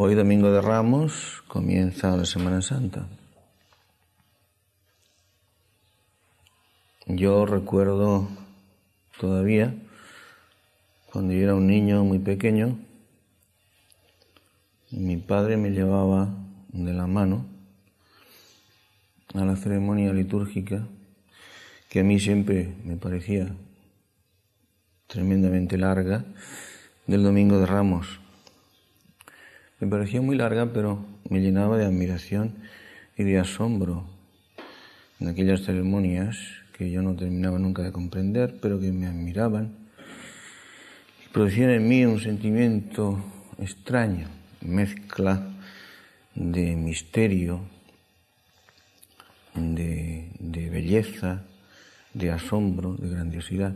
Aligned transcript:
Hoy, 0.00 0.14
Domingo 0.14 0.52
de 0.52 0.60
Ramos, 0.60 1.42
comienza 1.48 2.16
la 2.16 2.24
Semana 2.24 2.62
Santa. 2.62 3.08
Yo 7.06 7.44
recuerdo 7.46 8.28
todavía, 9.18 9.74
cuando 11.12 11.32
yo 11.32 11.40
era 11.40 11.56
un 11.56 11.66
niño 11.66 12.04
muy 12.04 12.20
pequeño, 12.20 12.78
mi 14.92 15.16
padre 15.16 15.56
me 15.56 15.70
llevaba 15.70 16.28
de 16.68 16.92
la 16.92 17.08
mano 17.08 17.44
a 19.34 19.44
la 19.44 19.56
ceremonia 19.56 20.12
litúrgica 20.12 20.86
que 21.88 21.98
a 21.98 22.04
mí 22.04 22.20
siempre 22.20 22.72
me 22.84 22.96
parecía 22.96 23.52
tremendamente 25.08 25.76
larga 25.76 26.24
del 27.08 27.24
Domingo 27.24 27.58
de 27.58 27.66
Ramos. 27.66 28.20
Me 29.80 29.86
parecía 29.86 30.20
muy 30.20 30.36
larga, 30.36 30.72
pero 30.72 31.06
me 31.30 31.40
llenaba 31.40 31.78
de 31.78 31.84
admiración 31.84 32.54
y 33.16 33.22
de 33.22 33.38
asombro 33.38 34.04
en 35.20 35.28
aquellas 35.28 35.62
ceremonias 35.62 36.36
que 36.76 36.90
yo 36.90 37.00
no 37.00 37.14
terminaba 37.14 37.60
nunca 37.60 37.82
de 37.82 37.92
comprender, 37.92 38.58
pero 38.60 38.80
que 38.80 38.90
me 38.90 39.06
admiraban 39.06 39.76
y 41.24 41.28
producían 41.32 41.70
en 41.70 41.88
mí 41.88 42.04
un 42.04 42.18
sentimiento 42.18 43.24
extraño, 43.58 44.26
mezcla 44.62 45.46
de 46.34 46.74
misterio, 46.74 47.60
de, 49.54 50.28
de 50.40 50.70
belleza, 50.70 51.44
de 52.14 52.32
asombro, 52.32 52.94
de 52.94 53.10
grandiosidad, 53.10 53.74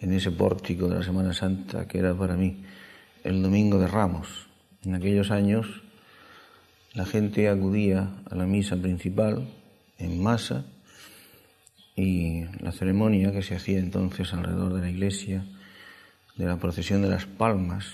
en 0.00 0.12
ese 0.12 0.32
pórtico 0.32 0.88
de 0.88 0.96
la 0.96 1.04
Semana 1.04 1.32
Santa 1.32 1.86
que 1.86 1.98
era 1.98 2.14
para 2.14 2.34
mí 2.34 2.64
el 3.22 3.42
Domingo 3.42 3.78
de 3.78 3.86
Ramos. 3.86 4.47
En 4.84 4.94
aquellos 4.94 5.30
años 5.30 5.82
la 6.94 7.04
gente 7.04 7.48
acudía 7.48 8.10
a 8.30 8.34
la 8.34 8.46
misa 8.46 8.76
principal 8.76 9.48
en 9.98 10.22
masa 10.22 10.64
y 11.96 12.44
la 12.60 12.72
ceremonia 12.72 13.32
que 13.32 13.42
se 13.42 13.56
hacía 13.56 13.78
entonces 13.78 14.32
alrededor 14.32 14.74
de 14.74 14.80
la 14.80 14.90
iglesia 14.90 15.44
de 16.36 16.46
la 16.46 16.56
procesión 16.58 17.02
de 17.02 17.08
las 17.08 17.26
palmas 17.26 17.86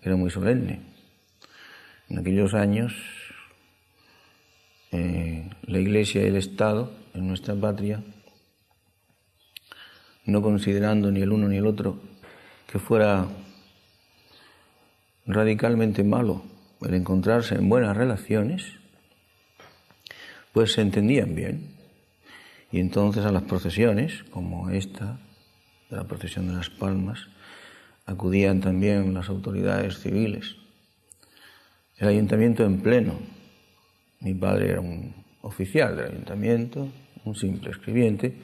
era 0.00 0.16
muy 0.16 0.30
solemne. 0.30 0.80
En 2.08 2.18
aquellos 2.18 2.54
años 2.54 2.94
eh, 4.92 5.50
la 5.62 5.78
iglesia 5.78 6.22
y 6.22 6.26
el 6.26 6.36
Estado 6.36 6.92
en 7.14 7.26
nuestra 7.26 7.54
patria 7.54 8.02
no 10.24 10.42
considerando 10.42 11.10
ni 11.10 11.20
el 11.22 11.32
uno 11.32 11.48
ni 11.48 11.56
el 11.56 11.66
otro 11.66 12.00
que 12.70 12.78
fuera 12.78 13.26
radicalmente 15.26 16.04
malo 16.04 16.44
el 16.82 16.94
encontrarse 16.94 17.54
en 17.54 17.68
buenas 17.68 17.96
relaciones, 17.96 18.64
pues 20.52 20.72
se 20.72 20.80
entendían 20.80 21.34
bien. 21.34 21.74
Y 22.72 22.80
entonces 22.80 23.24
a 23.24 23.32
las 23.32 23.42
procesiones, 23.42 24.24
como 24.30 24.70
esta, 24.70 25.18
de 25.90 25.96
la 25.96 26.04
procesión 26.04 26.48
de 26.48 26.54
las 26.54 26.70
palmas, 26.70 27.26
acudían 28.06 28.60
también 28.60 29.12
las 29.12 29.28
autoridades 29.28 29.98
civiles. 29.98 30.56
El 31.98 32.08
ayuntamiento 32.08 32.64
en 32.64 32.80
pleno. 32.80 33.18
Mi 34.20 34.34
padre 34.34 34.70
era 34.70 34.80
un 34.80 35.14
oficial 35.42 35.96
del 35.96 36.12
ayuntamiento, 36.12 36.88
un 37.24 37.34
simple 37.34 37.70
escribiente, 37.70 38.36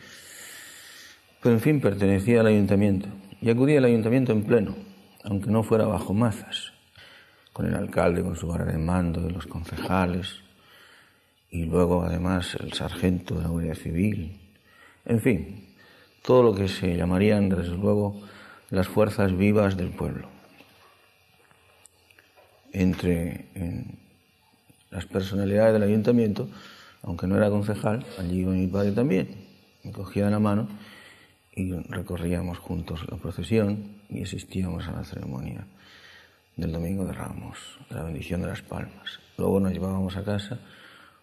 pero 1.43 1.55
en 1.55 1.61
fin 1.61 1.81
pertenecía 1.81 2.41
al 2.41 2.47
ayuntamiento 2.47 3.09
y 3.41 3.51
acudía 3.51 3.79
al 3.79 3.85
ayuntamiento 3.85 4.33
en 4.33 4.43
pleno, 4.45 4.75
aunque 5.29 5.51
no 5.51 5.63
fuera 5.63 5.87
bajo 5.87 6.15
mazas, 6.15 6.73
con 7.53 7.67
el 7.67 7.75
alcalde 7.75 8.23
con 8.23 8.37
su 8.37 8.47
vara 8.47 8.65
de 8.65 8.79
mando, 8.79 9.21
de 9.21 9.33
los 9.33 9.47
concejales 9.47 10.37
y 11.51 11.65
luego 11.65 12.03
además 12.03 12.57
el 12.61 12.73
sargento 12.73 13.35
de 13.35 13.43
la 13.43 13.49
Guardia 13.49 13.75
Civil, 13.75 14.39
en 15.05 15.21
fin, 15.21 15.75
todo 16.23 16.43
lo 16.43 16.55
que 16.55 16.69
se 16.69 16.97
llamarían 16.97 17.49
desde 17.49 17.77
luego 17.77 18.21
las 18.71 18.89
fuerzas 18.89 19.37
vivas 19.37 19.77
del 19.77 19.91
pueblo. 19.91 20.29
Entre 22.73 23.47
las 24.91 25.07
personalidades 25.07 25.73
del 25.73 25.83
ayuntamiento, 25.83 26.49
aunque 27.03 27.27
no 27.27 27.37
era 27.37 27.51
concejal, 27.51 28.05
allí 28.19 28.41
iba 28.41 28.53
mi 28.53 28.67
padre 28.67 28.93
también, 28.93 29.29
me 29.83 29.93
cogía 29.93 30.27
de 30.27 30.31
la 30.31 30.41
mano 30.41 30.69
y 31.57 31.73
recorríamos 31.73 32.59
juntos 32.59 33.01
la 33.11 33.17
procesión 33.17 33.97
y 34.11 34.23
asistíamos 34.23 34.87
a 34.87 34.93
la 34.93 35.05
ceremonia 35.05 35.67
del 36.55 36.71
Domingo 36.71 37.07
de 37.07 37.15
Ramos, 37.15 37.59
de 37.89 37.97
la 37.97 38.03
bendición 38.05 38.43
de 38.43 38.49
las 38.49 38.61
palmas. 38.61 39.21
Luego 39.39 39.59
nos 39.59 39.73
llevábamos 39.73 40.17
a 40.17 40.23
casa 40.23 40.61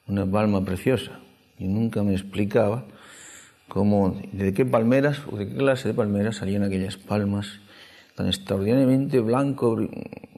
una 0.07 0.25
palma 0.25 0.65
preciosa 0.65 1.19
y 1.59 1.67
nunca 1.67 2.01
me 2.01 2.13
explicaba 2.13 2.85
cómo, 3.67 4.19
de 4.31 4.53
qué 4.53 4.65
palmeras 4.65 5.21
o 5.31 5.37
de 5.37 5.47
qué 5.47 5.55
clase 5.55 5.89
de 5.89 5.93
palmeras 5.93 6.37
salían 6.37 6.63
aquellas 6.63 6.97
palmas 6.97 7.59
tan 8.15 8.27
extraordinariamente 8.27 9.19
blanco 9.19 9.77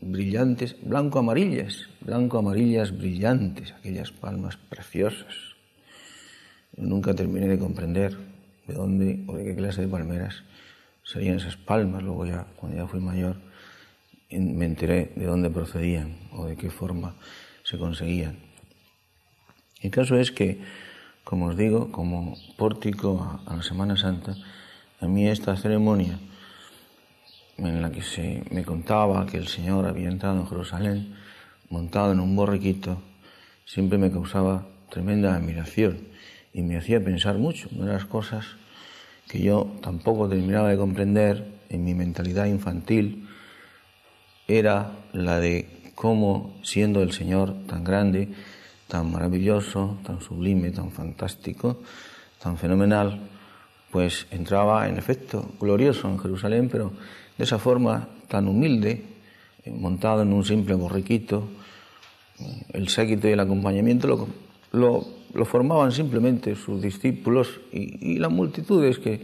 brillantes, 0.01 0.75
blanco 0.81 1.19
amarillas, 1.19 1.87
blanco 2.01 2.37
amarillas 2.37 2.97
brillantes, 2.97 3.71
aquellas 3.71 4.11
palmas 4.11 4.57
preciosas. 4.57 5.55
Nunca 6.75 7.13
terminé 7.13 7.47
de 7.47 7.59
comprender 7.59 8.34
de 8.67 8.73
dónde 8.73 9.23
o 9.27 9.35
de 9.37 9.43
qué 9.45 9.55
clase 9.55 9.81
de 9.81 9.87
palmeras 9.87 10.43
salían 11.03 11.37
esas 11.37 11.57
palmas. 11.57 12.03
Luego 12.03 12.25
ya, 12.25 12.45
cuando 12.55 12.77
ya 12.77 12.87
fui 12.87 12.99
mayor, 12.99 13.37
me 14.31 14.65
enteré 14.65 15.11
de 15.15 15.25
dónde 15.25 15.49
procedían 15.49 16.15
o 16.31 16.45
de 16.45 16.55
qué 16.55 16.69
forma 16.69 17.15
se 17.63 17.77
conseguían. 17.77 18.37
El 19.81 19.91
caso 19.91 20.17
es 20.17 20.31
que, 20.31 20.61
como 21.23 21.47
os 21.47 21.57
digo, 21.57 21.91
como 21.91 22.35
pórtico 22.57 23.41
a, 23.45 23.55
la 23.55 23.63
Semana 23.63 23.97
Santa, 23.97 24.35
a 24.99 25.07
mí 25.07 25.27
esta 25.27 25.55
ceremonia 25.57 26.19
en 27.57 27.81
la 27.81 27.91
que 27.91 28.01
se 28.01 28.43
me 28.51 28.63
contaba 28.63 29.25
que 29.25 29.37
el 29.37 29.47
Señor 29.47 29.85
había 29.85 30.09
entrado 30.09 30.39
en 30.39 30.47
Jerusalén 30.47 31.15
montado 31.69 32.11
en 32.11 32.19
un 32.19 32.35
borriquito, 32.35 33.01
siempre 33.65 33.97
me 33.97 34.11
causaba 34.11 34.67
tremenda 34.89 35.35
admiración 35.35 35.97
y 36.55 36.61
me 36.61 36.77
hacía 36.77 37.03
pensar 37.03 37.37
mucho. 37.37 37.67
Una 37.75 37.87
de 37.87 37.93
las 37.93 38.05
cosas 38.05 38.45
que 39.27 39.41
yo 39.41 39.75
tampoco 39.81 40.29
terminaba 40.29 40.69
de 40.69 40.77
comprender 40.77 41.45
en 41.67 41.83
mi 41.83 41.93
mentalidad 41.93 42.45
infantil 42.45 43.27
era 44.47 44.91
la 45.11 45.41
de 45.41 45.91
cómo, 45.95 46.55
siendo 46.63 47.03
el 47.03 47.11
Señor 47.11 47.53
tan 47.67 47.83
grande, 47.83 48.29
tan 48.87 49.11
maravilloso, 49.11 49.97
tan 50.05 50.21
sublime, 50.21 50.71
tan 50.71 50.91
fantástico, 50.91 51.81
tan 52.41 52.57
fenomenal, 52.57 53.19
pues 53.91 54.25
entraba 54.31 54.87
en 54.87 54.97
efecto 54.97 55.51
glorioso 55.59 56.07
en 56.07 56.19
Jerusalén, 56.19 56.69
pero 56.71 56.93
de 57.37 57.43
esa 57.43 57.59
forma 57.59 58.07
tan 58.29 58.47
humilde, 58.47 59.03
montado 59.65 60.21
en 60.21 60.31
un 60.31 60.45
simple 60.45 60.75
borriquito, 60.75 61.49
el 62.71 62.87
séquito 62.87 63.27
y 63.27 63.31
el 63.31 63.39
acompañamiento 63.41 64.07
lo, 64.07 64.27
lo 64.71 65.14
lo 65.35 65.45
formaban 65.45 65.91
simplemente 65.91 66.55
sus 66.55 66.81
discípulos 66.81 67.59
y, 67.71 68.17
las 68.17 68.31
multitudes 68.31 68.97
que, 68.99 69.21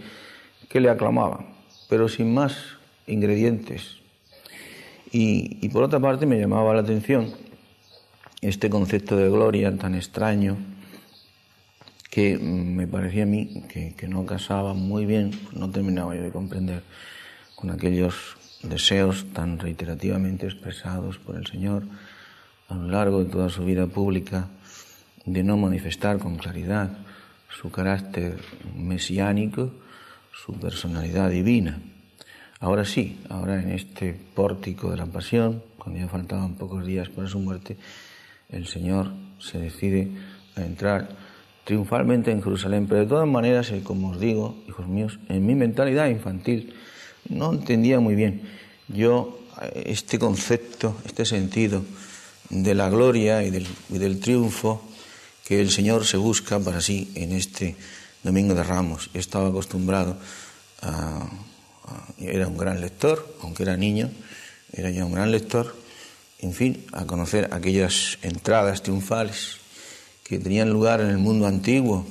que, 0.67 0.81
le 0.81 0.89
aclamaban, 0.89 1.45
pero 1.89 2.09
sin 2.09 2.33
más 2.33 2.55
ingredientes. 3.07 3.97
Y, 5.11 5.67
por 5.69 5.83
otra 5.83 5.99
parte 5.99 6.25
me 6.25 6.39
llamaba 6.39 6.73
la 6.73 6.81
atención 6.81 7.33
este 8.41 8.69
concepto 8.69 9.15
de 9.15 9.29
gloria 9.29 9.75
tan 9.77 9.95
extraño 9.95 10.57
que 12.09 12.37
me 12.37 12.87
parecía 12.87 13.23
a 13.23 13.25
mí 13.25 13.63
que, 13.69 13.93
que 13.95 14.07
no 14.07 14.25
casaba 14.25 14.73
muy 14.73 15.05
bien, 15.05 15.31
no 15.53 15.69
terminaba 15.69 16.15
yo 16.15 16.23
de 16.23 16.31
comprender 16.31 16.83
con 17.55 17.71
aquellos 17.71 18.35
deseos 18.63 19.25
tan 19.33 19.59
reiterativamente 19.59 20.45
expresados 20.45 21.17
por 21.19 21.35
el 21.37 21.45
Señor 21.47 21.83
a 22.67 22.75
lo 22.75 22.87
largo 22.87 23.23
de 23.23 23.29
toda 23.29 23.49
su 23.49 23.63
vida 23.63 23.87
pública 23.87 24.49
de 25.25 25.43
no 25.43 25.57
manifestar 25.57 26.17
con 26.17 26.37
claridad 26.37 26.97
su 27.49 27.69
carácter 27.71 28.39
mesiánico, 28.75 29.71
su 30.31 30.53
personalidad 30.53 31.29
divina. 31.29 31.79
Ahora 32.59 32.85
sí, 32.85 33.19
ahora 33.29 33.61
en 33.61 33.71
este 33.71 34.13
pórtico 34.13 34.91
de 34.91 34.97
la 34.97 35.05
pasión, 35.05 35.63
cuando 35.77 35.99
ya 35.99 36.07
faltaban 36.07 36.55
pocos 36.55 36.85
días 36.85 37.09
para 37.09 37.27
su 37.27 37.39
muerte, 37.39 37.77
el 38.49 38.67
Señor 38.67 39.11
se 39.39 39.59
decide 39.59 40.09
a 40.55 40.61
entrar 40.61 41.09
triunfalmente 41.63 42.31
en 42.31 42.43
Jerusalén. 42.43 42.87
Pero 42.87 43.01
de 43.01 43.07
todas 43.07 43.27
maneras, 43.27 43.71
eh, 43.71 43.81
como 43.83 44.11
os 44.11 44.19
digo, 44.19 44.55
hijos 44.67 44.87
míos, 44.87 45.19
en 45.29 45.45
mi 45.45 45.55
mentalidad 45.55 46.07
infantil 46.07 46.73
no 47.29 47.53
entendía 47.53 47.99
muy 47.99 48.15
bien 48.15 48.41
yo 48.87 49.39
eh, 49.61 49.83
este 49.87 50.19
concepto, 50.19 50.97
este 51.05 51.25
sentido 51.25 51.83
de 52.49 52.75
la 52.75 52.89
gloria 52.89 53.43
y 53.43 53.49
del, 53.49 53.67
y 53.89 53.97
del 53.97 54.19
triunfo 54.19 54.81
que 55.51 55.59
el 55.59 55.69
Señor 55.69 56.05
se 56.07 56.15
busca 56.15 56.61
para 56.61 56.79
sí 56.79 57.11
en 57.13 57.33
este 57.33 57.75
Domingo 58.23 58.55
de 58.55 58.63
Ramos. 58.63 59.09
Estaba 59.13 59.49
acostumbrado 59.49 60.15
a, 60.81 61.27
Era 62.17 62.47
un 62.47 62.55
gran 62.55 62.79
lector, 62.79 63.35
aunque 63.41 63.63
era 63.63 63.75
niño, 63.75 64.09
era 64.71 64.89
ya 64.91 65.03
un 65.03 65.11
gran 65.11 65.29
lector, 65.29 65.75
en 66.39 66.53
fin, 66.53 66.85
a 66.93 67.03
conocer 67.03 67.49
aquellas 67.51 68.17
entradas 68.21 68.81
triunfales 68.81 69.57
que 70.23 70.39
tenían 70.39 70.69
lugar 70.69 71.01
en 71.01 71.09
el 71.09 71.17
mundo 71.17 71.47
antiguo, 71.47 72.07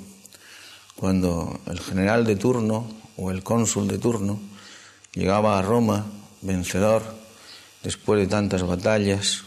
cuando 0.94 1.58
el 1.64 1.80
general 1.80 2.26
de 2.26 2.36
turno 2.36 2.92
o 3.16 3.30
el 3.30 3.42
cónsul 3.42 3.88
de 3.88 3.96
turno 3.96 4.38
llegaba 5.14 5.58
a 5.58 5.62
Roma 5.62 6.04
vencedor 6.42 7.00
después 7.82 8.20
de 8.20 8.26
tantas 8.26 8.64
batallas 8.64 9.44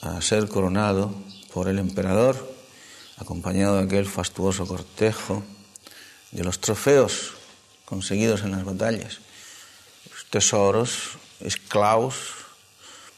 a 0.00 0.22
ser 0.22 0.48
coronado 0.48 1.12
por 1.52 1.68
el 1.68 1.78
emperador, 1.78 2.51
acompañado 3.16 3.76
de 3.76 3.84
aquel 3.84 4.06
fastuoso 4.06 4.66
cortejo 4.66 5.42
de 6.30 6.44
los 6.44 6.60
trofeos 6.60 7.32
conseguidos 7.84 8.42
en 8.42 8.52
las 8.52 8.64
batallas, 8.64 9.18
tesoros, 10.32 11.18
esclavos, 11.40 12.16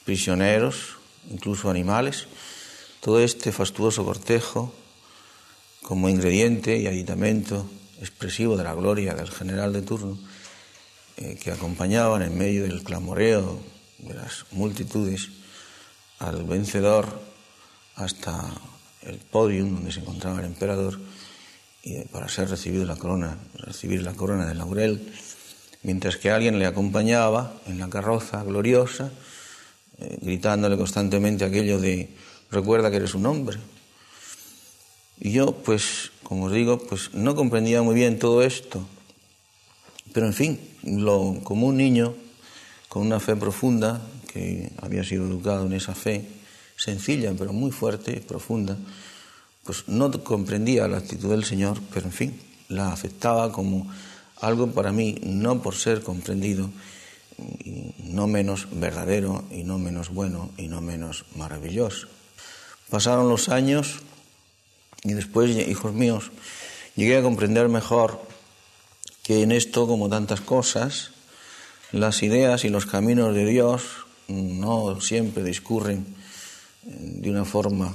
prisioneros, 0.05 0.99
incluso 1.31 1.71
animales, 1.71 2.27
todo 2.99 3.21
este 3.21 3.53
fastuoso 3.53 4.05
cortejo 4.05 4.75
como 5.83 6.09
ingrediente 6.09 6.77
y 6.79 6.89
aditamento 6.89 7.71
expresivo 8.01 8.57
de 8.57 8.65
la 8.65 8.75
gloria 8.75 9.15
del 9.15 9.31
general 9.31 9.73
de 9.73 9.83
turno, 9.83 10.19
eh, 11.19 11.39
que 11.41 11.53
acompañaban 11.53 12.23
en 12.23 12.37
medio 12.37 12.65
del 12.65 12.83
clamoreo 12.83 13.61
de 13.99 14.15
las 14.15 14.47
multitudes 14.51 15.29
al 16.19 16.43
vencedor 16.43 17.07
hasta 17.95 18.53
el 19.07 19.19
podium 19.19 19.75
donde 19.75 19.93
se 19.93 20.01
encontraba 20.01 20.41
el 20.41 20.47
emperador 20.47 20.99
y 21.83 22.01
para 22.09 22.29
ser 22.29 22.49
recibido 22.49 22.87
la 22.87 22.97
corona, 22.97 23.37
recibir 23.55 24.03
la 24.03 24.15
corona 24.15 24.47
de 24.47 24.55
laurel, 24.55 25.13
mientras 25.83 26.17
que 26.17 26.31
alguien 26.31 26.59
le 26.59 26.67
acompañaba 26.67 27.61
en 27.67 27.79
la 27.79 27.91
carroza 27.91 28.43
gloriosa, 28.43 29.13
eh, 29.99 30.19
gritándole 30.23 30.79
constantemente 30.79 31.45
aquello 31.45 31.79
de 31.79 32.09
recuerda 32.51 32.91
que 32.91 32.97
eres 32.97 33.15
un 33.15 33.27
hombre. 33.27 33.59
Y 35.21 35.33
yo, 35.33 35.53
pues, 35.53 36.11
como 36.23 36.47
os 36.47 36.53
digo, 36.53 36.79
pues 36.79 37.13
no 37.13 37.35
comprendía 37.35 37.83
muy 37.83 37.95
bien 37.95 38.19
todo 38.19 38.43
esto, 38.43 38.87
pero 40.13 40.27
en 40.27 40.33
fin, 40.33 40.61
como 41.45 41.67
un 41.67 41.77
niño 41.77 42.15
con 42.89 43.03
una 43.03 43.21
fe 43.21 43.37
profunda, 43.37 44.01
que 44.33 44.73
había 44.81 45.05
sido 45.05 45.27
educado 45.27 45.67
en 45.67 45.75
esa 45.75 45.95
fe, 45.95 46.25
sencilla 46.77 47.33
pero 47.39 47.53
muy 47.53 47.71
fuerte, 47.71 48.21
profunda, 48.21 48.77
pues 49.65 49.89
no 49.89 50.11
comprendía 50.23 50.89
la 50.89 50.99
actitud 50.99 51.31
del 51.31 51.45
Señor, 51.45 51.81
pero 51.93 52.07
en 52.07 52.13
fin, 52.13 52.41
la 52.69 52.93
aceptaba 52.93 53.53
como 53.53 53.91
algo 54.41 54.71
para 54.73 54.93
mí, 54.93 55.19
no 55.23 55.63
por 55.63 55.75
ser 55.75 56.03
comprendido, 56.03 56.71
no 58.05 58.27
menos 58.27 58.69
verdadero 58.73 59.45
y 59.51 59.65
no 59.65 59.79
menos 59.79 60.11
bueno 60.11 60.51
y 60.57 60.69
no 60.69 60.81
menos 60.81 61.25
maravilloso. 61.35 62.09
Pasaron 62.91 63.29
los 63.29 63.49
años 63.49 64.01
y 65.03 65.15
después, 65.15 65.51
hijos 65.51 65.93
míos, 65.95 66.31
llegué 66.95 67.17
a 67.17 67.23
comprender 67.23 67.69
mejor 67.69 68.21
que 69.23 69.43
en 69.43 69.53
esto, 69.53 69.87
como 69.87 70.09
tantas 70.09 70.41
cosas, 70.41 71.11
las 71.93 72.23
ideas 72.23 72.65
y 72.65 72.69
los 72.69 72.87
caminos 72.87 73.35
de 73.35 73.47
Dios 73.47 73.83
no 74.29 75.01
siempre 75.01 75.43
discurren 75.43 76.07
de 76.87 77.31
una 77.31 77.45
forma 77.45 77.95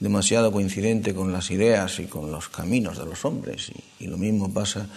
demasiado 0.00 0.52
coincidente 0.52 1.14
con 1.14 1.32
las 1.32 1.50
ideas 1.50 1.98
y 1.98 2.04
con 2.04 2.30
los 2.30 2.48
caminos 2.48 2.98
de 2.98 3.06
los 3.06 3.24
hombres. 3.24 3.72
Y, 3.98 4.06
lo 4.06 4.16
mismo 4.16 4.52
pasa 4.52 4.88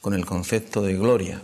con 0.00 0.14
el 0.14 0.24
concepto 0.24 0.82
de 0.82 0.94
gloria, 0.94 1.40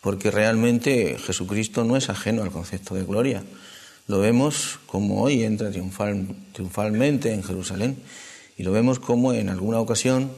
porque 0.00 0.30
realmente 0.30 1.16
Jesucristo 1.18 1.84
no 1.84 1.96
es 1.96 2.08
ajeno 2.08 2.42
al 2.42 2.52
concepto 2.52 2.94
de 2.94 3.04
gloria. 3.04 3.42
Lo 4.06 4.20
vemos 4.20 4.78
como 4.86 5.22
hoy 5.22 5.44
entra 5.44 5.70
triunfalmente 5.70 7.32
en 7.32 7.42
Jerusalén 7.42 7.96
y 8.56 8.62
lo 8.62 8.70
vemos 8.70 9.00
como 9.00 9.32
en 9.32 9.48
alguna 9.48 9.80
ocasión, 9.80 10.30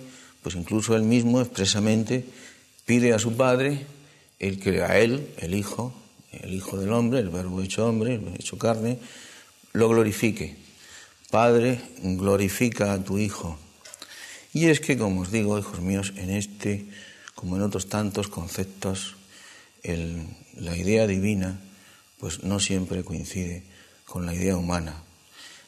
pues 0.42 0.54
incluso 0.54 0.96
él 0.96 1.02
mismo 1.02 1.40
expresamente 1.40 2.24
pide 2.86 3.12
a 3.12 3.18
su 3.18 3.36
Padre 3.36 3.84
el 4.38 4.60
que 4.60 4.82
a 4.82 4.98
él, 4.98 5.28
el 5.38 5.54
Hijo, 5.54 5.92
el 6.32 6.54
Hijo 6.54 6.78
del 6.78 6.92
Hombre, 6.92 7.20
el 7.20 7.30
Verbo 7.30 7.62
hecho 7.62 7.86
hombre, 7.86 8.20
hecho 8.38 8.58
carne, 8.58 8.98
lo 9.72 9.88
glorifique 9.88 10.66
Padre, 11.30 11.80
glorifica 12.02 12.92
a 12.92 13.02
tu 13.02 13.18
Hijo. 13.18 13.58
Y 14.52 14.66
es 14.66 14.80
que, 14.80 14.96
como 14.96 15.22
os 15.22 15.32
digo, 15.32 15.58
hijos 15.58 15.80
míos, 15.80 16.12
en 16.16 16.30
este, 16.30 16.86
como 17.34 17.56
en 17.56 17.62
otros 17.62 17.88
tantos 17.88 18.28
conceptos, 18.28 19.16
la 19.82 20.76
idea 20.76 21.06
divina, 21.06 21.60
pues 22.18 22.42
no 22.42 22.58
siempre 22.60 23.04
coincide 23.04 23.64
con 24.04 24.24
la 24.24 24.34
idea 24.34 24.56
humana. 24.56 25.02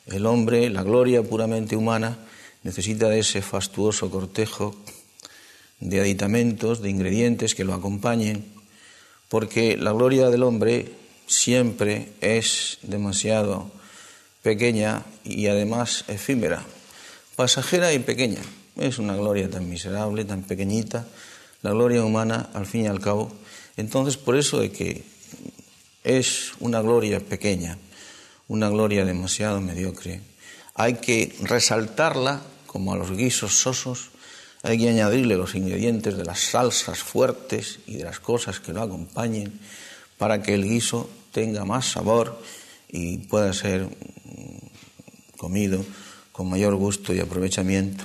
El 0.06 0.26
hombre, 0.26 0.70
la 0.70 0.82
gloria 0.82 1.22
puramente 1.22 1.76
humana, 1.76 2.18
necesita 2.62 3.08
de 3.08 3.20
ese 3.20 3.42
fastuoso 3.42 4.10
cortejo 4.10 4.74
de 5.80 6.00
aditamentos, 6.00 6.80
de 6.80 6.90
ingredientes 6.90 7.54
que 7.54 7.64
lo 7.64 7.74
acompañen, 7.74 8.44
porque 9.28 9.76
la 9.76 9.92
gloria 9.92 10.30
del 10.30 10.42
hombre 10.42 10.92
siempre 11.26 12.12
es 12.20 12.78
demasiado 12.82 13.70
pequeña 14.42 15.04
y 15.24 15.46
además 15.46 16.04
efímera, 16.08 16.64
pasajera 17.36 17.92
y 17.92 17.98
pequeña. 17.98 18.40
Es 18.76 18.98
una 18.98 19.16
gloria 19.16 19.50
tan 19.50 19.68
miserable, 19.68 20.24
tan 20.24 20.42
pequeñita, 20.42 21.06
la 21.62 21.70
gloria 21.70 22.04
humana 22.04 22.50
al 22.54 22.66
fin 22.66 22.84
y 22.84 22.86
al 22.86 23.00
cabo. 23.00 23.30
Entonces, 23.76 24.16
por 24.16 24.36
eso 24.36 24.60
de 24.60 24.70
que 24.70 25.04
es 26.04 26.52
una 26.60 26.80
gloria 26.80 27.20
pequeña, 27.20 27.76
una 28.46 28.68
gloria 28.68 29.04
demasiado 29.04 29.60
mediocre, 29.60 30.22
hay 30.74 30.94
que 30.94 31.36
resaltarla 31.42 32.40
como 32.66 32.92
a 32.92 32.96
los 32.96 33.10
guisos 33.10 33.58
sosos, 33.58 34.10
hay 34.62 34.78
que 34.78 34.88
añadirle 34.88 35.36
los 35.36 35.54
ingredientes 35.54 36.16
de 36.16 36.24
las 36.24 36.40
salsas 36.40 36.98
fuertes 36.98 37.80
y 37.86 37.96
de 37.96 38.04
las 38.04 38.20
cosas 38.20 38.60
que 38.60 38.72
lo 38.72 38.82
acompañen 38.82 39.58
para 40.16 40.42
que 40.42 40.54
el 40.54 40.64
guiso 40.64 41.08
tenga 41.32 41.64
más 41.64 41.92
sabor 41.92 42.40
y 42.88 43.18
pueda 43.18 43.52
ser 43.52 43.88
comido 45.36 45.84
con 46.32 46.48
mayor 46.48 46.74
gusto 46.74 47.14
y 47.14 47.20
aprovechamiento. 47.20 48.04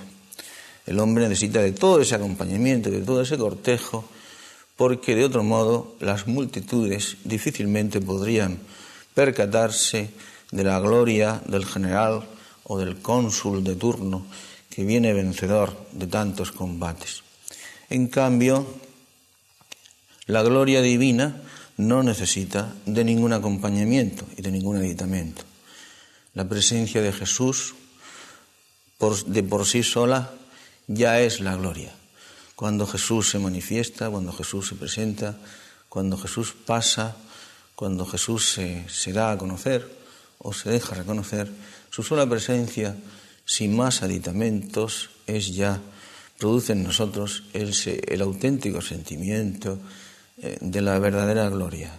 El 0.86 1.00
hombre 1.00 1.28
necesita 1.28 1.62
de 1.62 1.72
todo 1.72 2.02
ese 2.02 2.16
acompañamiento, 2.16 2.92
de 2.92 3.02
todo 3.02 3.22
ese 3.22 3.38
cortejo, 3.38 4.06
porque 4.76 5.16
de 5.16 5.26
otro 5.26 5.44
modo 5.44 5.96
las 6.00 6.28
multitudes 6.28 7.18
difícilmente 7.24 8.02
podrían 8.02 8.60
percatarse 9.14 10.10
de 10.52 10.64
la 10.64 10.80
gloria 10.80 11.42
del 11.48 11.66
general 11.66 12.28
o 12.64 12.78
del 12.78 12.98
cónsul 12.98 13.64
de 13.64 13.76
turno 13.76 14.26
que 14.74 14.86
viene 14.86 15.14
vencedor 15.14 15.78
de 15.92 16.08
tantos 16.08 16.52
combates. 16.52 17.22
En 17.92 18.08
cambio, 18.08 18.66
la 20.26 20.42
gloria 20.42 20.82
divina 20.82 21.44
no 21.78 22.02
necesita 22.02 22.74
de 22.88 23.04
ningún 23.04 23.34
acompañamiento 23.34 24.26
y 24.36 24.42
de 24.42 24.50
ningún 24.50 24.78
aditamento. 24.78 25.44
La 26.34 26.50
presencia 26.50 27.04
de 27.04 27.14
Jesús 27.14 27.76
de 29.28 29.44
por 29.44 29.68
sí 29.68 29.84
sola 29.84 30.32
ya 30.88 31.20
es 31.20 31.40
la 31.40 31.56
gloria. 31.56 31.94
Cuando 32.56 32.88
Jesús 32.88 33.30
se 33.30 33.38
manifiesta, 33.38 34.10
cuando 34.10 34.34
Jesús 34.34 34.70
se 34.70 34.76
presenta, 34.76 35.38
cuando 35.88 36.18
Jesús 36.18 36.56
pasa, 36.66 37.16
cuando 37.76 38.08
Jesús 38.08 38.50
se, 38.50 38.90
se 38.90 39.14
da 39.14 39.32
a 39.32 39.38
conocer 39.38 39.88
o 40.40 40.52
se 40.52 40.72
deja 40.72 40.96
reconocer, 40.96 41.52
su 41.92 42.02
sola 42.02 42.28
presencia, 42.28 42.96
sin 43.46 43.76
más 43.76 44.04
aditamentos, 44.04 45.10
es 45.28 45.54
ya, 45.54 45.82
produce 46.38 46.74
en 46.74 46.84
nosotros 46.84 47.44
el, 47.54 47.74
el 48.08 48.22
auténtico 48.22 48.82
sentimiento 48.82 49.80
eh, 50.38 50.58
de 50.60 50.82
la 50.82 51.00
verdadera 51.00 51.50
gloria. 51.50 51.92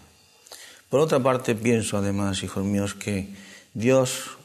Por 0.88 1.00
otra 1.00 1.22
parte, 1.22 1.54
pienso 1.54 1.96
además, 1.96 2.42
hijos 2.42 2.64
míos, 2.64 2.94
que 2.94 3.34
Dios, 3.72 4.36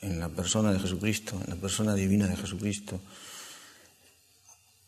en 0.00 0.20
la 0.20 0.28
persona 0.28 0.72
de 0.72 0.78
Jesucristo, 0.78 1.40
en 1.44 1.50
la 1.50 1.56
persona 1.56 1.94
divina 1.94 2.26
de 2.28 2.36
Jesucristo, 2.36 3.00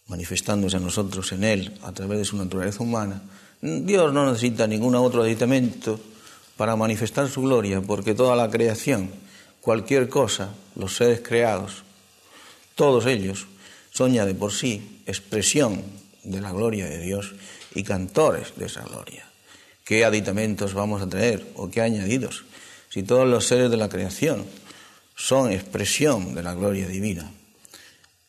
manifestándose 0.09 0.77
a 0.77 0.81
nosotros 0.81 1.33
en 1.33 1.45
Él 1.45 1.79
a 1.83 1.93
través 1.93 2.19
de 2.19 2.25
su 2.25 2.37
naturaleza 2.37 2.83
humana, 2.83 3.23
Dios 3.61 4.13
no 4.13 4.27
necesita 4.27 4.67
ningún 4.67 4.95
otro 4.95 5.23
aditamento 5.23 5.99
para 6.57 6.77
manifestar 6.77 7.29
su 7.29 7.43
gloria, 7.43 7.81
porque 7.81 8.15
toda 8.15 8.37
la 8.37 8.51
creación, 8.51 9.11
cualquier 9.63 10.11
cosa, 10.11 10.51
los 10.77 10.95
seres 10.95 11.21
creados, 11.21 11.85
todos 12.75 13.07
ellos, 13.07 13.47
son 13.91 14.13
ya 14.13 14.27
de 14.27 14.35
por 14.35 14.53
sí 14.53 15.01
expresión 15.07 15.83
de 16.25 16.43
la 16.43 16.53
gloria 16.53 16.87
de 16.87 16.99
Dios 16.99 17.33
y 17.75 17.83
cantores 17.83 18.53
de 18.57 18.67
esa 18.67 18.83
gloria. 18.83 19.27
¿Qué 19.85 20.05
aditamentos 20.05 20.75
vamos 20.75 21.01
a 21.01 21.09
traer 21.09 21.47
o 21.57 21.71
qué 21.71 21.81
añadidos? 21.81 22.45
si 22.93 23.03
todos 23.05 23.27
los 23.27 23.47
seres 23.47 23.71
de 23.71 23.79
la 23.79 23.89
creación 23.89 24.45
son 25.17 25.51
expresión 25.51 26.35
de 26.35 26.43
la 26.43 26.53
gloria 26.53 26.87
divina 26.87 27.33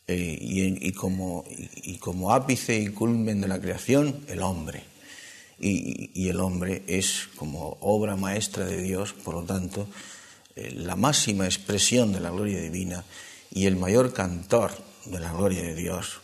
eh, 0.08 0.38
y, 0.40 0.92
como, 0.94 1.44
y 1.50 1.98
como 1.98 2.32
ápice 2.32 2.80
y 2.80 2.88
culmen 2.88 3.42
de 3.42 3.50
la 3.50 3.60
creación, 3.60 4.24
el 4.30 4.42
hombre. 4.42 4.84
y, 5.60 6.30
el 6.30 6.40
hombre 6.40 6.84
es 6.88 7.28
como 7.36 7.78
obra 7.82 8.16
maestra 8.16 8.64
de 8.66 8.82
Dios, 8.82 9.12
por 9.12 9.34
lo 9.36 9.44
tanto, 9.44 9.88
la 10.56 10.96
máxima 10.96 11.46
expresión 11.46 12.14
de 12.14 12.20
la 12.20 12.30
gloria 12.30 12.62
divina 12.62 13.04
y 13.52 13.66
el 13.66 13.76
mayor 13.76 14.14
cantor 14.14 14.72
de 15.06 15.20
la 15.20 15.34
gloria 15.34 15.62
de 15.62 15.76
Dios. 15.76 16.22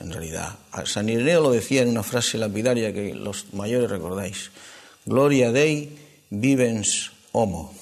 En 0.00 0.10
realidad, 0.10 0.58
San 0.86 1.08
Ireneo 1.08 1.40
lo 1.40 1.52
decía 1.52 1.82
en 1.82 1.88
una 1.88 2.02
frase 2.02 2.36
lapidaria 2.36 2.92
que 2.92 3.14
los 3.14 3.54
mayores 3.54 3.90
recordáis: 3.90 4.50
Gloria 5.06 5.52
Dei 5.52 5.96
vivens 6.30 7.12
homo. 7.32 7.74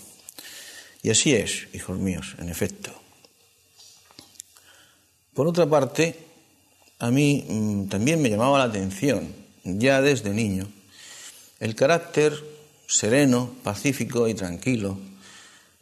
Y 1.03 1.11
así 1.11 1.35
es, 1.35 1.69
hijos 1.73 1.99
míos, 1.99 2.37
en 2.39 2.49
efecto. 2.49 2.93
Por 5.35 5.49
otra 5.49 5.67
parte, 5.67 6.17
a 6.99 7.11
mí 7.11 7.45
mm, 7.49 7.89
también 7.89 8.21
me 8.21 8.29
llamaba 8.29 8.59
la 8.59 8.65
atención, 8.65 9.35
ya 9.65 10.03
desde 10.03 10.31
niño, 10.31 10.69
el 11.61 11.75
carácter 11.75 12.39
sereno, 12.87 13.55
pacífico 13.63 14.29
y 14.29 14.35
tranquilo 14.35 14.99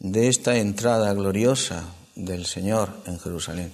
de 0.01 0.29
esta 0.29 0.57
entrada 0.57 1.13
gloriosa 1.13 1.85
del 2.17 2.47
Señor 2.47 2.89
en 3.07 3.21
Jerusalén. 3.21 3.71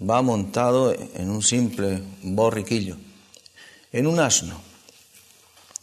Va 0.00 0.22
montado 0.22 0.94
en 0.94 1.30
un 1.30 1.42
simple 1.42 2.02
borriquillo, 2.22 2.96
en 3.92 4.06
un 4.06 4.18
asno. 4.18 4.60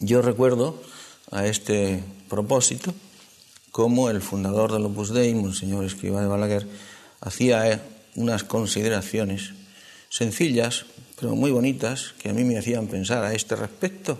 Yo 0.00 0.22
recuerdo 0.22 0.82
a 1.30 1.46
este 1.46 2.02
propósito 2.28 2.92
cómo 3.70 4.10
el 4.10 4.22
fundador 4.22 4.72
del 4.72 4.86
Opus 4.86 5.14
Dei, 5.14 5.34
Monseñor 5.34 5.84
Escriba 5.84 6.20
de 6.20 6.26
Balaguer, 6.26 6.66
hacía 7.20 7.80
unas 8.16 8.42
consideraciones 8.42 9.52
sencillas, 10.10 10.86
pero 11.18 11.36
muy 11.36 11.52
bonitas, 11.52 12.14
que 12.18 12.28
a 12.28 12.34
mí 12.34 12.42
me 12.42 12.58
hacían 12.58 12.88
pensar 12.88 13.24
a 13.24 13.34
este 13.34 13.54
respecto, 13.54 14.18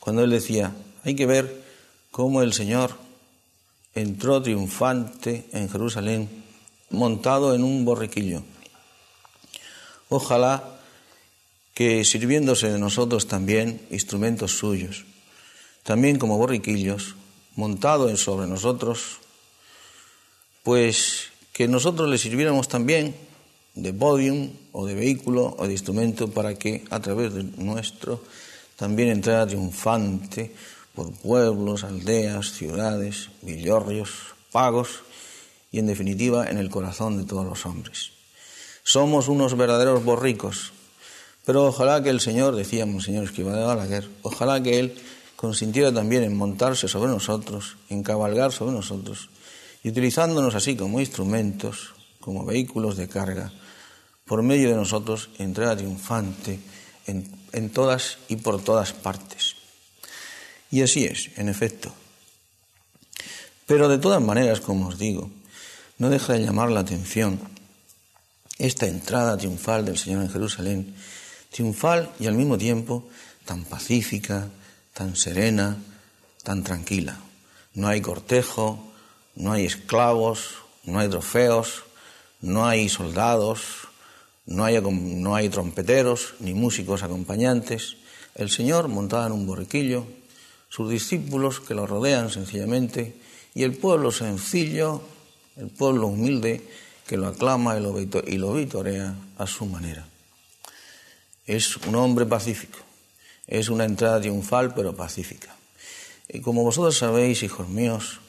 cuando 0.00 0.24
él 0.24 0.30
decía, 0.30 0.72
hay 1.04 1.14
que 1.14 1.26
ver 1.26 1.62
cómo 2.10 2.42
el 2.42 2.52
Señor 2.52 3.03
entró 3.94 4.42
triunfante 4.42 5.46
en 5.52 5.68
Jerusalén 5.68 6.28
montado 6.90 7.54
en 7.54 7.62
un 7.62 7.84
borriquillo. 7.84 8.42
Ojalá 10.08 10.62
que 11.74 12.04
sirviéndose 12.04 12.70
de 12.70 12.78
nosotros 12.78 13.26
también 13.26 13.80
instrumentos 13.90 14.52
suyos, 14.58 15.04
también 15.82 16.18
como 16.18 16.38
borriquillos, 16.38 17.16
montado 17.56 18.14
sobre 18.16 18.46
nosotros, 18.46 19.18
pues 20.62 21.30
que 21.52 21.68
nosotros 21.68 22.08
le 22.08 22.18
sirviéramos 22.18 22.68
también 22.68 23.14
de 23.74 23.92
podium 23.92 24.50
o 24.72 24.86
de 24.86 24.94
vehículo 24.94 25.54
o 25.58 25.66
de 25.66 25.72
instrumento 25.72 26.30
para 26.30 26.54
que 26.54 26.84
a 26.90 27.00
través 27.00 27.34
de 27.34 27.42
nuestro 27.42 28.22
también 28.76 29.08
entrara 29.08 29.46
triunfante 29.46 30.54
por 30.94 31.12
pueblos, 31.12 31.84
aldeas, 31.84 32.52
ciudades, 32.52 33.30
villorrios, 33.42 34.10
pagos 34.52 35.00
y 35.72 35.80
en 35.80 35.86
definitiva 35.86 36.48
en 36.48 36.58
el 36.58 36.70
corazón 36.70 37.18
de 37.18 37.24
todos 37.24 37.44
los 37.44 37.66
hombres. 37.66 38.12
Somos 38.84 39.28
unos 39.28 39.56
verdaderos 39.56 40.04
borricos, 40.04 40.72
pero 41.44 41.66
ojalá 41.66 42.02
que 42.02 42.10
el 42.10 42.20
Señor, 42.20 42.54
decía 42.54 42.86
Monseñor 42.86 43.24
Esquiva 43.24 43.56
de 43.56 43.64
Balaguer, 43.64 44.08
ojalá 44.22 44.62
que 44.62 44.78
Él 44.78 44.94
consintiera 45.36 45.92
también 45.92 46.22
en 46.22 46.36
montarse 46.36 46.86
sobre 46.86 47.10
nosotros, 47.10 47.76
en 47.88 48.02
cabalgar 48.02 48.52
sobre 48.52 48.72
nosotros, 48.72 49.30
y 49.82 49.88
utilizándonos 49.88 50.54
así 50.54 50.76
como 50.76 51.00
instrumentos, 51.00 51.94
como 52.20 52.44
vehículos 52.44 52.96
de 52.96 53.08
carga, 53.08 53.52
por 54.24 54.42
medio 54.42 54.70
de 54.70 54.76
nosotros 54.76 55.28
entrara 55.38 55.76
triunfante 55.76 56.60
en 57.06 57.70
todas 57.70 58.18
y 58.28 58.36
por 58.36 58.62
todas 58.62 58.92
partes. 58.94 59.53
Y 60.74 60.82
así 60.82 61.04
es, 61.04 61.30
en 61.36 61.48
efecto. 61.48 61.94
Pero 63.64 63.88
de 63.88 63.98
todas 63.98 64.20
maneras, 64.20 64.58
como 64.58 64.88
os 64.88 64.98
digo, 64.98 65.30
no 65.98 66.10
deja 66.10 66.32
de 66.32 66.40
llamar 66.40 66.72
la 66.72 66.80
atención 66.80 67.38
esta 68.58 68.88
entrada 68.88 69.36
triunfal 69.36 69.84
del 69.84 69.98
Señor 69.98 70.22
en 70.22 70.30
Jerusalén, 70.30 70.96
triunfal 71.52 72.10
y 72.18 72.26
al 72.26 72.34
mismo 72.34 72.58
tiempo 72.58 73.06
tan 73.44 73.62
pacífica, 73.62 74.48
tan 74.92 75.14
serena, 75.14 75.76
tan 76.42 76.64
tranquila. 76.64 77.20
No 77.74 77.86
hay 77.86 78.00
cortejo, 78.00 78.92
no 79.36 79.52
hay 79.52 79.66
esclavos, 79.66 80.56
no 80.82 80.98
hay 80.98 81.08
trofeos, 81.08 81.84
no 82.40 82.66
hay 82.66 82.88
soldados, 82.88 83.60
no 84.44 84.64
hay, 84.64 85.48
trompeteros 85.50 86.34
ni 86.40 86.52
músicos 86.52 87.04
acompañantes. 87.04 87.94
El 88.34 88.50
Señor 88.50 88.88
montado 88.88 89.28
en 89.28 89.32
un 89.34 89.46
borriquillo, 89.46 90.04
sus 90.74 90.90
discípulos 90.90 91.60
que 91.60 91.74
lo 91.74 91.86
rodean 91.86 92.30
sencillamente 92.30 93.14
y 93.54 93.62
el 93.62 93.74
pueblo 93.74 94.10
sencillo, 94.10 95.02
el 95.56 95.68
pueblo 95.68 96.08
humilde 96.08 96.66
que 97.06 97.16
lo 97.16 97.28
aclama 97.28 97.78
y 97.78 98.38
lo, 98.38 98.54
vitorea 98.54 99.14
a 99.38 99.46
su 99.46 99.66
manera. 99.66 100.04
Es 101.46 101.76
un 101.76 101.94
hombre 101.94 102.26
pacífico 102.26 102.78
es 103.46 103.68
una 103.68 103.84
entrada 103.84 104.20
triunfal 104.20 104.74
pero 104.74 104.96
pacífica. 104.96 105.54
Y 106.28 106.40
como 106.40 106.62
vosotros 106.62 106.96
sabéis, 106.96 107.42
hijos 107.42 107.68
míos, 107.68 108.20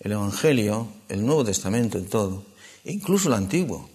el 0.00 0.12
Evangelio, 0.12 0.88
el 1.08 1.24
Nuevo 1.24 1.44
Testamento 1.44 1.98
en 1.98 2.06
todo, 2.08 2.42
incluso 2.84 3.28
el 3.28 3.34
Antiguo, 3.34 3.88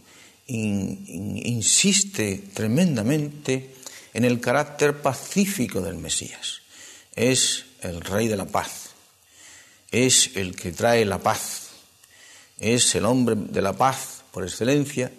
insiste 0.47 2.41
tremendamente 2.53 3.75
en 4.13 4.25
el 4.25 4.39
carácter 4.39 5.01
pacífico 5.01 5.81
del 5.81 5.97
Mesías. 5.97 6.61
Es 7.15 7.65
el 7.81 8.01
Rey 8.01 8.27
de 8.27 8.37
la 8.37 8.45
paz, 8.45 8.91
es 9.91 10.35
el 10.35 10.55
que 10.55 10.71
trae 10.71 11.05
la 11.05 11.19
paz, 11.19 11.69
es 12.59 12.95
el 12.95 13.05
hombre 13.05 13.35
de 13.35 13.61
la 13.61 13.73
paz 13.73 14.23
por 14.31 14.43
excelencia 14.43 15.11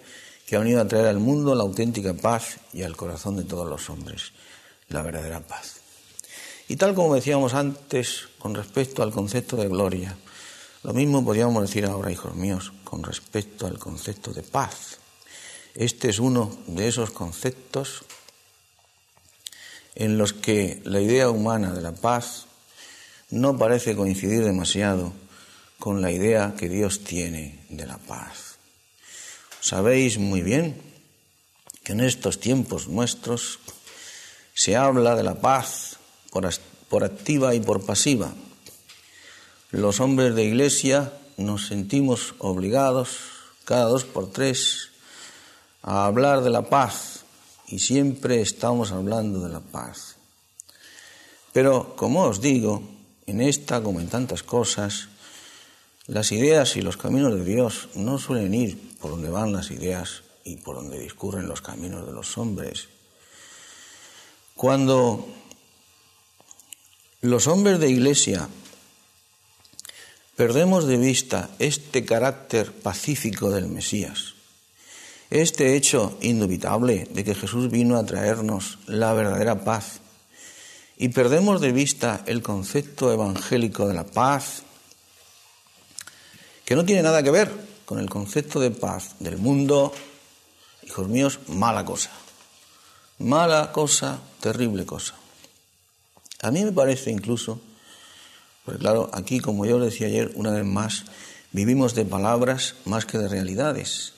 que 0.45 0.55
ha 0.55 0.59
venido 0.59 0.81
a 0.81 0.87
traer 0.87 1.07
al 1.07 1.19
mundo 1.19 1.55
la 1.55 1.63
auténtica 1.63 2.13
paz 2.13 2.57
y 2.73 2.83
al 2.83 2.95
corazón 2.95 3.37
de 3.37 3.43
todos 3.43 3.67
los 3.69 3.89
hombres 3.89 4.31
la 4.89 5.01
verdadera 5.01 5.41
paz. 5.41 5.77
Y 6.67 6.75
tal 6.75 6.95
como 6.95 7.15
decíamos 7.15 7.53
antes 7.53 8.29
con 8.39 8.55
respecto 8.55 9.03
al 9.03 9.11
concepto 9.11 9.57
de 9.57 9.67
gloria, 9.67 10.17
lo 10.83 10.93
mismo 10.93 11.23
podríamos 11.23 11.61
decir 11.61 11.85
ahora, 11.85 12.11
hijos 12.11 12.35
míos, 12.35 12.73
con 12.83 13.03
respecto 13.03 13.67
al 13.67 13.79
concepto 13.79 14.31
de 14.31 14.43
paz. 14.43 14.99
Este 15.75 16.09
es 16.09 16.19
uno 16.19 16.55
de 16.67 16.87
esos 16.87 17.11
conceptos 17.11 18.03
en 19.95 20.17
los 20.17 20.33
que 20.33 20.81
la 20.83 20.99
idea 20.99 21.29
humana 21.29 21.71
de 21.71 21.81
la 21.81 21.93
paz 21.93 22.47
no 23.33 23.57
parece 23.57 23.95
coincidir 23.95 24.45
demasiado 24.45 25.11
con 25.79 26.03
la 26.03 26.11
idea 26.11 26.53
que 26.55 26.69
Dios 26.69 27.03
tiene 27.03 27.65
de 27.69 27.87
la 27.87 27.97
paz. 27.97 28.59
Sabéis 29.59 30.19
muy 30.19 30.43
bien 30.43 30.79
que 31.83 31.93
en 31.93 32.01
estos 32.01 32.39
tiempos 32.39 32.87
nuestros 32.87 33.57
se 34.53 34.75
habla 34.75 35.15
de 35.15 35.23
la 35.23 35.41
paz 35.41 35.97
por, 36.29 36.45
activa 37.03 37.55
y 37.55 37.59
por 37.59 37.83
pasiva. 37.83 38.31
Los 39.71 39.99
hombres 39.99 40.35
de 40.35 40.43
iglesia 40.43 41.11
nos 41.35 41.65
sentimos 41.65 42.35
obligados 42.37 43.17
cada 43.65 43.85
dos 43.85 44.05
por 44.05 44.31
tres 44.31 44.89
a 45.81 46.05
hablar 46.05 46.43
de 46.43 46.51
la 46.51 46.69
paz 46.69 47.23
y 47.67 47.79
siempre 47.79 48.41
estamos 48.41 48.91
hablando 48.91 49.39
de 49.39 49.49
la 49.49 49.59
paz. 49.59 50.17
Pero, 51.51 51.95
como 51.95 52.25
os 52.25 52.39
digo, 52.39 52.92
en 53.27 53.41
esta 53.41 53.81
como 53.81 53.99
en 53.99 54.09
tantas 54.09 54.43
cosas, 54.43 55.09
las 56.07 56.31
ideas 56.31 56.75
y 56.75 56.81
los 56.81 56.97
caminos 56.97 57.33
de 57.33 57.45
Dios 57.45 57.89
no 57.95 58.19
suelen 58.19 58.53
ir 58.53 58.97
por 58.99 59.11
donde 59.11 59.29
van 59.29 59.53
las 59.53 59.71
ideas 59.71 60.23
y 60.43 60.57
por 60.57 60.75
donde 60.75 60.99
discurren 60.99 61.47
los 61.47 61.61
caminos 61.61 62.05
de 62.05 62.11
los 62.11 62.37
hombres, 62.37 62.89
cuando 64.55 65.27
los 67.21 67.47
hombres 67.47 67.79
de 67.79 67.89
iglesia 67.89 68.49
perdemos 70.35 70.85
de 70.85 70.97
vista 70.97 71.49
este 71.59 72.03
carácter 72.05 72.71
pacífico 72.71 73.49
del 73.49 73.67
Mesías, 73.67 74.33
este 75.29 75.75
hecho 75.75 76.17
indubitable 76.21 77.07
de 77.11 77.23
que 77.23 77.35
Jesús 77.35 77.71
vino 77.71 77.97
a 77.97 78.05
traernos 78.05 78.79
la 78.87 79.13
verdadera 79.13 79.63
paz, 79.63 80.01
y 80.97 81.09
perdemos 81.09 81.61
de 81.61 81.71
vista 81.71 82.23
el 82.25 82.41
concepto 82.41 83.11
evangélico 83.11 83.87
de 83.87 83.93
la 83.93 84.05
paz, 84.05 84.63
que 86.65 86.75
no 86.75 86.85
tiene 86.85 87.01
nada 87.01 87.23
que 87.23 87.31
ver 87.31 87.51
con 87.85 87.99
el 87.99 88.09
concepto 88.09 88.59
de 88.59 88.71
paz 88.71 89.15
del 89.19 89.37
mundo, 89.37 89.93
hijos 90.83 91.07
míos, 91.07 91.39
mala 91.47 91.83
cosa. 91.83 92.11
Mala 93.19 93.71
cosa, 93.71 94.19
terrible 94.39 94.85
cosa. 94.85 95.15
A 96.41 96.51
mí 96.51 96.63
me 96.63 96.71
parece 96.71 97.11
incluso, 97.11 97.59
porque 98.65 98.79
claro, 98.79 99.09
aquí 99.13 99.39
como 99.39 99.65
yo 99.65 99.79
decía 99.79 100.07
ayer, 100.07 100.31
una 100.35 100.51
vez 100.51 100.65
más, 100.65 101.05
vivimos 101.51 101.95
de 101.95 102.05
palabras 102.05 102.75
más 102.85 103.05
que 103.05 103.17
de 103.17 103.27
realidades. 103.27 104.13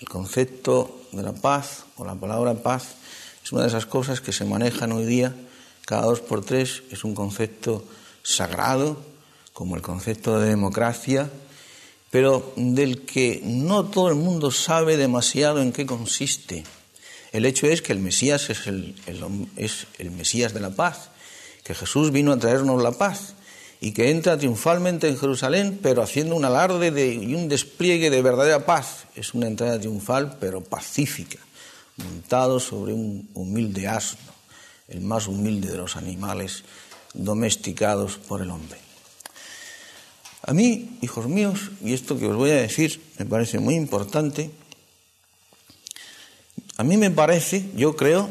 El 0.00 0.08
concepto 0.08 1.00
de 1.12 1.22
la 1.22 1.32
paz 1.32 1.84
o 1.96 2.04
la 2.04 2.14
palabra 2.14 2.54
paz 2.54 2.96
es 3.42 3.52
una 3.52 3.62
de 3.62 3.68
esas 3.68 3.86
cosas 3.86 4.20
que 4.20 4.32
se 4.32 4.44
manejan 4.44 4.92
hoy 4.92 5.06
día 5.06 5.34
Cada 5.86 6.02
dos 6.02 6.20
por 6.20 6.44
tres 6.44 6.82
es 6.90 7.04
un 7.04 7.14
concepto 7.14 7.84
sagrado, 8.24 9.00
como 9.52 9.76
el 9.76 9.82
concepto 9.82 10.40
de 10.40 10.48
democracia, 10.48 11.30
pero 12.10 12.52
del 12.56 13.02
que 13.02 13.40
no 13.44 13.84
todo 13.84 14.08
el 14.08 14.16
mundo 14.16 14.50
sabe 14.50 14.96
demasiado 14.96 15.62
en 15.62 15.72
qué 15.72 15.86
consiste. 15.86 16.64
El 17.30 17.46
hecho 17.46 17.68
es 17.68 17.82
que 17.82 17.92
el 17.92 18.00
Mesías 18.00 18.50
es 18.50 18.66
el, 18.66 18.96
es 19.56 19.86
el 19.98 20.10
Mesías 20.10 20.52
de 20.52 20.58
la 20.58 20.70
paz, 20.70 21.10
que 21.62 21.72
Jesús 21.72 22.10
vino 22.10 22.32
a 22.32 22.38
traernos 22.38 22.82
la 22.82 22.90
paz 22.90 23.34
y 23.80 23.92
que 23.92 24.10
entra 24.10 24.36
triunfalmente 24.36 25.08
en 25.08 25.16
Jerusalén, 25.16 25.78
pero 25.80 26.02
haciendo 26.02 26.34
un 26.34 26.44
alarde 26.44 26.90
de, 26.90 27.14
y 27.14 27.36
un 27.36 27.48
despliegue 27.48 28.10
de 28.10 28.22
verdadera 28.22 28.66
paz. 28.66 29.04
Es 29.14 29.34
una 29.34 29.46
entrada 29.46 29.78
triunfal, 29.78 30.36
pero 30.40 30.64
pacífica, 30.64 31.38
montado 31.96 32.58
sobre 32.58 32.92
un 32.92 33.28
humilde 33.34 33.86
asno 33.86 34.35
el 34.88 35.00
más 35.00 35.28
humilde 35.28 35.70
de 35.70 35.78
los 35.78 35.96
animales 35.96 36.64
domesticados 37.14 38.16
por 38.16 38.42
el 38.42 38.50
hombre. 38.50 38.78
A 40.42 40.52
mí, 40.52 40.98
hijos 41.02 41.26
míos, 41.26 41.70
y 41.82 41.92
esto 41.92 42.18
que 42.18 42.26
os 42.26 42.36
voy 42.36 42.50
a 42.50 42.56
decir 42.56 43.00
me 43.18 43.26
parece 43.26 43.58
muy 43.58 43.74
importante, 43.74 44.50
a 46.76 46.84
mí 46.84 46.96
me 46.96 47.10
parece, 47.10 47.70
yo 47.74 47.96
creo, 47.96 48.28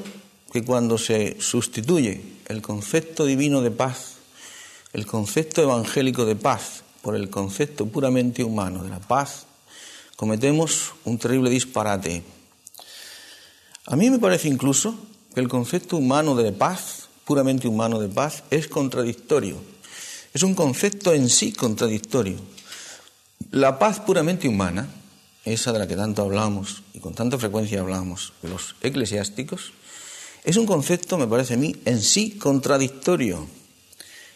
que 0.52 0.64
cuando 0.64 0.98
se 0.98 1.36
sustituye 1.42 2.22
el 2.48 2.62
concepto 2.62 3.26
divino 3.26 3.62
de 3.62 3.72
paz, 3.72 4.16
el 4.94 5.06
concepto 5.06 5.62
evangélico 5.62 6.26
de 6.26 6.38
paz, 6.38 6.84
por 7.02 7.16
el 7.16 7.30
concepto 7.30 7.88
puramente 7.88 8.44
humano 8.44 8.82
de 8.84 8.90
la 8.90 9.00
paz, 9.00 9.46
cometemos 10.16 10.94
un 11.04 11.18
terrible 11.18 11.50
disparate. 11.50 12.24
A 13.88 13.96
mí 13.96 14.10
me 14.10 14.20
parece 14.20 14.48
incluso 14.48 14.96
el 15.36 15.48
concepto 15.48 15.98
humano 15.98 16.36
de 16.36 16.52
paz, 16.52 17.10
puramente 17.26 17.68
humano 17.68 18.00
de 18.00 18.08
paz, 18.08 18.44
es 18.50 18.68
contradictorio. 18.68 19.58
Es 20.34 20.44
un 20.44 20.56
concepto 20.56 21.14
en 21.14 21.30
sí 21.30 21.52
contradictorio. 21.54 22.38
La 23.52 23.80
paz 23.80 24.00
puramente 24.00 24.48
humana, 24.48 24.88
esa 25.44 25.72
de 25.72 25.80
la 25.80 25.88
que 25.88 25.96
tanto 25.96 26.22
hablamos 26.22 26.84
y 26.94 27.00
con 27.00 27.14
tanta 27.14 27.38
frecuencia 27.38 27.82
hablamos 27.82 28.34
los 28.42 28.76
eclesiásticos, 28.82 29.74
es 30.44 30.58
un 30.58 30.66
concepto, 30.66 31.18
me 31.18 31.28
parece 31.28 31.56
a 31.56 31.58
mí, 31.58 31.76
en 31.86 32.02
sí 32.02 32.32
contradictorio. 32.32 33.48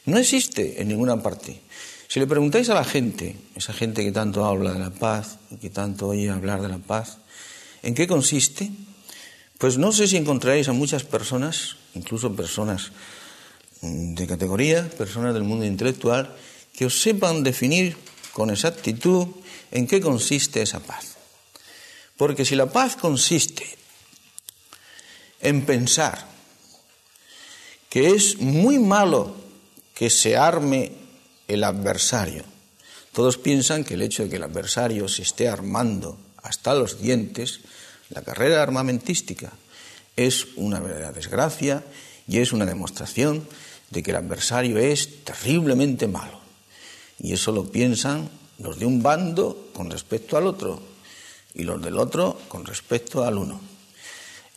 No 0.06 0.18
existe 0.18 0.82
en 0.82 0.88
ninguna 0.88 1.22
parte. 1.22 1.62
Si 2.08 2.20
le 2.20 2.26
preguntáis 2.26 2.70
a 2.70 2.74
la 2.74 2.84
gente, 2.84 3.38
esa 3.56 3.74
gente 3.74 4.04
que 4.04 4.12
tanto 4.12 4.44
habla 4.44 4.74
de 4.74 4.80
la 4.80 4.90
paz 4.90 5.38
y 5.52 5.58
que 5.58 5.70
tanto 5.70 6.08
oye 6.08 6.30
hablar 6.30 6.62
de 6.64 6.70
la 6.70 6.80
paz, 6.80 7.20
¿en 7.84 7.94
qué 7.94 8.08
consiste? 8.08 8.72
Pues 9.60 9.78
no 9.78 9.92
sé 9.92 10.08
si 10.08 10.16
encontraréis 10.16 10.70
a 10.70 10.74
muchas 10.74 11.04
personas, 11.04 11.76
incluso 11.94 12.34
personas 12.34 12.96
mm, 13.82 14.16
de 14.16 14.26
categoría, 14.26 14.90
personas 14.90 15.34
del 15.34 15.44
mundo 15.44 15.66
intelectual, 15.66 16.34
que 16.72 16.88
os 16.88 17.02
sepan 17.02 17.44
definir 17.44 17.98
con 18.32 18.50
exactitud 18.50 19.28
en 19.72 19.86
qué 19.86 20.00
consiste 20.00 20.62
esa 20.62 20.80
paz. 20.80 21.18
Porque 22.16 22.46
si 22.46 22.56
la 22.56 22.72
paz 22.72 22.96
consiste 22.96 23.68
en 25.42 25.66
pensar 25.66 26.26
que 27.90 28.12
es 28.16 28.40
muy 28.40 28.80
malo 28.80 29.36
que 29.94 30.10
se 30.10 30.38
arme 30.38 30.94
el 31.50 31.66
adversario, 31.66 32.46
todos 33.12 33.38
piensan 33.38 33.84
que 33.84 33.96
el 33.96 34.04
hecho 34.04 34.24
de 34.24 34.30
que 34.30 34.36
el 34.38 34.44
adversario 34.44 35.10
se 35.10 35.24
esté 35.24 35.50
armando 35.50 36.18
hasta 36.38 36.74
los 36.74 37.02
dientes 37.02 37.60
la 38.10 38.22
carrera 38.22 38.62
armamentística 38.62 39.52
es 40.16 40.48
una 40.56 40.80
verdadera 40.80 41.12
desgracia 41.12 41.84
y 42.28 42.40
es 42.40 42.52
una 42.52 42.66
demostración 42.66 43.48
de 43.90 44.04
que 44.04 44.12
el 44.12 44.18
adversario 44.18 44.78
es 44.78 45.24
terriblemente 45.24 46.08
malo. 46.08 46.40
Y 47.20 47.34
eso 47.34 47.52
lo 47.52 47.66
piensan 47.66 48.30
los 48.60 48.80
de 48.80 48.86
un 48.86 49.02
bando 49.02 49.70
con 49.74 49.90
respecto 49.90 50.38
al 50.38 50.48
otro 50.48 50.82
y 51.54 51.64
los 51.64 51.82
del 51.82 51.98
otro 51.98 52.40
con 52.48 52.66
respecto 52.66 53.24
al 53.24 53.38
uno. 53.38 53.60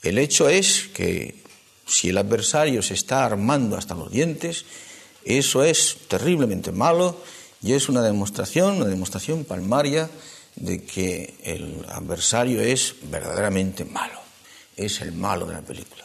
El 0.03 0.19
hecho 0.19 0.49
es 0.49 0.89
que 0.89 1.43
si 1.87 2.09
el 2.09 2.19
adversario 2.19 2.83
se 2.83 2.95
está 2.95 3.25
armando 3.25 3.77
hasta 3.77 3.95
los 3.95 4.11
dientes, 4.11 4.65
eso 5.25 5.63
es 5.63 5.97
terriblemente 6.09 6.73
malo 6.73 7.21
y 7.63 7.75
es 7.75 7.89
una 7.89 8.03
demostración, 8.03 8.77
una 8.77 8.87
demostración 8.87 9.45
palmaria 9.45 10.11
de 10.57 10.85
que 10.85 11.35
el 11.43 11.85
adversario 11.89 12.61
es 12.61 12.95
verdaderamente 13.11 13.85
malo, 13.85 14.21
es 14.77 15.01
el 15.01 15.13
malo 15.13 15.47
de 15.47 15.55
la 15.55 15.63
película. 15.63 16.05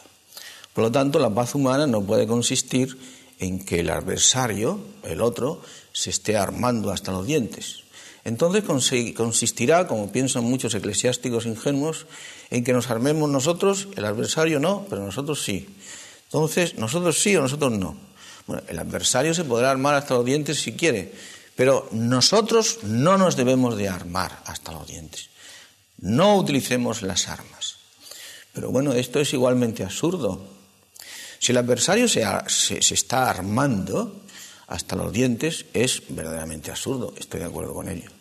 Por 0.72 0.84
lo 0.84 0.92
tanto, 0.92 1.18
la 1.18 1.34
paz 1.34 1.54
humana 1.54 1.86
no 1.86 2.02
puede 2.02 2.26
consistir 2.26 2.96
en 3.40 3.64
que 3.64 3.80
el 3.80 3.90
adversario, 3.90 4.80
el 5.04 5.20
otro, 5.20 5.60
se 5.92 6.10
esté 6.10 6.36
armando 6.36 6.90
hasta 6.90 7.12
los 7.12 7.26
dientes. 7.26 7.84
Entonces 8.24 8.62
consistirá, 9.14 9.86
como 9.86 10.12
piensan 10.12 10.44
muchos 10.44 10.74
eclesiásticos 10.74 11.46
ingenuos, 11.46 12.06
en 12.50 12.62
que 12.62 12.72
nos 12.72 12.90
armemos 12.90 13.30
nosotros, 13.30 13.88
el 13.96 14.04
adversario 14.04 14.60
no, 14.60 14.86
pero 14.88 15.04
nosotros 15.04 15.42
sí. 15.42 15.66
Entonces, 16.24 16.76
nosotros 16.76 17.20
sí 17.22 17.34
o 17.36 17.40
nosotros 17.40 17.72
no. 17.72 17.96
Bueno, 18.46 18.62
el 18.68 18.78
adversario 18.78 19.34
se 19.34 19.44
podrá 19.44 19.70
armar 19.70 19.94
hasta 19.94 20.14
los 20.14 20.24
dientes 20.24 20.60
si 20.60 20.72
quiere, 20.72 21.12
pero 21.58 21.88
nosotros 21.90 22.84
no 22.84 23.18
nos 23.18 23.34
debemos 23.34 23.76
de 23.76 23.88
armar 23.88 24.44
hasta 24.46 24.70
los 24.70 24.86
dientes. 24.86 25.28
No 25.98 26.36
utilicemos 26.36 27.02
las 27.02 27.26
armas. 27.26 27.78
Pero 28.52 28.70
bueno, 28.70 28.92
esto 28.92 29.18
es 29.18 29.32
igualmente 29.32 29.82
absurdo. 29.82 30.46
Si 31.40 31.50
el 31.50 31.58
adversario 31.58 32.06
se, 32.06 32.24
se, 32.46 32.94
está 32.94 33.28
armando 33.28 34.22
hasta 34.68 34.94
los 34.94 35.12
dientes, 35.12 35.66
es 35.74 36.04
verdaderamente 36.10 36.70
absurdo. 36.70 37.12
Estoy 37.18 37.40
de 37.40 37.46
acuerdo 37.46 37.74
con 37.74 37.88
ello. 37.88 38.12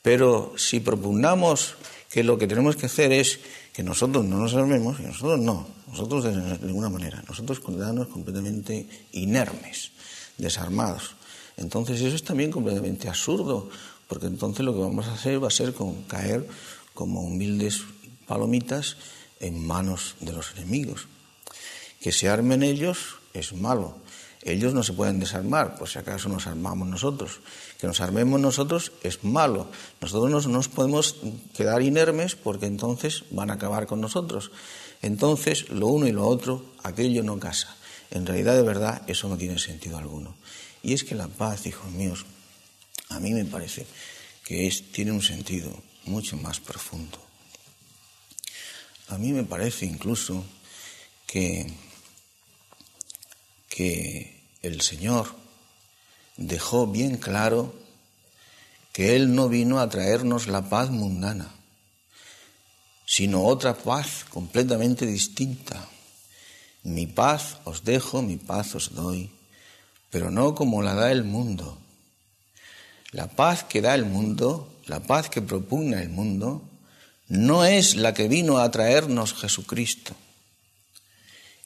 Pero 0.00 0.54
si 0.56 0.80
propugnamos 0.80 1.74
que 2.08 2.24
lo 2.24 2.38
que 2.38 2.46
tenemos 2.46 2.76
que 2.76 2.86
hacer 2.86 3.12
es 3.12 3.40
que 3.74 3.82
nosotros 3.82 4.24
no 4.24 4.38
nos 4.38 4.54
armemos, 4.54 5.00
y 5.00 5.02
nosotros 5.02 5.38
no, 5.38 5.68
nosotros 5.88 6.24
de 6.24 6.32
ninguna 6.66 6.88
manera, 6.88 7.22
nosotros 7.28 7.60
quedarnos 7.60 8.08
completamente 8.08 8.88
inermes, 9.12 9.90
desarmados. 10.38 11.14
Entonces 11.56 12.00
eso 12.00 12.16
es 12.16 12.24
también 12.24 12.50
completamente 12.50 13.08
absurdo, 13.08 13.68
porque 14.08 14.26
entonces 14.26 14.64
lo 14.64 14.74
que 14.74 14.80
vamos 14.80 15.06
a 15.06 15.14
hacer 15.14 15.42
va 15.42 15.48
a 15.48 15.50
ser 15.50 15.74
caer 16.08 16.46
como 16.94 17.22
humildes 17.22 17.82
palomitas 18.26 18.96
en 19.40 19.64
manos 19.66 20.16
de 20.20 20.32
los 20.32 20.52
enemigos. 20.52 21.06
Que 22.00 22.12
se 22.12 22.28
armen 22.28 22.62
ellos 22.62 23.16
es 23.32 23.52
malo. 23.52 23.96
Ellos 24.42 24.74
no 24.74 24.82
se 24.82 24.92
pueden 24.92 25.20
desarmar, 25.20 25.78
por 25.78 25.88
si 25.88 25.98
acaso 25.98 26.28
nos 26.28 26.46
armamos 26.46 26.86
nosotros. 26.86 27.40
Que 27.80 27.86
nos 27.86 28.02
armemos 28.02 28.38
nosotros 28.38 28.92
es 29.02 29.24
malo. 29.24 29.68
Nosotros 30.02 30.46
no 30.46 30.52
nos 30.52 30.68
podemos 30.68 31.16
quedar 31.56 31.80
inermes 31.80 32.34
porque 32.36 32.66
entonces 32.66 33.24
van 33.30 33.50
a 33.50 33.54
acabar 33.54 33.86
con 33.86 34.02
nosotros. 34.02 34.50
Entonces, 35.00 35.70
lo 35.70 35.86
uno 35.88 36.06
y 36.06 36.12
lo 36.12 36.26
otro, 36.26 36.62
aquello 36.82 37.22
no 37.22 37.38
casa. 37.38 37.74
En 38.10 38.26
realidad, 38.26 38.54
de 38.54 38.62
verdad, 38.62 39.02
eso 39.06 39.28
no 39.28 39.38
tiene 39.38 39.58
sentido 39.58 39.96
alguno. 39.96 40.34
Y 40.84 40.92
es 40.92 41.02
que 41.02 41.14
la 41.14 41.28
paz, 41.28 41.64
hijos 41.64 41.90
míos, 41.92 42.26
a 43.08 43.18
mí 43.18 43.32
me 43.32 43.46
parece 43.46 43.86
que 44.44 44.70
tiene 44.92 45.12
un 45.12 45.22
sentido 45.22 45.72
mucho 46.04 46.36
más 46.36 46.60
profundo. 46.60 47.18
A 49.08 49.16
mí 49.16 49.32
me 49.32 49.44
parece 49.44 49.86
incluso 49.86 50.44
que, 51.26 51.72
que 53.70 54.42
el 54.60 54.82
Señor 54.82 55.34
dejó 56.36 56.86
bien 56.86 57.16
claro 57.16 57.74
que 58.92 59.16
Él 59.16 59.34
no 59.34 59.48
vino 59.48 59.80
a 59.80 59.88
traernos 59.88 60.48
la 60.48 60.68
paz 60.68 60.90
mundana, 60.90 61.54
sino 63.06 63.46
otra 63.46 63.74
paz 63.74 64.26
completamente 64.28 65.06
distinta. 65.06 65.88
Mi 66.82 67.06
paz 67.06 67.56
os 67.64 67.84
dejo, 67.84 68.20
mi 68.20 68.36
paz 68.36 68.74
os 68.74 68.94
doy 68.94 69.30
pero 70.14 70.30
no 70.30 70.54
como 70.54 70.80
la 70.80 70.94
da 70.94 71.10
el 71.10 71.24
mundo. 71.24 71.76
La 73.10 73.26
paz 73.26 73.64
que 73.64 73.80
da 73.80 73.96
el 73.96 74.04
mundo, 74.04 74.72
la 74.86 75.00
paz 75.00 75.28
que 75.28 75.42
propugna 75.42 76.00
el 76.00 76.08
mundo, 76.08 76.62
no 77.26 77.64
es 77.64 77.96
la 77.96 78.14
que 78.14 78.28
vino 78.28 78.58
a 78.58 78.70
traernos 78.70 79.34
Jesucristo. 79.34 80.14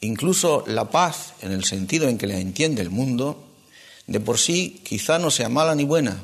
Incluso 0.00 0.64
la 0.66 0.86
paz, 0.88 1.34
en 1.42 1.52
el 1.52 1.64
sentido 1.64 2.08
en 2.08 2.16
que 2.16 2.26
la 2.26 2.38
entiende 2.38 2.80
el 2.80 2.88
mundo, 2.88 3.44
de 4.06 4.18
por 4.18 4.38
sí 4.38 4.80
quizá 4.82 5.18
no 5.18 5.30
sea 5.30 5.50
mala 5.50 5.74
ni 5.74 5.84
buena. 5.84 6.16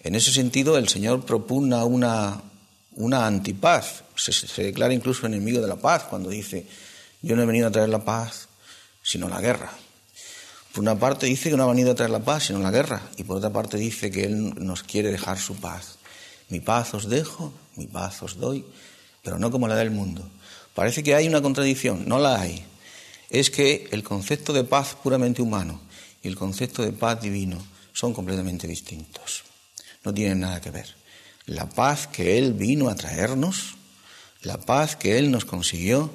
En 0.00 0.16
ese 0.16 0.32
sentido, 0.32 0.76
el 0.76 0.88
Señor 0.88 1.24
propugna 1.24 1.84
una, 1.84 2.42
una 2.96 3.28
antipaz. 3.28 4.02
Se, 4.16 4.32
se 4.32 4.64
declara 4.64 4.92
incluso 4.92 5.24
enemigo 5.24 5.60
de 5.60 5.68
la 5.68 5.76
paz 5.76 6.02
cuando 6.10 6.30
dice, 6.30 6.66
yo 7.22 7.36
no 7.36 7.42
he 7.42 7.46
venido 7.46 7.68
a 7.68 7.70
traer 7.70 7.90
la 7.90 8.04
paz, 8.04 8.48
sino 9.04 9.28
la 9.28 9.40
guerra. 9.40 9.83
Por 10.74 10.82
una 10.82 10.98
parte 10.98 11.26
dice 11.26 11.50
que 11.50 11.56
no 11.56 11.62
ha 11.62 11.68
venido 11.68 11.92
a 11.92 11.94
traer 11.94 12.10
la 12.10 12.24
paz, 12.24 12.46
sino 12.46 12.58
la 12.58 12.72
guerra, 12.72 13.00
y 13.16 13.22
por 13.22 13.36
otra 13.36 13.52
parte 13.52 13.76
dice 13.76 14.10
que 14.10 14.24
Él 14.24 14.54
nos 14.56 14.82
quiere 14.82 15.12
dejar 15.12 15.38
su 15.38 15.54
paz. 15.54 15.98
Mi 16.48 16.58
paz 16.58 16.94
os 16.94 17.08
dejo, 17.08 17.54
mi 17.76 17.86
paz 17.86 18.20
os 18.24 18.40
doy, 18.40 18.64
pero 19.22 19.38
no 19.38 19.52
como 19.52 19.68
la 19.68 19.76
del 19.76 19.92
mundo. 19.92 20.28
Parece 20.74 21.04
que 21.04 21.14
hay 21.14 21.28
una 21.28 21.40
contradicción, 21.42 22.08
no 22.08 22.18
la 22.18 22.40
hay. 22.40 22.64
es 23.30 23.50
que 23.50 23.88
el 23.92 24.02
concepto 24.02 24.52
de 24.52 24.64
paz 24.64 24.96
puramente 25.00 25.42
humano 25.42 25.80
y 26.24 26.26
el 26.26 26.34
concepto 26.34 26.82
de 26.82 26.90
paz 26.90 27.20
divino 27.20 27.64
son 27.92 28.12
completamente 28.12 28.66
distintos. 28.66 29.44
No 30.02 30.12
tienen 30.12 30.40
nada 30.40 30.60
que 30.60 30.72
ver. 30.72 30.92
La 31.46 31.68
paz 31.68 32.08
que 32.08 32.36
Él 32.36 32.52
vino 32.52 32.88
a 32.88 32.96
traernos, 32.96 33.76
la 34.42 34.58
paz 34.58 34.96
que 34.96 35.18
Él 35.18 35.30
nos 35.30 35.44
consiguió, 35.44 36.10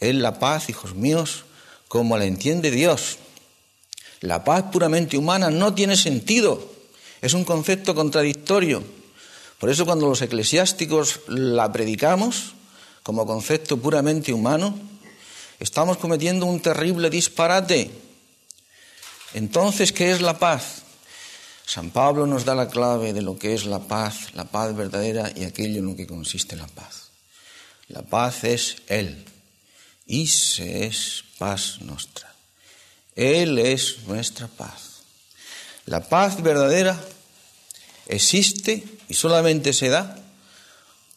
es 0.00 0.14
la 0.14 0.38
paz, 0.38 0.68
hijos 0.68 0.94
míos, 0.94 1.44
como 1.88 2.18
la 2.18 2.26
entiende 2.26 2.70
Dios. 2.70 3.16
La 4.22 4.44
paz 4.44 4.64
puramente 4.72 5.18
humana 5.18 5.50
no 5.50 5.74
tiene 5.74 5.96
sentido, 5.96 6.72
es 7.20 7.34
un 7.34 7.44
concepto 7.44 7.94
contradictorio. 7.94 8.82
Por 9.58 9.68
eso 9.68 9.84
cuando 9.84 10.08
los 10.08 10.22
eclesiásticos 10.22 11.20
la 11.26 11.70
predicamos 11.70 12.54
como 13.02 13.26
concepto 13.26 13.76
puramente 13.78 14.32
humano, 14.32 14.78
estamos 15.58 15.96
cometiendo 15.96 16.46
un 16.46 16.60
terrible 16.60 17.10
disparate. 17.10 17.90
Entonces, 19.34 19.92
¿qué 19.92 20.12
es 20.12 20.20
la 20.20 20.38
paz? 20.38 20.82
San 21.66 21.90
Pablo 21.90 22.26
nos 22.26 22.44
da 22.44 22.54
la 22.54 22.68
clave 22.68 23.12
de 23.12 23.22
lo 23.22 23.38
que 23.38 23.54
es 23.54 23.64
la 23.64 23.80
paz, 23.80 24.34
la 24.34 24.44
paz 24.44 24.76
verdadera 24.76 25.32
y 25.34 25.44
aquello 25.44 25.80
en 25.80 25.86
lo 25.86 25.96
que 25.96 26.06
consiste 26.06 26.54
la 26.54 26.66
paz. 26.68 27.10
La 27.88 28.02
paz 28.02 28.44
es 28.44 28.76
Él. 28.86 29.24
Y 30.06 30.28
se 30.28 30.86
es 30.86 31.24
paz 31.38 31.80
nuestra. 31.80 32.31
Él 33.16 33.58
es 33.58 34.04
nuestra 34.06 34.46
paz. 34.46 35.02
La 35.86 36.08
paz 36.08 36.42
verdadera 36.42 36.98
existe 38.06 38.84
y 39.08 39.14
solamente 39.14 39.72
se 39.72 39.88
da 39.88 40.18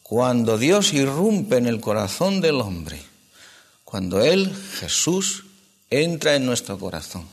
cuando 0.03 0.57
Dios 0.57 0.93
irrumpe 0.93 1.57
en 1.57 1.65
el 1.65 1.81
corazón 1.81 2.41
del 2.41 2.61
hombre, 2.61 3.01
cuando 3.83 4.21
Él, 4.21 4.55
Jesús, 4.79 5.45
entra 5.89 6.35
en 6.35 6.45
nuestro 6.45 6.77
corazón. 6.77 7.27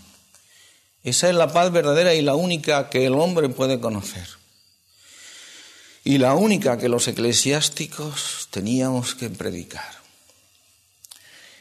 Esa 1.04 1.28
es 1.28 1.34
la 1.34 1.52
paz 1.52 1.72
verdadera 1.72 2.14
y 2.14 2.22
la 2.22 2.34
única 2.34 2.88
que 2.88 3.06
el 3.06 3.14
hombre 3.14 3.48
puede 3.48 3.80
conocer. 3.80 4.26
Y 6.04 6.18
la 6.18 6.34
única 6.34 6.78
que 6.78 6.88
los 6.88 7.08
eclesiásticos 7.08 8.48
teníamos 8.50 9.14
que 9.14 9.28
predicar. 9.30 10.00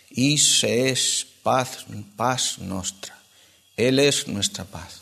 Y 0.10 0.38
se 0.38 0.90
es 0.90 1.28
paz, 1.44 1.86
paz 2.16 2.60
nuestra. 2.60 3.18
Él 3.78 4.00
es 4.00 4.28
nuestra 4.28 4.66
paz. 4.66 5.02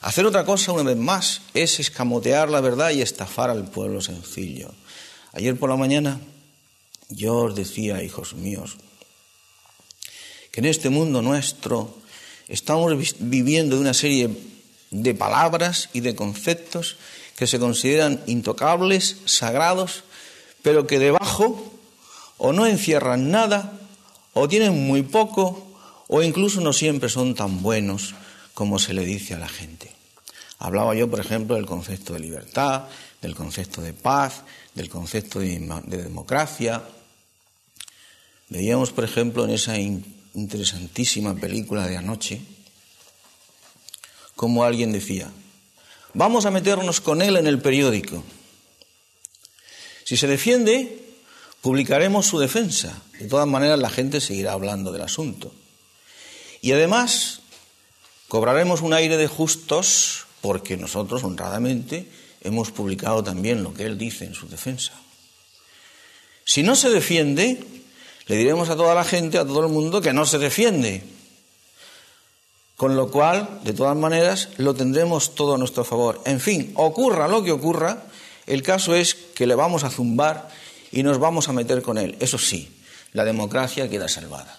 Hacer 0.00 0.26
otra 0.26 0.44
cosa 0.44 0.72
una 0.72 0.82
vez 0.82 0.96
más 0.96 1.40
es 1.54 1.80
escamotear 1.80 2.50
la 2.50 2.60
verdad 2.60 2.90
y 2.90 3.00
estafar 3.00 3.50
al 3.50 3.70
pueblo 3.70 4.00
sencillo. 4.00 4.70
Ayer 5.32 5.58
por 5.58 5.70
la 5.70 5.76
mañana 5.76 6.20
yo 7.08 7.36
os 7.36 7.54
decía, 7.54 8.02
hijos 8.02 8.34
míos, 8.34 8.76
que 10.50 10.60
en 10.60 10.66
este 10.66 10.90
mundo 10.90 11.22
nuestro 11.22 11.96
estamos 12.48 12.92
viviendo 13.18 13.76
de 13.76 13.82
una 13.82 13.94
serie 13.94 14.30
de 14.90 15.14
palabras 15.14 15.88
y 15.92 16.00
de 16.00 16.14
conceptos 16.14 16.96
que 17.36 17.46
se 17.46 17.58
consideran 17.58 18.22
intocables, 18.26 19.16
sagrados, 19.24 20.04
pero 20.62 20.86
que 20.86 20.98
debajo 20.98 21.72
o 22.38 22.52
no 22.52 22.66
encierran 22.66 23.30
nada, 23.30 23.72
o 24.34 24.48
tienen 24.48 24.86
muy 24.86 25.02
poco, 25.02 25.66
o 26.08 26.22
incluso 26.22 26.60
no 26.60 26.72
siempre 26.72 27.08
son 27.08 27.34
tan 27.34 27.62
buenos 27.62 28.14
como 28.52 28.78
se 28.78 28.92
le 28.92 29.04
dice 29.04 29.34
a 29.34 29.38
la 29.38 29.48
gente. 29.48 29.92
Hablaba 30.58 30.94
yo, 30.94 31.10
por 31.10 31.20
ejemplo, 31.20 31.56
del 31.56 31.66
concepto 31.66 32.12
de 32.12 32.20
libertad, 32.20 32.84
del 33.20 33.34
concepto 33.34 33.80
de 33.80 33.92
paz, 33.92 34.42
del 34.74 34.88
concepto 34.88 35.40
de, 35.40 35.58
democracia. 35.86 36.82
Veíamos, 38.48 38.92
por 38.92 39.04
ejemplo, 39.04 39.44
en 39.44 39.50
esa 39.50 39.78
interesantísima 39.78 41.34
película 41.34 41.86
de 41.86 41.96
anoche, 41.96 42.40
como 44.36 44.64
alguien 44.64 44.92
decía, 44.92 45.30
vamos 46.12 46.44
a 46.44 46.50
meternos 46.50 47.00
con 47.00 47.22
él 47.22 47.36
en 47.36 47.46
el 47.46 47.60
periódico. 47.60 48.22
Si 50.04 50.16
se 50.16 50.26
defiende, 50.26 51.04
publicaremos 51.60 52.26
su 52.26 52.38
defensa. 52.38 53.02
De 53.18 53.26
todas 53.26 53.46
maneras, 53.46 53.78
la 53.78 53.90
gente 53.90 54.20
seguirá 54.20 54.52
hablando 54.52 54.92
del 54.92 55.02
asunto. 55.02 55.52
Y 56.60 56.72
además, 56.72 57.40
cobraremos 58.28 58.80
un 58.80 58.94
aire 58.94 59.16
de 59.16 59.28
justos 59.28 60.26
porque 60.40 60.76
nosotros, 60.76 61.24
honradamente, 61.24 62.08
hemos 62.42 62.70
publicado 62.70 63.22
también 63.22 63.62
lo 63.62 63.72
que 63.72 63.84
él 63.84 63.96
dice 63.96 64.24
en 64.24 64.34
su 64.34 64.48
defensa. 64.48 64.92
Si 66.44 66.62
no 66.62 66.76
se 66.76 66.90
defiende, 66.90 67.64
le 68.26 68.36
diremos 68.36 68.68
a 68.68 68.76
toda 68.76 68.94
la 68.94 69.04
gente, 69.04 69.38
a 69.38 69.46
todo 69.46 69.64
el 69.64 69.72
mundo, 69.72 70.00
que 70.00 70.12
no 70.12 70.26
se 70.26 70.38
defiende. 70.38 71.02
Con 72.76 72.96
lo 72.96 73.10
cual, 73.10 73.60
de 73.62 73.72
todas 73.72 73.96
maneras, 73.96 74.48
lo 74.58 74.74
tendremos 74.74 75.34
todo 75.34 75.54
a 75.54 75.58
nuestro 75.58 75.84
favor. 75.84 76.20
En 76.26 76.40
fin, 76.40 76.72
ocurra 76.74 77.28
lo 77.28 77.44
que 77.44 77.52
ocurra, 77.52 78.04
el 78.46 78.62
caso 78.62 78.94
es 78.94 79.14
que 79.14 79.46
le 79.46 79.54
vamos 79.54 79.84
a 79.84 79.90
zumbar 79.90 80.50
y 80.90 81.02
nos 81.02 81.18
vamos 81.18 81.48
a 81.48 81.52
meter 81.52 81.82
con 81.82 81.98
él. 81.98 82.16
Eso 82.20 82.36
sí, 82.36 82.73
la 83.14 83.24
democracia 83.24 83.88
queda 83.88 84.08
salvada. 84.08 84.58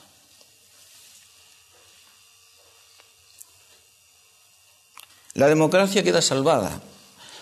La 5.34 5.48
democracia 5.48 6.04
queda 6.04 6.22
salvada, 6.22 6.82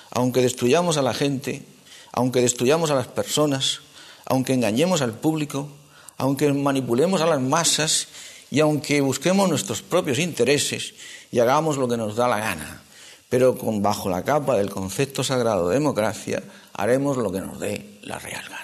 aunque 0.10 0.42
destruyamos 0.42 0.98
a 0.98 1.04
la 1.04 1.14
gente, 1.14 1.64
aunque 2.12 2.42
destruyamos 2.42 2.90
a 2.90 2.96
las 2.96 3.08
personas, 3.08 3.82
aunque 4.26 4.54
engañemos 4.54 5.04
al 5.04 5.14
público, 5.14 5.70
aunque 6.18 6.52
manipulemos 6.52 7.22
a 7.22 7.28
las 7.28 7.40
masas 7.40 8.08
y 8.50 8.60
aunque 8.60 9.02
busquemos 9.02 9.48
nuestros 9.48 9.84
propios 9.84 10.18
intereses 10.18 10.96
y 11.32 11.40
hagamos 11.40 11.78
lo 11.78 11.88
que 11.88 11.98
nos 11.98 12.16
da 12.16 12.28
la 12.28 12.40
gana, 12.40 12.82
pero 13.30 13.56
con, 13.56 13.84
bajo 13.84 14.10
la 14.10 14.24
capa 14.24 14.58
del 14.58 14.72
concepto 14.72 15.24
sagrado 15.24 15.70
de 15.70 15.76
democracia 15.76 16.42
haremos 16.74 17.18
lo 17.18 17.32
que 17.32 17.42
nos 17.42 17.60
dé 17.60 18.00
la 18.02 18.18
real 18.18 18.50
gana. 18.50 18.63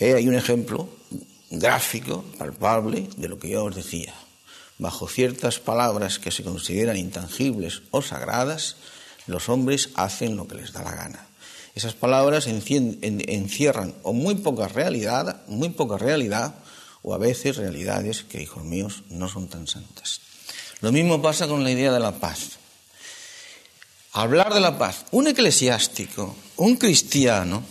Hay 0.00 0.28
un 0.28 0.34
ejemplo 0.34 0.88
gráfico, 1.50 2.24
palpable, 2.38 3.08
de 3.16 3.28
lo 3.28 3.38
que 3.38 3.50
yo 3.50 3.64
os 3.64 3.74
decía 3.74 4.14
bajo 4.80 5.06
ciertas 5.06 5.58
palabras 5.60 6.18
que 6.18 6.30
se 6.30 6.42
consideran 6.42 6.96
intangibles 6.96 7.82
o 7.90 8.00
sagradas, 8.00 8.76
los 9.26 9.48
hombres 9.50 9.90
hacen 9.94 10.36
lo 10.36 10.48
que 10.48 10.56
les 10.56 10.72
da 10.72 10.82
la 10.82 10.96
gana. 10.96 11.26
Esas 11.74 11.92
palabras 11.92 12.46
encierran 12.48 13.94
o 14.02 14.12
muy 14.12 14.36
poca 14.36 14.68
realidad, 14.68 15.42
muy 15.46 15.68
poca 15.68 15.98
realidad, 15.98 16.54
o 17.02 17.14
a 17.14 17.18
veces 17.18 17.56
realidades 17.56 18.24
que, 18.24 18.42
hijos 18.42 18.64
míos, 18.64 19.04
no 19.10 19.28
son 19.28 19.48
tan 19.48 19.66
santas. 19.66 20.20
Lo 20.80 20.92
mismo 20.92 21.22
pasa 21.22 21.46
con 21.46 21.62
la 21.62 21.70
idea 21.70 21.92
de 21.92 22.00
la 22.00 22.12
paz. 22.12 22.58
Hablar 24.12 24.52
de 24.52 24.60
la 24.60 24.78
paz, 24.78 25.04
un 25.12 25.28
eclesiástico, 25.28 26.34
un 26.56 26.76
cristiano, 26.76 27.62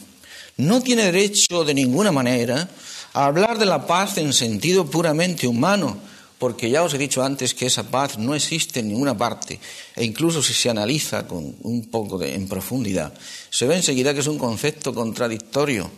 no 0.59 0.81
tiene 0.81 1.05
derecho 1.05 1.63
de 1.63 1.73
ninguna 1.73 2.11
manera 2.11 2.69
a 3.13 3.25
hablar 3.25 3.57
de 3.57 3.65
la 3.65 3.87
paz 3.87 4.17
en 4.17 4.33
sentido 4.33 4.85
puramente 4.85 5.47
humano, 5.47 5.97
porque 6.37 6.69
ya 6.69 6.83
os 6.83 6.93
he 6.93 6.97
dicho 6.97 7.23
antes 7.23 7.53
que 7.53 7.65
esa 7.65 7.89
paz 7.89 8.17
no 8.17 8.35
existe 8.35 8.81
en 8.81 8.89
ninguna 8.89 9.17
parte, 9.17 9.59
e 9.95 10.03
incluso 10.03 10.43
si 10.43 10.53
se 10.53 10.69
analiza 10.69 11.27
con 11.27 11.55
un 11.63 11.87
poco 11.89 12.17
de, 12.17 12.35
en 12.35 12.47
profundidad, 12.47 13.13
se 13.49 13.67
ve 13.67 13.77
enseguida 13.77 14.13
que 14.13 14.19
es 14.19 14.27
un 14.27 14.37
concepto 14.37 14.93
contradictorio. 14.93 15.89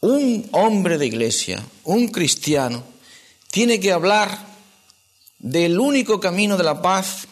Un 0.00 0.48
hombre 0.52 0.98
de 0.98 1.06
iglesia, 1.06 1.64
un 1.84 2.08
cristiano, 2.08 2.82
tiene 3.50 3.78
que 3.78 3.92
hablar 3.92 4.44
del 5.38 5.78
único 5.78 6.18
camino 6.18 6.56
de 6.56 6.64
la 6.64 6.82
paz 6.82 7.28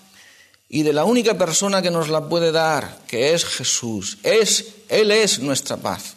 y 0.74 0.84
de 0.84 0.94
la 0.94 1.04
única 1.04 1.36
persona 1.36 1.82
que 1.82 1.90
nos 1.90 2.08
la 2.08 2.30
puede 2.30 2.50
dar, 2.50 3.02
que 3.06 3.34
es 3.34 3.44
Jesús. 3.44 4.16
Es, 4.22 4.68
Él 4.88 5.10
es 5.10 5.38
nuestra 5.38 5.76
paz. 5.76 6.14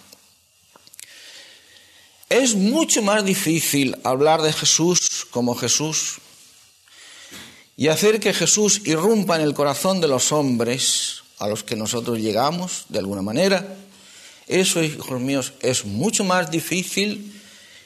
Es 2.29 2.55
mucho 2.55 3.01
más 3.01 3.25
difícil 3.25 3.97
hablar 4.05 4.41
de 4.41 4.53
Jesús 4.53 5.27
como 5.29 5.55
Jesús 5.55 6.19
y 7.75 7.89
hacer 7.89 8.21
que 8.21 8.33
Jesús 8.33 8.83
irrumpa 8.85 9.35
en 9.35 9.41
el 9.41 9.53
corazón 9.53 9.99
de 9.99 10.07
los 10.07 10.31
hombres 10.31 11.23
a 11.37 11.49
los 11.49 11.65
que 11.65 11.75
nosotros 11.75 12.19
llegamos 12.19 12.85
de 12.87 12.99
alguna 12.99 13.21
manera. 13.21 13.75
Eso, 14.47 14.81
hijos 14.81 15.19
míos, 15.19 15.51
es 15.59 15.83
mucho 15.83 16.23
más 16.23 16.49
difícil 16.49 17.41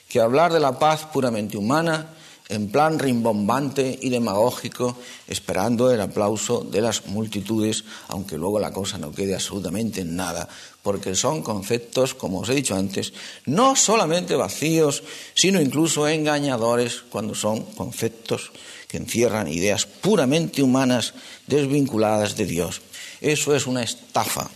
que 0.08 0.20
hablar 0.20 0.54
de 0.54 0.60
la 0.60 0.78
paz 0.78 1.08
puramente 1.12 1.58
humana 1.58 2.14
en 2.50 2.70
plan 2.70 2.98
rimbombante 2.98 3.98
y 4.02 4.10
demagógico, 4.10 4.98
esperando 5.28 5.92
el 5.92 6.02
aplauso 6.02 6.62
de 6.62 6.82
las 6.82 7.06
multitudes, 7.06 7.84
aunque 8.08 8.38
luego 8.38 8.60
la 8.60 8.74
cosa 8.74 8.98
no 8.98 9.12
quede 9.12 9.36
absolutamente 9.36 10.02
en 10.02 10.16
nada, 10.16 10.50
porque 10.82 11.14
son 11.16 11.44
conceptos, 11.44 12.16
como 12.16 12.40
os 12.40 12.50
he 12.50 12.56
dicho 12.56 12.76
antes, 12.76 13.14
no 13.46 13.76
solamente 13.76 14.36
vacíos, 14.36 15.04
sino 15.36 15.62
incluso 15.62 16.08
engañadores 16.08 17.04
cuando 17.10 17.36
son 17.36 17.62
conceptos 17.76 18.52
que 18.88 18.98
encierran 18.98 19.48
ideas 19.48 19.86
puramente 19.86 20.64
humanas 20.64 21.14
desvinculadas 21.46 22.36
de 22.36 22.46
Dios. 22.46 22.82
Eso 23.22 23.56
es 23.56 23.68
una 23.68 23.84
estafa. 23.84 24.50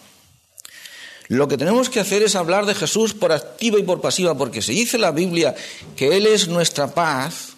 Lo 1.27 1.47
que 1.47 1.57
tenemos 1.57 1.89
que 1.89 1.99
hacer 1.99 2.23
es 2.23 2.35
hablar 2.35 2.65
de 2.65 2.75
Jesús 2.75 3.13
por 3.13 3.31
activa 3.31 3.79
y 3.79 3.83
por 3.83 4.01
pasiva, 4.01 4.35
porque 4.35 4.61
se 4.61 4.71
dice 4.71 4.97
la 4.97 5.11
Biblia 5.11 5.55
que 5.95 6.17
Él 6.17 6.25
es 6.25 6.47
nuestra 6.47 6.93
paz, 6.93 7.52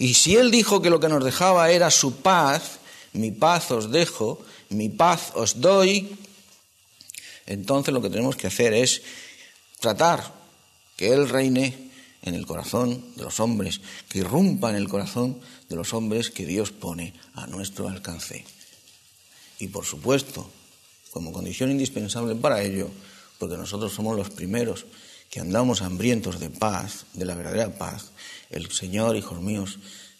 y 0.00 0.14
si 0.14 0.34
Él 0.34 0.50
dijo 0.50 0.80
que 0.80 0.88
lo 0.88 0.98
que 0.98 1.10
nos 1.10 1.22
dejaba 1.22 1.70
era 1.70 1.90
su 1.90 2.22
paz, 2.22 2.78
mi 3.12 3.32
paz 3.32 3.70
os 3.70 3.92
dejo, 3.92 4.40
mi 4.70 4.88
paz 4.88 5.32
os 5.34 5.60
doy, 5.60 6.16
entonces 7.44 7.92
lo 7.92 8.00
que 8.00 8.08
tenemos 8.08 8.34
que 8.34 8.46
hacer 8.46 8.72
es 8.72 9.02
tratar 9.78 10.32
que 10.96 11.12
Él 11.12 11.28
reine 11.28 11.90
en 12.22 12.34
el 12.34 12.46
corazón 12.46 13.04
de 13.14 13.24
los 13.24 13.40
hombres, 13.40 13.82
que 14.08 14.20
irrumpa 14.20 14.70
en 14.70 14.76
el 14.76 14.88
corazón 14.88 15.38
de 15.68 15.76
los 15.76 15.92
hombres 15.92 16.30
que 16.30 16.46
Dios 16.46 16.72
pone 16.72 17.12
a 17.34 17.46
nuestro 17.46 17.86
alcance. 17.86 18.46
Y 19.58 19.68
por 19.68 19.84
supuesto, 19.84 20.50
como 21.10 21.30
condición 21.30 21.70
indispensable 21.70 22.34
para 22.36 22.62
ello, 22.62 22.88
porque 23.38 23.58
nosotros 23.58 23.92
somos 23.92 24.16
los 24.16 24.30
primeros 24.30 24.86
que 25.28 25.40
andamos 25.40 25.82
hambrientos 25.82 26.40
de 26.40 26.48
paz, 26.48 27.04
de 27.12 27.26
la 27.26 27.34
verdadera 27.34 27.76
paz, 27.76 28.09
el 28.50 28.70
Señor, 28.70 29.16
hijos 29.16 29.40
míos, 29.40 29.78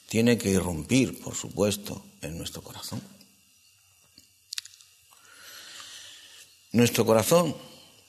tiene 0.09 0.39
que 0.39 0.51
irrumpir, 0.51 1.21
por 1.21 1.35
supuesto, 1.35 2.05
en 2.23 2.39
nuestro 2.39 2.63
corazón. 2.63 3.03
Nuestro 6.73 7.05
corazón, 7.05 7.57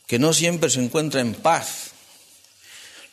que 0.07 0.19
no 0.19 0.33
siempre 0.33 0.69
se 0.69 0.83
encuentra 0.83 1.21
en 1.21 1.33
paz, 1.33 1.91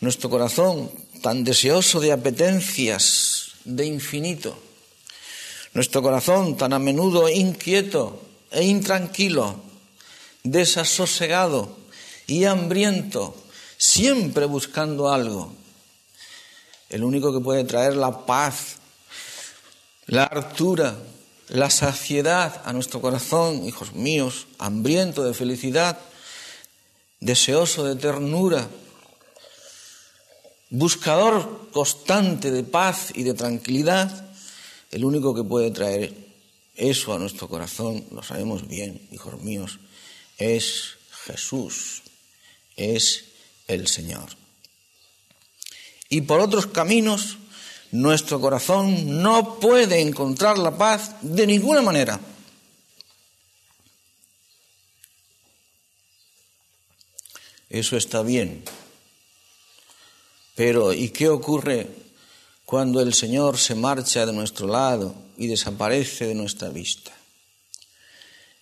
nuestro 0.00 0.30
corazón 0.30 0.90
tan 1.22 1.44
deseoso 1.44 2.00
de 2.00 2.12
apetencias, 2.12 3.52
de 3.64 3.86
infinito, 3.86 4.56
nuestro 5.74 6.02
corazón 6.02 6.56
tan 6.56 6.72
a 6.72 6.78
menudo 6.78 7.28
inquieto 7.28 8.22
e 8.50 8.64
intranquilo, 8.64 9.60
desasosegado 10.44 11.76
y 12.26 12.44
hambriento, 12.44 13.36
siempre 13.76 14.46
buscando 14.46 15.12
algo. 15.12 15.57
El 16.88 17.04
único 17.04 17.32
que 17.32 17.44
puede 17.44 17.64
traer 17.64 17.96
la 17.96 18.24
paz, 18.24 18.76
la 20.06 20.24
hartura, 20.24 20.96
la 21.48 21.70
saciedad 21.70 22.62
a 22.64 22.72
nuestro 22.72 23.00
corazón, 23.00 23.64
hijos 23.64 23.92
míos, 23.92 24.46
hambriento 24.58 25.24
de 25.24 25.34
felicidad, 25.34 25.98
deseoso 27.20 27.84
de 27.84 27.96
ternura, 27.96 28.68
buscador 30.70 31.70
constante 31.72 32.50
de 32.50 32.64
paz 32.64 33.12
y 33.14 33.22
de 33.22 33.34
tranquilidad, 33.34 34.30
el 34.90 35.04
único 35.04 35.34
que 35.34 35.44
puede 35.44 35.70
traer 35.70 36.14
eso 36.74 37.12
a 37.12 37.18
nuestro 37.18 37.48
corazón, 37.48 38.04
lo 38.12 38.22
sabemos 38.22 38.68
bien, 38.68 39.08
hijos 39.10 39.40
míos, 39.42 39.78
es 40.38 40.96
Jesús, 41.26 42.02
es 42.76 43.24
el 43.66 43.88
Señor. 43.88 44.37
Y 46.08 46.22
por 46.22 46.40
otros 46.40 46.66
caminos, 46.66 47.38
nuestro 47.90 48.40
corazón 48.40 49.22
no 49.22 49.58
puede 49.60 50.00
encontrar 50.00 50.58
la 50.58 50.76
paz 50.76 51.16
de 51.20 51.46
ninguna 51.46 51.82
manera. 51.82 52.20
Eso 57.68 57.96
está 57.96 58.22
bien. 58.22 58.64
Pero 60.54 60.92
¿y 60.92 61.10
qué 61.10 61.28
ocurre 61.28 61.86
cuando 62.68 63.00
el 63.00 63.14
Señor 63.14 63.56
se 63.56 63.74
marcha 63.74 64.26
de 64.26 64.32
nuestro 64.34 64.66
lado 64.66 65.14
y 65.38 65.46
desaparece 65.46 66.26
de 66.26 66.34
nuestra 66.34 66.68
vista. 66.68 67.12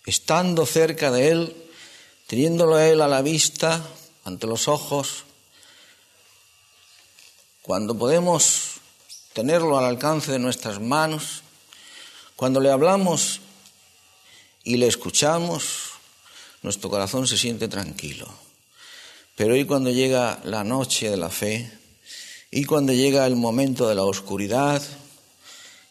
Estando 0.05 0.65
cerca 0.65 1.11
de 1.11 1.27
Él, 1.27 1.55
teniéndolo 2.25 2.75
a 2.75 2.87
Él 2.87 3.01
a 3.01 3.09
la 3.09 3.21
vista, 3.21 3.85
ante 4.23 4.47
los 4.47 4.69
ojos, 4.69 5.25
cuando 7.67 7.97
podemos 7.97 8.79
tenerlo 9.33 9.77
al 9.77 9.83
alcance 9.83 10.31
de 10.31 10.39
nuestras 10.39 10.79
manos, 10.79 11.43
cuando 12.37 12.61
le 12.61 12.71
hablamos 12.71 13.41
y 14.63 14.77
le 14.77 14.87
escuchamos, 14.87 15.89
nuestro 16.63 16.89
corazón 16.89 17.27
se 17.27 17.37
siente 17.37 17.67
tranquilo. 17.67 18.25
Pero 19.35 19.53
hoy 19.53 19.65
cuando 19.65 19.89
llega 19.89 20.39
la 20.45 20.63
noche 20.63 21.09
de 21.09 21.17
la 21.17 21.29
fe, 21.29 21.69
y 22.51 22.63
cuando 22.63 22.93
llega 22.93 23.27
el 23.27 23.35
momento 23.35 23.89
de 23.89 23.95
la 23.95 24.05
oscuridad, 24.05 24.81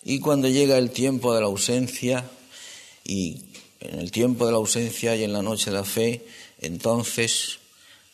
y 0.03 0.19
cuando 0.21 0.49
llega 0.49 0.79
el 0.79 0.91
tiempo 0.91 1.35
de 1.35 1.41
la 1.43 1.47
ausencia, 1.47 2.25
y 3.05 3.43
en 3.81 3.99
el 3.99 4.11
tiempo 4.13 4.47
de 4.47 4.53
la 4.53 4.59
ausencia 4.59 5.15
y 5.15 5.25
en 5.25 5.35
la 5.35 5.43
noche 5.43 5.71
de 5.71 5.77
la 5.77 5.85
fe, 5.85 6.27
entonces 6.59 7.59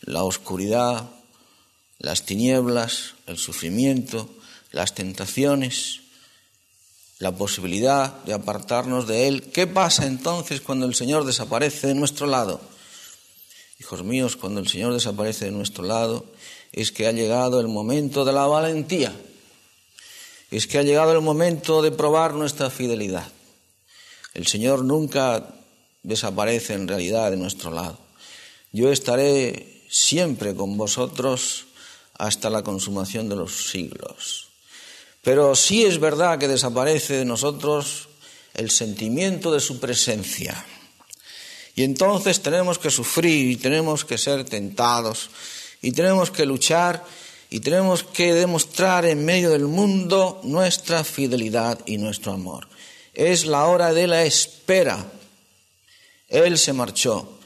la 0.01 0.25
oscuridad, 0.25 1.09
las 2.03 2.27
tinieblas, 2.27 3.15
el 3.27 3.39
sufrimiento, 3.39 4.29
las 4.73 4.95
tentaciones, 4.95 6.01
la 7.21 7.31
posibilidad 7.31 8.13
de 8.25 8.33
apartarnos 8.33 9.07
de 9.07 9.29
Él. 9.29 9.43
¿Qué 9.53 9.69
pasa 9.69 10.07
entonces 10.07 10.61
cuando 10.61 10.85
el 10.85 10.97
Señor 10.97 11.25
desaparece 11.25 11.87
de 11.87 11.95
nuestro 11.95 12.27
lado? 12.27 12.61
Hijos 13.79 14.03
míos, 14.03 14.37
cuando 14.37 14.59
el 14.59 14.67
Señor 14.67 14.93
desaparece 14.93 15.45
de 15.45 15.51
nuestro 15.53 15.85
lado, 15.85 16.27
es 16.73 16.91
que 16.91 17.07
ha 17.07 17.13
llegado 17.13 17.61
el 17.61 17.69
momento 17.69 18.25
de 18.25 18.33
la 18.33 18.47
valentía, 18.47 19.15
es 20.51 20.67
que 20.67 20.79
ha 20.79 20.83
llegado 20.83 21.13
el 21.13 21.21
momento 21.21 21.83
de 21.83 21.93
probar 21.93 22.35
nuestra 22.35 22.69
fidelidad. 22.69 23.31
El 24.35 24.49
Señor 24.49 24.85
nunca 24.85 25.55
desaparece 26.03 26.75
en 26.75 26.89
realidad 26.89 27.31
de 27.31 27.37
nuestro 27.37 27.71
lado. 27.71 27.99
Yo 28.73 28.91
estaré 28.91 29.85
siempre 29.89 30.57
con 30.57 30.77
vosotros 30.77 31.67
hasta 32.19 32.51
la 32.51 32.63
consumación 32.63 33.29
de 33.29 33.37
los 33.37 33.71
siglos. 33.71 34.49
Pero 35.23 35.55
sí 35.55 35.85
es 35.85 36.01
verdad 36.01 36.39
que 36.39 36.49
desaparece 36.49 37.15
de 37.15 37.25
nosotros 37.25 38.09
el 38.55 38.71
sentimiento 38.71 39.53
de 39.53 39.61
su 39.61 39.81
presencia. 39.81 40.65
Y 41.75 41.85
entonces 41.85 42.41
tenemos 42.41 42.79
que 42.79 42.91
sufrir 42.91 43.51
y 43.51 43.57
tenemos 43.57 44.05
que 44.05 44.19
ser 44.19 44.45
tentados 44.45 45.31
y 45.81 45.93
tenemos 45.93 46.31
que 46.31 46.45
luchar 46.45 47.05
y 47.51 47.61
tenemos 47.61 48.03
que 48.03 48.35
demostrar 48.35 49.05
en 49.05 49.25
medio 49.25 49.51
del 49.51 49.67
mundo 49.67 50.41
nuestra 50.43 51.05
fidelidad 51.05 51.79
y 51.87 51.99
nuestro 51.99 52.33
amor. 52.33 52.69
Es 53.15 53.47
la 53.47 53.67
hora 53.67 53.93
de 53.93 54.07
la 54.07 54.25
espera. 54.25 55.13
Él 56.29 56.59
se 56.59 56.73
marchó 56.73 57.39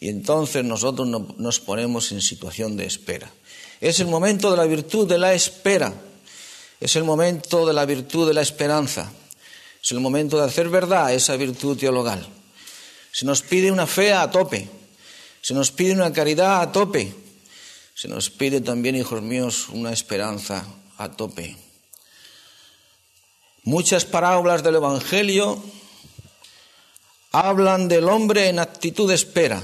y 0.00 0.08
entonces 0.08 0.64
nosotros 0.64 1.08
nos 1.08 1.60
ponemos 1.60 2.12
en 2.12 2.20
situación 2.20 2.76
de 2.76 2.86
espera. 2.86 3.32
Es 3.80 4.00
el 4.00 4.06
momento 4.06 4.50
de 4.50 4.56
la 4.56 4.64
virtud 4.64 5.08
de 5.08 5.18
la 5.18 5.34
espera. 5.34 5.92
Es 6.80 6.96
el 6.96 7.04
momento 7.04 7.66
de 7.66 7.72
la 7.72 7.84
virtud 7.84 8.26
de 8.28 8.34
la 8.34 8.42
esperanza. 8.42 9.10
Es 9.82 9.92
el 9.92 10.00
momento 10.00 10.38
de 10.38 10.44
hacer 10.44 10.68
verdad 10.68 11.12
esa 11.12 11.36
virtud 11.36 11.78
teologal. 11.78 12.26
Se 13.12 13.24
nos 13.24 13.42
pide 13.42 13.70
una 13.70 13.86
fe 13.86 14.12
a 14.12 14.30
tope. 14.30 14.68
Se 15.40 15.54
nos 15.54 15.70
pide 15.70 15.92
una 15.92 16.12
caridad 16.12 16.62
a 16.62 16.72
tope 16.72 17.24
se 17.94 18.08
nos 18.08 18.28
pide 18.28 18.60
también, 18.60 18.96
hijos 18.96 19.22
míos, 19.22 19.68
una 19.68 19.92
esperanza 19.92 20.66
a 20.98 21.12
tope. 21.12 21.56
Muchas 23.62 24.04
parábolas 24.04 24.64
del 24.64 24.74
Evangelio 24.74 25.62
hablan 27.30 27.86
del 27.86 28.08
hombre 28.08 28.48
en 28.48 28.58
actitud 28.58 29.08
de 29.08 29.14
espera. 29.14 29.62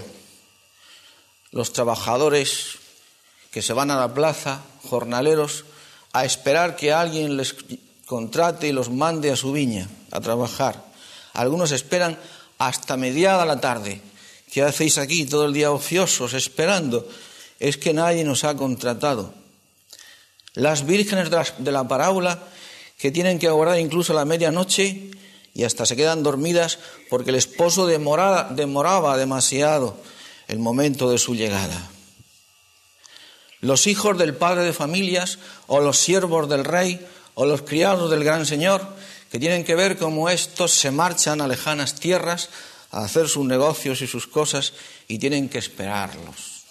Los 1.51 1.73
trabajadores 1.73 2.79
que 3.50 3.62
se 3.62 3.72
van 3.72 3.90
a 3.90 3.98
la 3.98 4.14
plaza, 4.14 4.60
jornaleros, 4.88 5.64
a 6.12 6.24
esperar 6.24 6.76
que 6.76 6.92
alguien 6.92 7.36
les 7.36 7.54
contrate 8.06 8.68
y 8.68 8.72
los 8.72 8.90
mande 8.90 9.30
a 9.30 9.36
su 9.36 9.52
viña 9.52 9.88
a 10.10 10.20
trabajar. 10.20 10.84
Algunos 11.32 11.72
esperan 11.72 12.18
hasta 12.58 12.96
mediada 12.96 13.46
la 13.46 13.60
tarde. 13.60 14.00
¿Qué 14.52 14.62
hacéis 14.62 14.98
aquí 14.98 15.26
todo 15.26 15.46
el 15.46 15.52
día 15.52 15.70
ociosos 15.70 16.34
esperando? 16.34 17.06
es 17.60 17.76
que 17.76 17.92
nadie 17.92 18.24
nos 18.24 18.42
ha 18.42 18.56
contratado. 18.56 19.32
Las 20.54 20.84
vírgenes 20.86 21.30
de 21.58 21.70
la, 21.70 21.86
parábola 21.86 22.42
que 22.98 23.12
tienen 23.12 23.38
que 23.38 23.46
aguardar 23.46 23.78
incluso 23.78 24.14
la 24.14 24.24
medianoche 24.24 25.10
y 25.54 25.62
hasta 25.62 25.86
se 25.86 25.94
quedan 25.94 26.22
dormidas 26.22 26.78
porque 27.08 27.30
el 27.30 27.36
esposo 27.36 27.86
demoraba 27.86 29.16
demasiado 29.16 29.96
el 30.48 30.58
momento 30.58 31.10
de 31.10 31.18
su 31.18 31.34
llegada. 31.34 31.88
Los 33.61 33.87
hijos 33.87 34.16
del 34.16 34.35
padre 34.35 34.64
de 34.64 34.73
familias 34.73 35.38
o 35.66 35.81
los 35.81 35.99
siervos 35.99 36.49
del 36.49 36.64
rey 36.64 37.07
o 37.35 37.44
los 37.44 37.62
criados 37.62 38.11
del 38.11 38.25
gran 38.25 38.46
señor 38.46 38.87
que 39.31 39.38
tienen 39.38 39.64
que 39.64 39.75
ver 39.75 39.96
cómo 39.99 40.31
estos 40.31 40.73
se 40.73 40.90
marchan 40.90 41.40
a 41.40 41.49
lejanas 41.49 41.94
tierras 41.94 42.49
a 42.90 43.05
hacer 43.05 43.29
sus 43.29 43.46
negocios 43.46 44.01
y 44.03 44.07
sus 44.07 44.27
cosas 44.27 44.73
y 45.09 45.18
tienen 45.18 45.49
que 45.49 45.59
esperarlos. 45.59 46.64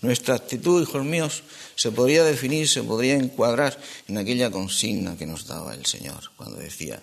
Nuestra 0.00 0.34
actitud, 0.34 0.82
hijos 0.82 1.04
míos, 1.04 1.44
se 1.76 1.92
podría 1.92 2.24
definir, 2.24 2.68
se 2.68 2.82
podría 2.82 3.14
encuadrar 3.14 3.78
en 4.08 4.18
aquella 4.18 4.50
consigna 4.50 5.16
que 5.16 5.26
nos 5.26 5.46
daba 5.46 5.74
el 5.74 5.86
Señor 5.86 6.32
cuando 6.36 6.56
decía, 6.56 7.00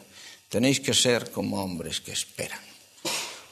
tenéis 0.49 0.81
que 0.81 0.93
ser 0.93 1.31
como 1.31 1.63
hombres 1.63 2.01
que 2.01 2.11
esperan. 2.11 2.59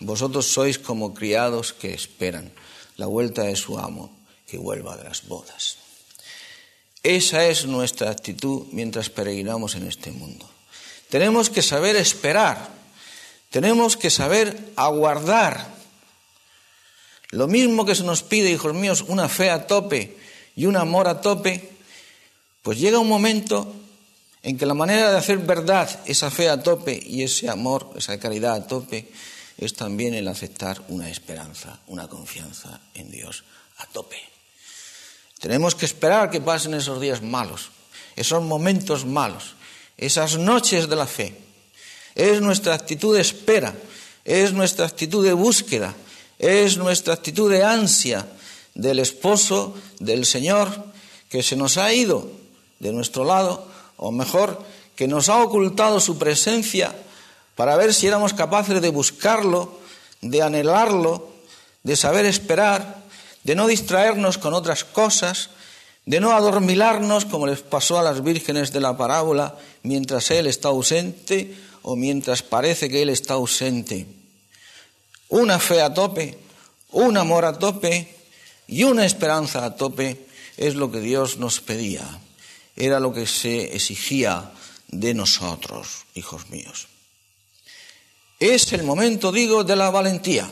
Vosotros 0.02 0.48
sois 0.48 0.78
como 0.78 1.14
criados 1.14 1.72
que 1.72 1.94
esperan 1.94 2.52
la 2.98 3.06
vuelta 3.06 3.44
de 3.44 3.56
su 3.56 3.80
amo 3.80 4.17
que 4.48 4.58
vuelva 4.58 4.98
de 4.98 5.04
las 5.04 5.28
bodas. 5.28 5.78
Esa 7.04 7.46
es 7.46 7.66
nuestra 7.66 8.10
actitud 8.10 8.68
mientras 8.72 9.10
peregrinamos 9.10 9.76
en 9.76 9.88
este 9.88 10.12
mundo. 10.12 10.50
Tenemos 11.10 11.50
que 11.50 11.62
saber 11.62 11.96
esperar, 11.96 12.70
tenemos 13.50 13.96
que 13.96 14.10
saber 14.10 14.58
aguardar. 14.76 15.76
Lo 17.32 17.48
mismo 17.48 17.86
que 17.86 17.96
se 17.96 18.04
nos 18.04 18.24
pide, 18.24 18.52
hijos 18.52 18.74
míos, 18.74 19.06
una 19.08 19.30
fe 19.30 19.50
a 19.50 19.68
tope 19.68 20.18
y 20.56 20.66
un 20.66 20.76
amor 20.76 21.08
a 21.08 21.22
tope, 21.22 21.70
pues 22.62 22.80
llega 22.80 23.00
un 23.00 23.08
momento 23.08 23.74
en 24.44 24.58
que 24.58 24.66
la 24.66 24.74
manera 24.74 25.12
de 25.12 25.18
hacer 25.18 25.40
verdad 25.40 25.90
esa 26.06 26.32
fe 26.32 26.50
a 26.50 26.64
tope 26.64 27.02
y 27.06 27.24
ese 27.24 27.50
amor, 27.50 27.92
esa 27.96 28.20
caridad 28.20 28.56
a 28.56 28.68
tope, 28.68 29.12
es 29.58 29.74
también 29.74 30.14
el 30.14 30.28
aceptar 30.28 30.84
una 30.90 31.10
esperanza, 31.10 31.80
una 31.88 32.08
confianza 32.08 32.80
en 32.94 33.12
Dios 33.12 33.44
a 33.78 33.86
tope. 33.88 34.37
Tenemos 35.40 35.76
que 35.76 35.86
esperar 35.86 36.30
que 36.30 36.42
pasen 36.42 36.74
esos 36.74 37.00
días 37.00 37.22
malos, 37.22 37.70
esos 38.16 38.42
momentos 38.42 39.06
malos, 39.06 39.56
esas 39.98 40.38
noches 40.38 40.90
de 40.90 40.96
la 40.96 41.06
fe. 41.06 41.36
Es 42.16 42.42
nuestra 42.42 42.74
actitud 42.74 43.16
de 43.16 43.22
espera, 43.22 43.76
es 44.26 44.54
nuestra 44.54 44.86
actitud 44.86 45.24
de 45.24 45.34
búsqueda, 45.34 45.94
es 46.40 46.78
nuestra 46.78 47.14
actitud 47.14 47.52
de 47.52 47.64
ansia 47.64 48.26
del 48.74 49.00
esposo 49.00 49.76
del 50.00 50.26
Señor 50.26 50.70
que 51.30 51.44
se 51.44 51.56
nos 51.56 51.78
ha 51.78 51.94
ido 51.94 52.32
de 52.80 52.94
nuestro 52.94 53.24
lado, 53.24 53.68
o 53.98 54.12
mejor, 54.12 54.64
que 54.96 55.08
nos 55.08 55.30
ha 55.30 55.42
ocultado 55.44 56.00
su 56.00 56.18
presencia 56.18 56.96
para 57.56 57.76
ver 57.76 57.94
si 57.94 58.08
éramos 58.08 58.34
capaces 58.34 58.82
de 58.82 58.90
buscarlo, 58.90 59.80
de 60.22 60.42
anhelarlo, 60.42 61.30
de 61.84 61.96
saber 61.96 62.26
esperar, 62.26 63.04
de 63.48 63.56
no 63.56 63.66
distraernos 63.66 64.38
con 64.38 64.54
otras 64.54 64.84
cosas, 64.84 65.52
de 66.06 66.20
no 66.20 66.34
adormilarnos 66.34 67.24
como 67.24 67.48
les 67.48 67.62
pasó 67.62 67.98
a 67.98 68.04
las 68.04 68.22
vírgenes 68.22 68.74
de 68.74 68.82
la 68.82 68.98
parábola 68.98 69.56
mientras 69.84 70.32
Él 70.32 70.48
está 70.48 70.68
ausente 70.68 71.56
o 71.82 71.96
mientras 71.96 72.44
parece 72.44 72.90
que 72.90 73.02
Él 73.02 73.08
está 73.08 73.36
ausente. 73.36 74.06
Una 75.30 75.60
fe 75.60 75.82
a 75.82 75.94
tope, 75.94 76.38
un 76.92 77.16
amor 77.16 77.46
a 77.46 77.58
tope 77.58 78.18
y 78.68 78.84
una 78.84 79.06
esperanza 79.06 79.64
a 79.64 79.78
tope 79.78 80.28
es 80.58 80.76
lo 80.76 80.92
que 80.92 81.00
Dios 81.00 81.38
nos 81.38 81.62
pedía, 81.62 82.04
era 82.76 83.00
lo 83.00 83.14
que 83.14 83.26
se 83.26 83.74
exigía 83.74 84.52
de 84.90 85.14
nosotros, 85.14 86.04
hijos 86.16 86.50
míos. 86.50 86.90
Es 88.42 88.74
el 88.74 88.84
momento, 88.84 89.32
digo, 89.32 89.64
de 89.64 89.78
la 89.78 89.90
valentía. 89.90 90.50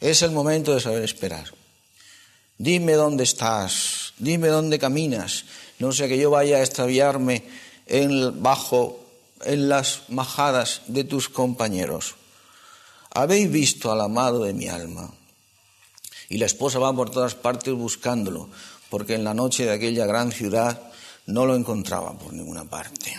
Es 0.00 0.22
el 0.22 0.32
momento 0.32 0.74
de 0.74 0.80
saber 0.80 1.04
esperar. 1.04 1.54
Dime 2.58 2.94
dónde 2.94 3.24
estás, 3.24 4.14
dime 4.18 4.48
dónde 4.48 4.78
caminas, 4.78 5.44
no 5.78 5.92
sea 5.92 6.08
que 6.08 6.18
yo 6.18 6.30
vaya 6.30 6.56
a 6.56 6.62
extraviarme 6.62 7.44
en, 7.86 8.42
bajo 8.42 8.98
en 9.44 9.68
las 9.68 10.02
majadas 10.08 10.80
de 10.86 11.04
tus 11.04 11.28
compañeros. 11.28 12.14
Habéis 13.12 13.50
visto 13.50 13.92
al 13.92 14.00
amado 14.00 14.44
de 14.44 14.54
mi 14.54 14.68
alma. 14.68 15.12
Y 16.28 16.38
la 16.38 16.46
esposa 16.46 16.78
va 16.78 16.94
por 16.94 17.10
todas 17.10 17.34
partes 17.34 17.74
buscándolo, 17.74 18.48
porque 18.88 19.14
en 19.14 19.24
la 19.24 19.34
noche 19.34 19.64
de 19.64 19.72
aquella 19.72 20.06
gran 20.06 20.32
ciudad 20.32 20.80
no 21.26 21.44
lo 21.44 21.54
encontraba 21.54 22.18
por 22.18 22.32
ninguna 22.32 22.64
parte. 22.64 23.14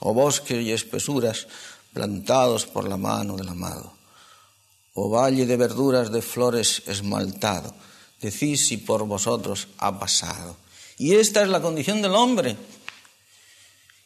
O 0.00 0.12
bosques 0.12 0.62
y 0.62 0.70
espesuras 0.70 1.46
plantados 1.92 2.66
por 2.66 2.86
la 2.88 2.96
mano 2.96 3.36
del 3.36 3.48
amado, 3.48 3.92
o 4.94 5.08
valle 5.08 5.46
de 5.46 5.56
verduras 5.56 6.12
de 6.12 6.22
flores 6.22 6.82
esmaltado, 6.86 7.74
decís 8.30 8.66
si 8.66 8.78
por 8.78 9.04
vosotros 9.04 9.68
ha 9.78 9.98
pasado. 9.98 10.56
Y 10.98 11.14
esta 11.14 11.42
es 11.42 11.48
la 11.48 11.60
condición 11.60 12.02
del 12.02 12.14
hombre. 12.14 12.56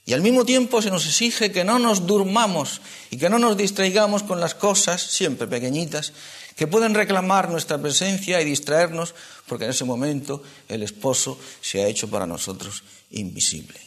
Y 0.07 0.15
al 0.15 0.23
mismo 0.23 0.45
tiempo 0.45 0.81
se 0.81 0.91
nos 0.91 1.07
exige 1.07 1.53
que 1.53 1.65
no 1.65 1.79
nos 1.79 2.07
durmamos 2.07 2.81
y 3.11 3.19
que 3.19 3.29
no 3.29 3.39
nos 3.39 3.57
distraigamos 3.57 4.23
con 4.23 4.41
las 4.41 4.55
cosas, 4.55 5.03
siempre 5.03 5.47
pequeñitas, 5.47 6.13
que 6.57 6.67
pueden 6.67 6.95
reclamar 6.95 7.51
nuestra 7.51 7.79
presencia 7.79 8.41
y 8.41 8.45
distraernos, 8.45 9.15
porque 9.47 9.67
en 9.67 9.71
ese 9.71 9.85
momento 9.85 10.43
el 10.69 10.83
esposo 10.83 11.39
se 11.61 11.83
ha 11.83 11.87
hecho 11.87 12.09
para 12.09 12.27
nosotros 12.27 12.83
invisible. 13.11 13.79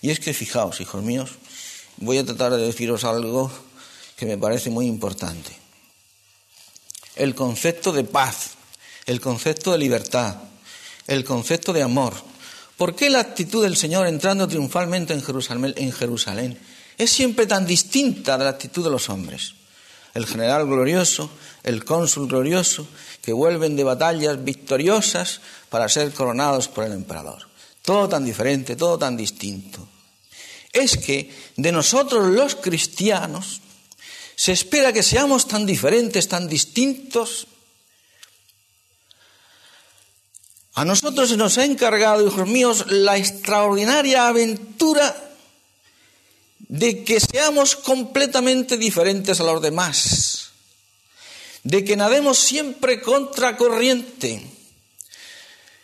Y 0.00 0.10
es 0.10 0.18
que 0.18 0.34
fijaos, 0.34 0.80
hijos 0.80 1.02
míos, 1.02 1.30
voy 1.98 2.18
a 2.18 2.24
tratar 2.24 2.52
de 2.52 2.64
deciros 2.64 3.04
algo 3.04 3.52
que 4.16 4.26
me 4.26 4.38
parece 4.38 4.70
muy 4.70 4.86
importante. 4.86 5.52
El 7.16 7.34
concepto 7.34 7.92
de 7.92 8.04
paz, 8.04 8.52
el 9.06 9.20
concepto 9.20 9.72
de 9.72 9.78
libertad, 9.78 10.36
el 11.06 11.24
concepto 11.24 11.72
de 11.72 11.82
amor. 11.82 12.14
¿Por 12.76 12.96
qué 12.96 13.10
la 13.10 13.20
actitud 13.20 13.62
del 13.62 13.76
Señor 13.76 14.06
entrando 14.06 14.48
triunfalmente 14.48 15.12
en 15.12 15.22
Jerusalén, 15.22 15.74
en 15.76 15.92
Jerusalén 15.92 16.58
es 16.98 17.10
siempre 17.10 17.46
tan 17.46 17.66
distinta 17.66 18.36
de 18.38 18.44
la 18.44 18.50
actitud 18.50 18.84
de 18.84 18.90
los 18.90 19.08
hombres? 19.08 19.54
El 20.14 20.26
general 20.26 20.66
glorioso, 20.66 21.30
el 21.62 21.84
cónsul 21.84 22.28
glorioso, 22.28 22.86
que 23.20 23.32
vuelven 23.32 23.76
de 23.76 23.84
batallas 23.84 24.44
victoriosas 24.44 25.40
para 25.70 25.88
ser 25.88 26.12
coronados 26.12 26.68
por 26.68 26.84
el 26.84 26.92
emperador. 26.92 27.48
Todo 27.82 28.08
tan 28.08 28.24
diferente, 28.24 28.76
todo 28.76 28.98
tan 28.98 29.16
distinto 29.16 29.88
es 30.74 30.98
que 30.98 31.30
de 31.56 31.72
nosotros 31.72 32.26
los 32.26 32.56
cristianos 32.56 33.62
se 34.36 34.52
espera 34.52 34.92
que 34.92 35.04
seamos 35.04 35.46
tan 35.46 35.64
diferentes, 35.64 36.28
tan 36.28 36.48
distintos. 36.48 37.46
A 40.74 40.84
nosotros 40.84 41.28
se 41.28 41.36
nos 41.36 41.56
ha 41.58 41.64
encargado, 41.64 42.26
hijos 42.26 42.48
míos, 42.48 42.86
la 42.88 43.16
extraordinaria 43.16 44.26
aventura 44.26 45.14
de 46.58 47.04
que 47.04 47.20
seamos 47.20 47.76
completamente 47.76 48.76
diferentes 48.76 49.38
a 49.38 49.44
los 49.44 49.62
demás, 49.62 50.50
de 51.62 51.84
que 51.84 51.96
nademos 51.96 52.38
siempre 52.40 53.00
contracorriente, 53.00 54.44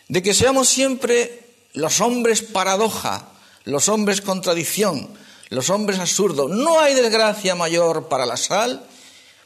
de 0.09 0.23
que 0.23 0.35
seamos 0.35 0.69
siempre 0.69 1.47
los 1.75 2.01
hombres 2.01 2.43
paradoja, 2.43 3.29
los 3.65 3.89
hombres 3.89 4.21
contradicción, 4.21 5.09
los 5.51 5.71
hombres 5.71 6.01
absurdo. 6.01 6.49
No 6.49 6.81
hay 6.81 6.95
desgracia 6.95 7.55
mayor 7.55 8.09
para 8.09 8.27
la 8.27 8.37
sal, 8.37 8.85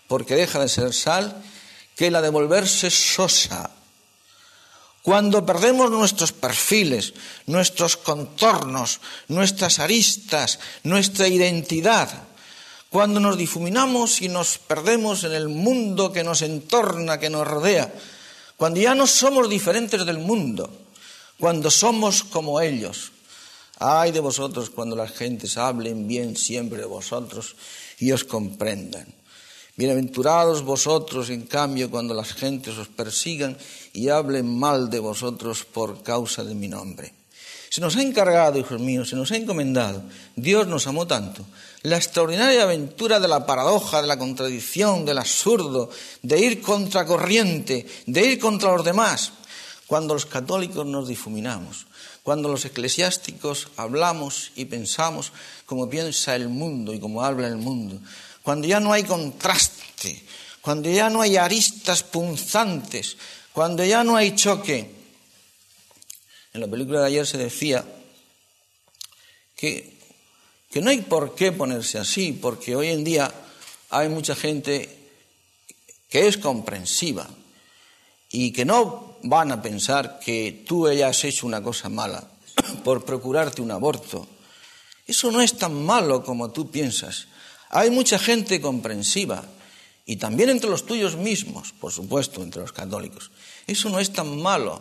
porque 0.08 0.36
deja 0.36 0.58
de 0.58 0.70
ser 0.70 0.94
sal, 0.94 1.42
que 1.96 2.10
la 2.10 2.22
de 2.22 2.30
volverse 2.30 2.90
sosa. 2.90 3.70
Cuando 5.04 5.44
perdemos 5.44 5.90
nuestros 5.90 6.32
perfiles, 6.32 7.12
nuestros 7.44 7.98
contornos, 7.98 9.04
nuestras 9.28 9.78
aristas, 9.78 10.58
nuestra 10.82 11.28
identidad, 11.28 12.08
cuando 12.88 13.20
nos 13.20 13.36
difuminamos 13.36 14.22
y 14.22 14.28
nos 14.28 14.56
perdemos 14.56 15.24
en 15.24 15.32
el 15.32 15.50
mundo 15.50 16.10
que 16.10 16.24
nos 16.24 16.40
entorna, 16.40 17.20
que 17.20 17.28
nos 17.28 17.46
rodea, 17.46 17.92
cuando 18.56 18.80
ya 18.80 18.94
no 18.94 19.06
somos 19.06 19.50
diferentes 19.50 20.06
del 20.06 20.16
mundo, 20.16 20.72
cuando 21.38 21.70
somos 21.70 22.24
como 22.24 22.62
ellos, 22.62 23.12
Ay 23.78 24.12
de 24.12 24.20
vosotros 24.20 24.70
cuando 24.70 24.94
las 24.94 25.12
gentes 25.12 25.58
hablen 25.58 26.06
bien 26.06 26.36
siempre 26.36 26.78
de 26.78 26.86
vosotros 26.86 27.56
y 27.98 28.12
os 28.12 28.24
comprendan. 28.24 29.12
Bienaventurados 29.76 30.62
vosotros, 30.62 31.30
en 31.30 31.42
cambio, 31.46 31.90
cuando 31.90 32.14
las 32.14 32.32
gentes 32.32 32.78
os 32.78 32.86
persigan 32.86 33.58
y 33.92 34.08
hablen 34.08 34.46
mal 34.46 34.88
de 34.88 35.00
vosotros 35.00 35.64
por 35.64 36.04
causa 36.04 36.44
de 36.44 36.54
mi 36.54 36.68
nombre. 36.68 37.12
Se 37.70 37.80
nos 37.80 37.96
ha 37.96 38.02
encargado, 38.02 38.56
hijos 38.56 38.78
míos, 38.78 39.08
se 39.08 39.16
nos 39.16 39.32
ha 39.32 39.36
encomendado, 39.36 40.04
Dios 40.36 40.68
nos 40.68 40.86
amó 40.86 41.08
tanto, 41.08 41.44
la 41.82 41.96
extraordinaria 41.96 42.62
aventura 42.62 43.18
de 43.18 43.26
la 43.26 43.46
paradoja, 43.46 44.00
de 44.00 44.06
la 44.06 44.16
contradicción, 44.16 45.04
del 45.04 45.18
absurdo, 45.18 45.90
de 46.22 46.38
ir 46.38 46.62
contracorriente, 46.62 47.84
de 48.06 48.26
ir 48.26 48.38
contra 48.38 48.76
los 48.76 48.84
demás, 48.84 49.32
cuando 49.88 50.14
los 50.14 50.24
católicos 50.24 50.86
nos 50.86 51.08
difuminamos, 51.08 51.86
cuando 52.22 52.48
los 52.48 52.64
eclesiásticos 52.64 53.66
hablamos 53.76 54.52
y 54.54 54.66
pensamos 54.66 55.32
como 55.66 55.90
piensa 55.90 56.36
el 56.36 56.48
mundo 56.48 56.94
y 56.94 57.00
como 57.00 57.24
habla 57.24 57.48
el 57.48 57.56
mundo, 57.56 57.98
cuando 58.44 58.68
ya 58.68 58.78
no 58.78 58.92
hay 58.92 59.04
contraste, 59.04 60.22
cuando 60.60 60.90
ya 60.90 61.08
no 61.08 61.22
hay 61.22 61.38
aristas 61.38 62.02
punzantes, 62.02 63.16
cuando 63.54 63.82
ya 63.82 64.04
no 64.04 64.16
hay 64.16 64.36
choque. 64.36 64.90
En 66.52 66.60
la 66.60 66.66
película 66.68 67.00
de 67.00 67.06
ayer 67.06 67.26
se 67.26 67.38
decía 67.38 67.82
que, 69.56 69.96
que 70.70 70.82
no 70.82 70.90
hay 70.90 71.00
por 71.00 71.34
qué 71.34 71.52
ponerse 71.52 71.98
así, 71.98 72.32
porque 72.32 72.76
hoy 72.76 72.88
en 72.88 73.02
día 73.02 73.32
hay 73.88 74.10
mucha 74.10 74.36
gente 74.36 74.94
que 76.10 76.26
es 76.28 76.36
comprensiva 76.36 77.26
y 78.28 78.52
que 78.52 78.66
no 78.66 79.16
van 79.22 79.52
a 79.52 79.62
pensar 79.62 80.20
que 80.20 80.64
tú 80.68 80.86
hayas 80.86 81.24
hecho 81.24 81.46
una 81.46 81.62
cosa 81.62 81.88
mala 81.88 82.28
por 82.84 83.06
procurarte 83.06 83.62
un 83.62 83.70
aborto. 83.70 84.28
Eso 85.06 85.32
no 85.32 85.40
es 85.40 85.56
tan 85.56 85.82
malo 85.82 86.22
como 86.22 86.50
tú 86.50 86.70
piensas. 86.70 87.28
Hay 87.76 87.90
mucha 87.90 88.20
gente 88.20 88.60
comprensiva 88.60 89.42
y 90.06 90.14
también 90.14 90.48
entre 90.48 90.70
los 90.70 90.86
tuyos 90.86 91.16
mismos, 91.16 91.72
por 91.72 91.90
supuesto, 91.90 92.40
entre 92.40 92.62
los 92.62 92.72
católicos. 92.72 93.32
Eso 93.66 93.88
no 93.88 93.98
es 93.98 94.12
tan 94.12 94.40
malo, 94.40 94.80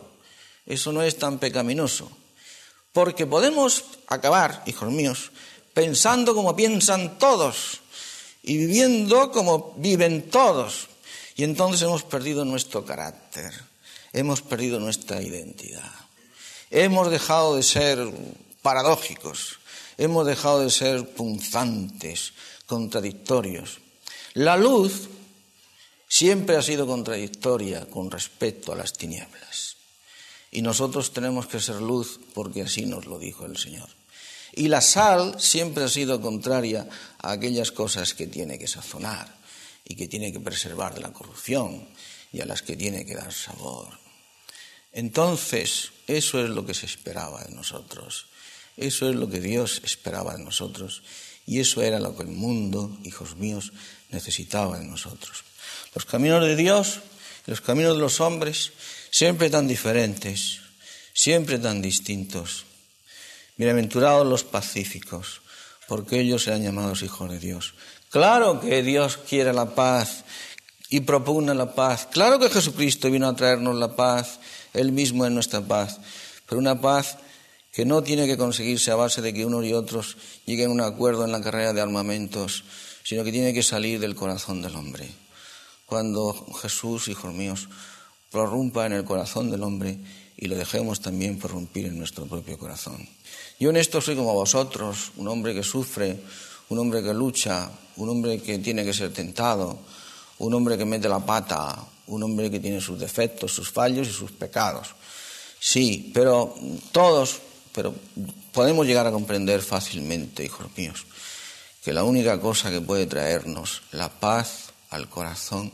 eso 0.64 0.92
no 0.92 1.02
es 1.02 1.18
tan 1.18 1.40
pecaminoso, 1.40 2.08
porque 2.92 3.26
podemos 3.26 3.82
acabar, 4.06 4.62
hijos 4.66 4.92
míos, 4.92 5.32
pensando 5.74 6.36
como 6.36 6.54
piensan 6.54 7.18
todos 7.18 7.80
y 8.44 8.58
viviendo 8.58 9.32
como 9.32 9.74
viven 9.76 10.30
todos. 10.30 10.86
Y 11.34 11.42
entonces 11.42 11.82
hemos 11.82 12.04
perdido 12.04 12.44
nuestro 12.44 12.84
carácter, 12.84 13.52
hemos 14.12 14.40
perdido 14.40 14.78
nuestra 14.78 15.20
identidad, 15.20 15.90
hemos 16.70 17.10
dejado 17.10 17.56
de 17.56 17.64
ser 17.64 18.08
paradójicos, 18.62 19.58
hemos 19.98 20.24
dejado 20.24 20.60
de 20.60 20.70
ser 20.70 21.08
punzantes, 21.08 22.32
contradictorios. 22.66 23.78
La 24.34 24.56
luz 24.56 25.08
siempre 26.08 26.56
ha 26.56 26.62
sido 26.62 26.86
contradictoria 26.86 27.86
con 27.86 28.10
respecto 28.10 28.72
a 28.72 28.76
las 28.76 28.92
tinieblas. 28.92 29.76
Y 30.50 30.62
nosotros 30.62 31.12
tenemos 31.12 31.46
que 31.46 31.60
ser 31.60 31.76
luz 31.76 32.20
porque 32.32 32.62
así 32.62 32.86
nos 32.86 33.06
lo 33.06 33.18
dijo 33.18 33.44
el 33.44 33.56
Señor. 33.56 33.88
Y 34.52 34.68
la 34.68 34.80
sal 34.80 35.40
siempre 35.40 35.82
ha 35.82 35.88
sido 35.88 36.20
contraria 36.20 36.88
a 37.18 37.32
aquellas 37.32 37.72
cosas 37.72 38.14
que 38.14 38.28
tiene 38.28 38.58
que 38.58 38.68
sazonar 38.68 39.34
y 39.84 39.96
que 39.96 40.06
tiene 40.06 40.32
que 40.32 40.38
preservar 40.38 40.94
de 40.94 41.00
la 41.00 41.12
corrupción 41.12 41.88
y 42.32 42.40
a 42.40 42.46
las 42.46 42.62
que 42.62 42.76
tiene 42.76 43.04
que 43.04 43.16
dar 43.16 43.32
sabor. 43.32 43.98
Entonces, 44.92 45.90
eso 46.06 46.42
es 46.42 46.50
lo 46.50 46.64
que 46.64 46.74
se 46.74 46.86
esperaba 46.86 47.42
de 47.42 47.52
nosotros, 47.52 48.26
eso 48.76 49.08
es 49.08 49.16
lo 49.16 49.28
que 49.28 49.40
Dios 49.40 49.80
esperaba 49.84 50.36
de 50.36 50.44
nosotros 50.44 51.02
y 51.46 51.60
eso 51.60 51.82
era 51.82 52.00
lo 52.00 52.16
que 52.16 52.22
el 52.22 52.28
mundo, 52.28 52.96
hijos 53.04 53.36
míos, 53.36 53.72
necesitaba 54.10 54.78
de 54.78 54.84
nosotros. 54.84 55.44
Los 55.94 56.04
caminos 56.04 56.42
de 56.42 56.56
Dios 56.56 57.00
y 57.46 57.50
los 57.50 57.60
caminos 57.60 57.94
de 57.94 58.00
los 58.00 58.20
hombres, 58.20 58.72
siempre 59.10 59.50
tan 59.50 59.68
diferentes, 59.68 60.60
siempre 61.12 61.58
tan 61.58 61.82
distintos. 61.82 62.64
Bienaventurados 63.56 64.26
los 64.26 64.44
pacíficos, 64.44 65.42
porque 65.86 66.20
ellos 66.20 66.44
serán 66.44 66.62
llamados 66.62 67.02
hijos 67.02 67.30
de 67.30 67.38
Dios. 67.38 67.74
Claro 68.10 68.60
que 68.60 68.82
Dios 68.82 69.18
quiere 69.18 69.52
la 69.52 69.74
paz 69.74 70.24
y 70.88 71.00
propugna 71.00 71.54
la 71.54 71.74
paz. 71.74 72.08
Claro 72.10 72.38
que 72.38 72.48
Jesucristo 72.48 73.10
vino 73.10 73.28
a 73.28 73.36
traernos 73.36 73.76
la 73.76 73.94
paz, 73.94 74.40
Él 74.72 74.92
mismo 74.92 75.26
es 75.26 75.32
nuestra 75.32 75.60
paz, 75.60 75.98
pero 76.46 76.58
una 76.58 76.80
paz 76.80 77.18
que 77.74 77.84
no 77.84 78.04
tiene 78.04 78.26
que 78.26 78.36
conseguirse 78.36 78.92
a 78.92 78.94
base 78.94 79.20
de 79.20 79.34
que 79.34 79.44
unos 79.44 79.64
y 79.64 79.72
otros 79.72 80.16
lleguen 80.46 80.70
a 80.70 80.72
un 80.74 80.80
acuerdo 80.80 81.24
en 81.24 81.32
la 81.32 81.40
carrera 81.40 81.72
de 81.72 81.80
armamentos, 81.80 82.62
sino 83.02 83.24
que 83.24 83.32
tiene 83.32 83.52
que 83.52 83.64
salir 83.64 83.98
del 83.98 84.14
corazón 84.14 84.62
del 84.62 84.76
hombre. 84.76 85.10
Cuando 85.84 86.32
Jesús, 86.62 87.08
hijos 87.08 87.34
míos, 87.34 87.68
prorrumpa 88.30 88.86
en 88.86 88.92
el 88.92 89.04
corazón 89.04 89.50
del 89.50 89.64
hombre 89.64 89.98
y 90.36 90.46
lo 90.46 90.56
dejemos 90.56 91.00
también 91.00 91.38
prorrumpir 91.38 91.86
en 91.86 91.98
nuestro 91.98 92.26
propio 92.26 92.56
corazón. 92.58 93.08
Yo 93.58 93.70
en 93.70 93.76
esto 93.76 94.00
soy 94.00 94.14
como 94.14 94.34
vosotros, 94.34 95.10
un 95.16 95.26
hombre 95.26 95.52
que 95.52 95.64
sufre, 95.64 96.20
un 96.68 96.78
hombre 96.78 97.02
que 97.02 97.12
lucha, 97.12 97.70
un 97.96 98.08
hombre 98.08 98.40
que 98.40 98.58
tiene 98.60 98.84
que 98.84 98.94
ser 98.94 99.12
tentado, 99.12 99.80
un 100.38 100.54
hombre 100.54 100.78
que 100.78 100.84
mete 100.84 101.08
la 101.08 101.20
pata, 101.20 101.84
un 102.06 102.22
hombre 102.22 102.52
que 102.52 102.60
tiene 102.60 102.80
sus 102.80 103.00
defectos, 103.00 103.52
sus 103.52 103.70
fallos 103.70 104.06
y 104.06 104.12
sus 104.12 104.30
pecados. 104.30 104.94
Sí, 105.58 106.10
pero 106.14 106.54
todos, 106.92 107.40
pero 107.74 107.94
podemos 108.52 108.86
llegar 108.86 109.06
a 109.06 109.10
comprender 109.10 109.60
fácilmente, 109.60 110.44
hijos 110.44 110.68
míos, 110.76 111.04
que 111.84 111.92
la 111.92 112.04
única 112.04 112.40
cosa 112.40 112.70
que 112.70 112.80
puede 112.80 113.06
traernos 113.06 113.82
la 113.92 114.08
paz 114.08 114.72
al 114.90 115.08
corazón 115.08 115.72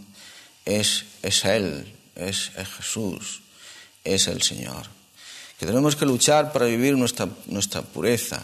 es, 0.64 1.04
es 1.22 1.44
Él, 1.44 1.94
es 2.16 2.50
Jesús, 2.76 3.42
es 4.02 4.26
el 4.26 4.42
Señor. 4.42 4.86
Que 5.58 5.66
tenemos 5.66 5.94
que 5.94 6.06
luchar 6.06 6.52
para 6.52 6.66
vivir 6.66 6.96
nuestra, 6.96 7.28
nuestra 7.46 7.82
pureza 7.82 8.42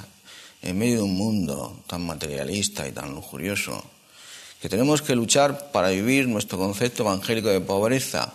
en 0.62 0.78
medio 0.78 0.96
de 0.96 1.02
un 1.02 1.16
mundo 1.16 1.82
tan 1.86 2.04
materialista 2.04 2.86
y 2.86 2.92
tan 2.92 3.14
lujurioso, 3.14 3.82
que 4.60 4.68
tenemos 4.68 5.02
que 5.02 5.14
luchar 5.14 5.70
para 5.70 5.90
vivir 5.90 6.28
nuestro 6.28 6.58
concepto 6.58 7.04
evangélico 7.04 7.48
de 7.48 7.60
pobreza, 7.60 8.32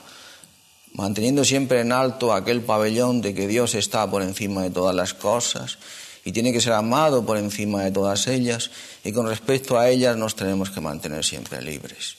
manteniendo 0.94 1.46
siempre 1.46 1.82
en 1.82 1.92
alto 1.92 2.34
aquel 2.34 2.62
pabellón 2.62 3.22
de 3.22 3.34
que 3.34 3.48
Dios 3.48 3.76
está 3.76 4.10
por 4.10 4.22
encima 4.22 4.64
de 4.64 4.72
todas 4.72 4.96
las 4.96 5.14
cosas 5.14 5.78
y 6.24 6.32
tiene 6.32 6.52
que 6.54 6.62
ser 6.62 6.74
amado 6.74 7.26
por 7.26 7.38
encima 7.38 7.84
de 7.84 7.92
todas 7.92 8.28
ellas 8.28 8.72
y 9.04 9.12
con 9.12 9.28
respecto 9.28 9.80
a 9.80 9.90
ellas 9.90 10.18
nos 10.18 10.36
tenemos 10.36 10.70
que 10.70 10.82
mantener 10.82 11.24
siempre 11.24 11.62
libres. 11.62 12.18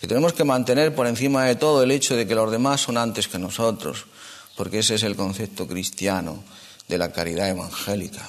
Que 0.00 0.08
tenemos 0.08 0.32
que 0.32 0.44
mantener 0.44 0.94
por 0.94 1.06
encima 1.06 1.44
de 1.44 1.56
todo 1.56 1.82
el 1.82 1.90
hecho 1.90 2.16
de 2.16 2.26
que 2.26 2.34
los 2.34 2.50
demás 2.50 2.80
son 2.80 2.96
antes 2.96 3.28
que 3.28 3.38
nosotros, 3.38 4.06
porque 4.56 4.78
ese 4.78 4.94
es 4.94 5.02
el 5.02 5.14
concepto 5.14 5.66
cristiano 5.66 6.42
de 6.88 6.98
la 6.98 7.12
caridad 7.12 7.50
evangélica, 7.50 8.26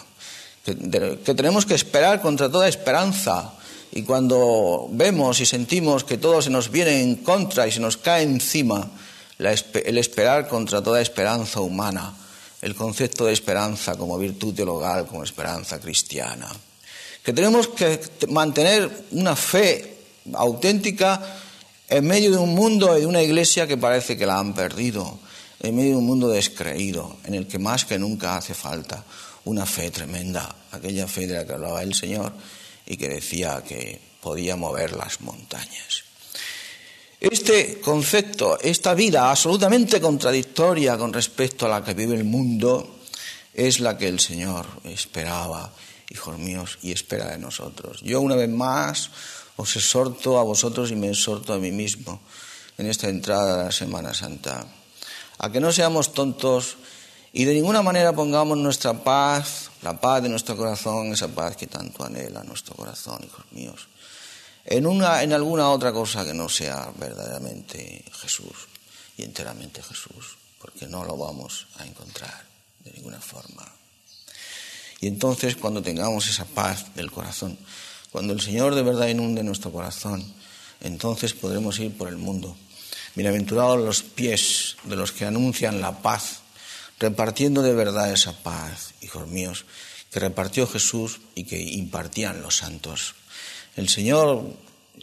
que, 0.64 0.76
tenemos 0.76 1.66
que 1.66 1.74
esperar 1.74 2.22
contra 2.22 2.50
toda 2.50 2.68
esperanza. 2.68 3.54
Y 3.94 4.04
cuando 4.04 4.88
vemos 4.92 5.40
y 5.42 5.46
sentimos 5.46 6.04
que 6.04 6.18
todo 6.18 6.42
se 6.42 6.50
nos 6.50 6.72
viene 6.72 7.02
en 7.02 7.16
contra 7.16 7.68
y 7.68 7.72
se 7.72 7.80
nos 7.80 7.98
cae 7.98 8.24
encima, 8.24 8.90
el 9.46 9.98
esperar 9.98 10.48
contra 10.48 10.82
toda 10.82 11.02
esperanza 11.02 11.62
humana, 11.62 12.14
el 12.62 12.76
concepto 12.76 13.26
de 13.26 13.34
esperanza 13.34 13.96
como 13.96 14.18
virtud 14.18 14.54
teologal, 14.54 15.08
como 15.08 15.24
esperanza 15.24 15.80
cristiana. 15.80 16.50
Que 17.24 17.34
tenemos 17.34 17.68
que 17.68 18.00
mantener 18.30 19.06
una 19.12 19.36
fe 19.36 19.98
auténtica 20.34 21.22
en 21.90 22.06
medio 22.06 22.32
de 22.32 22.38
un 22.38 22.54
mundo 22.54 22.98
y 22.98 23.02
de 23.02 23.08
una 23.08 23.22
iglesia 23.22 23.68
que 23.68 23.78
parece 23.78 24.18
que 24.18 24.26
la 24.26 24.40
han 24.40 24.54
perdido 24.54 25.20
en 25.60 25.76
medio 25.76 25.92
de 25.92 25.98
un 25.98 26.06
mundo 26.06 26.30
descreído, 26.30 27.18
en 27.24 27.36
el 27.36 27.48
que 27.48 27.60
más 27.60 27.86
que 27.86 28.00
nunca 28.00 28.38
hace 28.38 28.54
falta 28.54 29.04
una 29.46 29.66
fe 29.66 29.92
tremenda, 29.92 30.56
aquella 30.72 31.08
fe 31.08 31.28
de 31.28 31.36
la 31.36 31.46
que 31.46 31.54
hablaba 31.54 31.84
el 31.84 31.94
Señor 31.94 32.34
y 32.86 32.98
que 32.98 33.10
decía 33.10 33.64
que 33.68 34.00
podía 34.22 34.56
mover 34.56 34.94
las 34.94 35.22
montañas. 35.22 36.11
Este 37.22 37.80
concepto, 37.80 38.60
esta 38.60 38.96
vida 38.96 39.30
absolutamente 39.30 40.02
contradictoria 40.02 40.98
con 40.98 41.14
respecto 41.14 41.68
a 41.68 41.70
la 41.70 41.84
que 41.84 41.94
vive 41.94 42.16
el 42.16 42.24
mundo, 42.24 42.98
es 43.54 43.80
la 43.80 43.96
que 43.96 44.08
el 44.08 44.20
Señor 44.20 44.66
esperaba, 44.86 45.72
hijos 46.10 46.40
míos, 46.40 46.80
y 46.82 46.92
espera 46.92 47.30
de 47.30 47.38
nosotros. 47.38 48.02
Yo 48.02 48.22
una 48.22 48.36
vez 48.36 48.50
más 48.50 49.12
os 49.56 49.76
exhorto 49.76 50.40
a 50.40 50.44
vosotros 50.44 50.90
y 50.90 50.96
me 50.96 51.10
exhorto 51.10 51.54
a 51.54 51.60
mí 51.60 51.72
mismo 51.72 52.22
en 52.80 52.88
esta 52.88 53.08
entrada 53.08 53.54
a 53.54 53.66
la 53.66 53.72
Semana 53.72 54.16
Santa 54.16 54.66
a 55.38 55.52
que 55.52 55.60
no 55.60 55.72
seamos 55.72 56.14
tontos 56.14 56.78
y 57.34 57.46
de 57.46 57.54
ninguna 57.54 57.82
manera 57.82 58.14
pongamos 58.14 58.58
nuestra 58.58 58.94
paz, 58.94 59.70
la 59.84 60.00
paz 60.00 60.24
de 60.24 60.30
nuestro 60.30 60.58
corazón, 60.58 61.14
esa 61.14 61.28
paz 61.28 61.56
que 61.56 61.68
tanto 61.68 62.04
anhela 62.04 62.44
nuestro 62.44 62.76
corazón, 62.76 63.22
hijos 63.24 63.46
míos, 63.52 63.88
en, 64.66 64.86
una, 64.86 65.24
en 65.24 65.34
alguna 65.34 65.70
otra 65.70 65.92
cosa 65.92 66.26
que 66.26 66.34
no 66.34 66.50
sea 66.50 66.92
verdaderamente 66.98 68.04
Jesús 68.14 68.68
y 69.18 69.24
enteramente 69.24 69.82
Jesús, 69.82 70.38
porque 70.60 70.88
no 70.88 71.04
lo 71.04 71.18
vamos 71.18 71.68
a 71.78 71.86
encontrar 71.86 72.46
de 72.84 72.92
ninguna 72.92 73.20
forma. 73.20 73.66
Y 75.00 75.08
entonces 75.08 75.56
cuando 75.56 75.82
tengamos 75.82 76.28
esa 76.28 76.46
paz 76.46 76.94
del 76.96 77.12
corazón, 77.12 77.58
cuando 78.12 78.34
el 78.34 78.42
Señor 78.42 78.76
de 78.76 78.84
verdad 78.84 79.08
inunde 79.08 79.44
nuestro 79.44 79.72
corazón, 79.72 80.24
entonces 80.82 81.34
podremos 81.34 81.80
ir 81.80 81.98
por 81.98 82.08
el 82.08 82.18
mundo 82.18 82.56
Bienaventurados 83.14 83.78
los 83.78 84.04
pies 84.04 84.78
de 84.86 84.96
los 84.96 85.12
que 85.12 85.26
anuncian 85.26 85.82
la 85.82 86.02
paz, 86.02 86.44
repartiendo 86.98 87.62
de 87.62 87.74
verdad 87.74 88.10
esa 88.10 88.32
paz, 88.32 88.94
hijos 89.02 89.28
míos, 89.28 89.66
que 90.10 90.22
repartió 90.22 90.66
Jesús 90.66 91.20
y 91.36 91.44
que 91.44 91.60
impartían 91.60 92.42
los 92.42 92.56
santos. 92.56 93.16
El 93.76 93.90
Señor, 93.90 94.44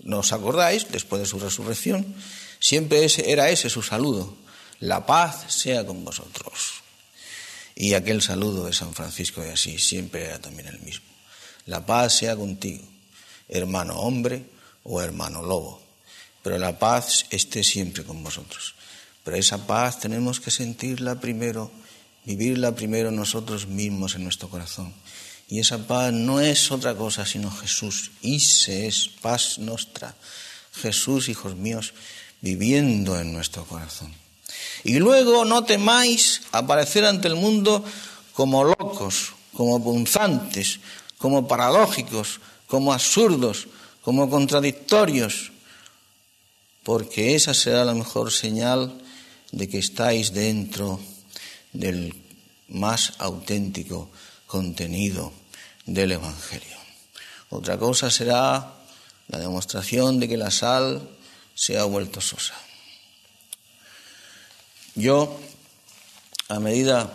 ¿nos 0.04 0.32
acordáis? 0.32 0.90
Después 0.90 1.22
de 1.22 1.26
su 1.26 1.38
resurrección, 1.38 2.14
siempre 2.60 3.06
era 3.26 3.50
ese 3.50 3.70
su 3.70 3.82
saludo. 3.82 4.36
La 4.80 5.06
paz 5.06 5.52
sea 5.52 5.86
con 5.86 6.04
vosotros. 6.04 6.82
Y 7.74 7.94
aquel 7.94 8.22
saludo 8.22 8.66
de 8.66 8.72
San 8.72 8.92
Francisco 8.94 9.40
de 9.40 9.52
Asís 9.52 9.86
siempre 9.86 10.24
era 10.24 10.40
también 10.40 10.68
el 10.68 10.80
mismo. 10.80 11.06
La 11.66 11.84
paz 11.84 12.16
sea 12.16 12.36
contigo, 12.36 12.84
hermano 13.48 14.00
hombre 14.00 14.44
o 14.84 15.00
hermano 15.00 15.42
lobo 15.42 15.88
pero 16.48 16.58
la 16.58 16.78
paz 16.78 17.26
esté 17.28 17.62
siempre 17.62 18.04
con 18.04 18.22
vosotros. 18.22 18.74
Pero 19.22 19.36
esa 19.36 19.66
paz 19.66 20.00
tenemos 20.00 20.40
que 20.40 20.50
sentirla 20.50 21.20
primero, 21.20 21.70
vivirla 22.24 22.74
primero 22.74 23.10
nosotros 23.10 23.66
mismos 23.66 24.14
en 24.14 24.24
nuestro 24.24 24.48
corazón. 24.48 24.94
Y 25.48 25.60
esa 25.60 25.78
paz 25.86 26.12
no 26.12 26.40
es 26.40 26.70
otra 26.70 26.94
cosa 26.94 27.24
sino 27.24 27.50
Jesús. 27.50 28.10
se 28.38 28.86
es 28.86 29.08
paz 29.08 29.58
nuestra. 29.58 30.14
Jesús, 30.74 31.28
hijos 31.28 31.56
míos, 31.56 31.94
viviendo 32.40 33.18
en 33.18 33.32
nuestro 33.32 33.64
corazón. 33.64 34.12
Y 34.84 34.98
luego 34.98 35.44
no 35.44 35.64
temáis 35.64 36.42
aparecer 36.52 37.04
ante 37.04 37.28
el 37.28 37.34
mundo 37.34 37.84
como 38.32 38.62
locos, 38.62 39.32
como 39.52 39.82
punzantes, 39.82 40.78
como 41.16 41.48
paradójicos, 41.48 42.40
como 42.66 42.92
absurdos, 42.92 43.66
como 44.02 44.30
contradictorios, 44.30 45.50
porque 46.84 47.34
esa 47.34 47.54
será 47.54 47.84
la 47.84 47.94
mejor 47.94 48.32
señal 48.32 48.94
de 49.50 49.68
que 49.68 49.78
estáis 49.78 50.32
dentro 50.32 51.00
del 51.72 52.14
más 52.68 53.14
auténtico 53.18 54.10
contenido 54.48 55.32
del 55.86 56.12
Evangelio. 56.12 56.76
Otra 57.50 57.78
cosa 57.78 58.10
será 58.10 58.74
la 59.28 59.38
demostración 59.38 60.18
de 60.18 60.28
que 60.28 60.36
la 60.36 60.50
sal 60.50 61.08
se 61.54 61.78
ha 61.78 61.84
vuelto 61.84 62.20
sosa. 62.20 62.54
Yo, 64.94 65.38
a 66.48 66.58
medida 66.58 67.12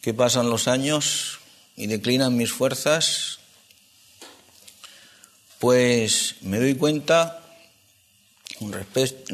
que 0.00 0.14
pasan 0.14 0.50
los 0.50 0.68
años 0.68 1.38
y 1.76 1.86
declinan 1.86 2.36
mis 2.36 2.50
fuerzas, 2.50 3.38
pues 5.58 6.36
me 6.40 6.58
doy 6.58 6.74
cuenta 6.76 7.42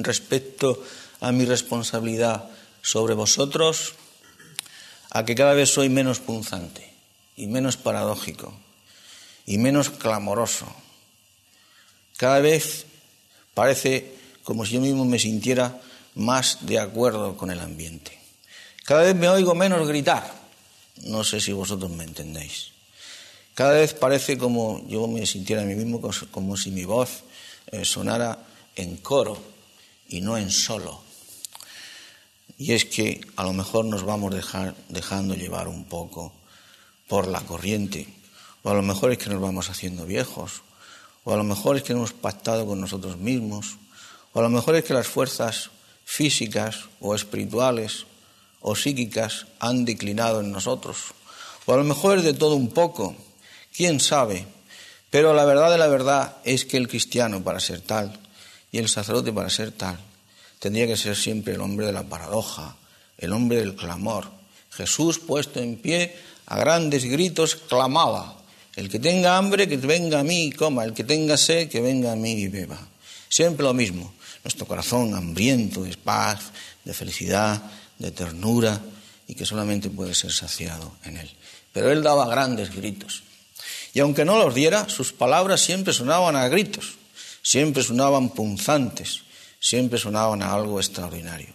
respecto 0.02 0.82
a 1.20 1.30
mi 1.30 1.44
responsabilidad 1.44 2.50
sobre 2.82 3.14
vosotros, 3.14 3.94
a 5.12 5.24
que 5.24 5.34
cada 5.34 5.52
vez 5.52 5.68
soy 5.68 5.90
menos 5.90 6.20
punzante 6.20 6.90
y 7.36 7.46
menos 7.46 7.76
paradójico 7.76 8.52
y 9.44 9.58
menos 9.58 9.90
clamoroso. 9.90 10.66
Cada 12.16 12.40
vez 12.40 12.86
parece 13.52 14.14
como 14.42 14.64
si 14.64 14.74
yo 14.74 14.80
mismo 14.80 15.04
me 15.04 15.18
sintiera 15.18 15.80
más 16.14 16.64
de 16.66 16.78
acuerdo 16.78 17.36
con 17.36 17.50
el 17.50 17.60
ambiente. 17.60 18.18
Cada 18.84 19.02
vez 19.02 19.14
me 19.14 19.28
oigo 19.28 19.54
menos 19.54 19.86
gritar. 19.86 20.32
No 21.04 21.24
sé 21.24 21.40
si 21.40 21.52
vosotros 21.52 21.90
me 21.90 22.04
entendéis. 22.04 22.72
Cada 23.54 23.72
vez 23.72 23.92
parece 23.92 24.38
como 24.38 24.86
yo 24.88 25.06
me 25.08 25.26
sintiera 25.26 25.60
a 25.60 25.66
mí 25.66 25.74
mismo 25.74 26.00
como 26.30 26.56
si 26.56 26.70
mi 26.70 26.86
voz 26.86 27.24
eh, 27.70 27.84
sonara 27.84 28.38
en 28.76 28.96
coro 28.96 29.36
y 30.08 30.22
no 30.22 30.38
en 30.38 30.50
solo. 30.50 31.11
Y 32.62 32.74
es 32.74 32.84
que 32.84 33.20
a 33.34 33.42
lo 33.42 33.52
mejor 33.52 33.86
nos 33.86 34.04
vamos 34.04 34.32
dejando 34.88 35.34
llevar 35.34 35.66
un 35.66 35.84
poco 35.84 36.32
por 37.08 37.26
la 37.26 37.40
corriente, 37.40 38.06
o 38.62 38.70
a 38.70 38.74
lo 38.74 38.82
mejor 38.82 39.10
es 39.10 39.18
que 39.18 39.30
nos 39.30 39.40
vamos 39.40 39.68
haciendo 39.68 40.06
viejos, 40.06 40.62
o 41.24 41.34
a 41.34 41.36
lo 41.36 41.42
mejor 41.42 41.76
es 41.76 41.82
que 41.82 41.92
hemos 41.92 42.12
pactado 42.12 42.64
con 42.64 42.80
nosotros 42.80 43.16
mismos, 43.16 43.78
o 44.32 44.38
a 44.38 44.42
lo 44.42 44.48
mejor 44.48 44.76
es 44.76 44.84
que 44.84 44.94
las 44.94 45.08
fuerzas 45.08 45.70
físicas 46.04 46.84
o 47.00 47.16
espirituales 47.16 48.06
o 48.60 48.76
psíquicas 48.76 49.46
han 49.58 49.84
declinado 49.84 50.38
en 50.38 50.52
nosotros, 50.52 50.98
o 51.66 51.74
a 51.74 51.76
lo 51.76 51.82
mejor 51.82 52.18
es 52.18 52.24
de 52.24 52.32
todo 52.32 52.54
un 52.54 52.68
poco, 52.68 53.16
quién 53.76 53.98
sabe, 53.98 54.46
pero 55.10 55.34
la 55.34 55.44
verdad 55.44 55.72
de 55.72 55.78
la 55.78 55.88
verdad 55.88 56.36
es 56.44 56.64
que 56.64 56.76
el 56.76 56.86
cristiano 56.86 57.42
para 57.42 57.58
ser 57.58 57.80
tal 57.80 58.20
y 58.70 58.78
el 58.78 58.88
sacerdote 58.88 59.32
para 59.32 59.50
ser 59.50 59.72
tal 59.72 59.98
tendría 60.62 60.86
que 60.86 60.96
ser 60.96 61.16
siempre 61.16 61.54
el 61.54 61.60
hombre 61.60 61.86
de 61.86 61.92
la 61.92 62.04
paradoja, 62.04 62.76
el 63.18 63.32
hombre 63.32 63.58
del 63.58 63.74
clamor. 63.74 64.30
Jesús 64.70 65.18
puesto 65.18 65.58
en 65.58 65.74
pie 65.74 66.14
a 66.46 66.56
grandes 66.56 67.04
gritos 67.04 67.56
clamaba, 67.56 68.38
el 68.76 68.88
que 68.88 69.00
tenga 69.00 69.36
hambre 69.36 69.68
que 69.68 69.76
venga 69.76 70.20
a 70.20 70.22
mí 70.22 70.44
y 70.44 70.52
coma, 70.52 70.84
el 70.84 70.94
que 70.94 71.02
tenga 71.02 71.36
sed 71.36 71.68
que 71.68 71.80
venga 71.80 72.12
a 72.12 72.16
mí 72.16 72.34
y 72.34 72.46
beba. 72.46 72.78
Siempre 73.28 73.64
lo 73.64 73.74
mismo, 73.74 74.14
nuestro 74.44 74.64
corazón 74.64 75.16
hambriento 75.16 75.82
de 75.82 75.96
paz, 75.96 76.52
de 76.84 76.94
felicidad, 76.94 77.60
de 77.98 78.12
ternura 78.12 78.80
y 79.26 79.34
que 79.34 79.44
solamente 79.44 79.90
puede 79.90 80.14
ser 80.14 80.30
saciado 80.30 80.92
en 81.02 81.16
él. 81.16 81.30
Pero 81.72 81.90
él 81.90 82.04
daba 82.04 82.28
grandes 82.28 82.72
gritos. 82.72 83.24
Y 83.94 83.98
aunque 83.98 84.24
no 84.24 84.38
los 84.38 84.54
diera, 84.54 84.88
sus 84.88 85.12
palabras 85.12 85.60
siempre 85.60 85.92
sonaban 85.92 86.36
a 86.36 86.46
gritos, 86.46 86.94
siempre 87.42 87.82
sonaban 87.82 88.30
punzantes, 88.30 89.22
siempre 89.62 89.98
sonaban 89.98 90.42
a 90.42 90.52
algo 90.52 90.80
extraordinario. 90.80 91.48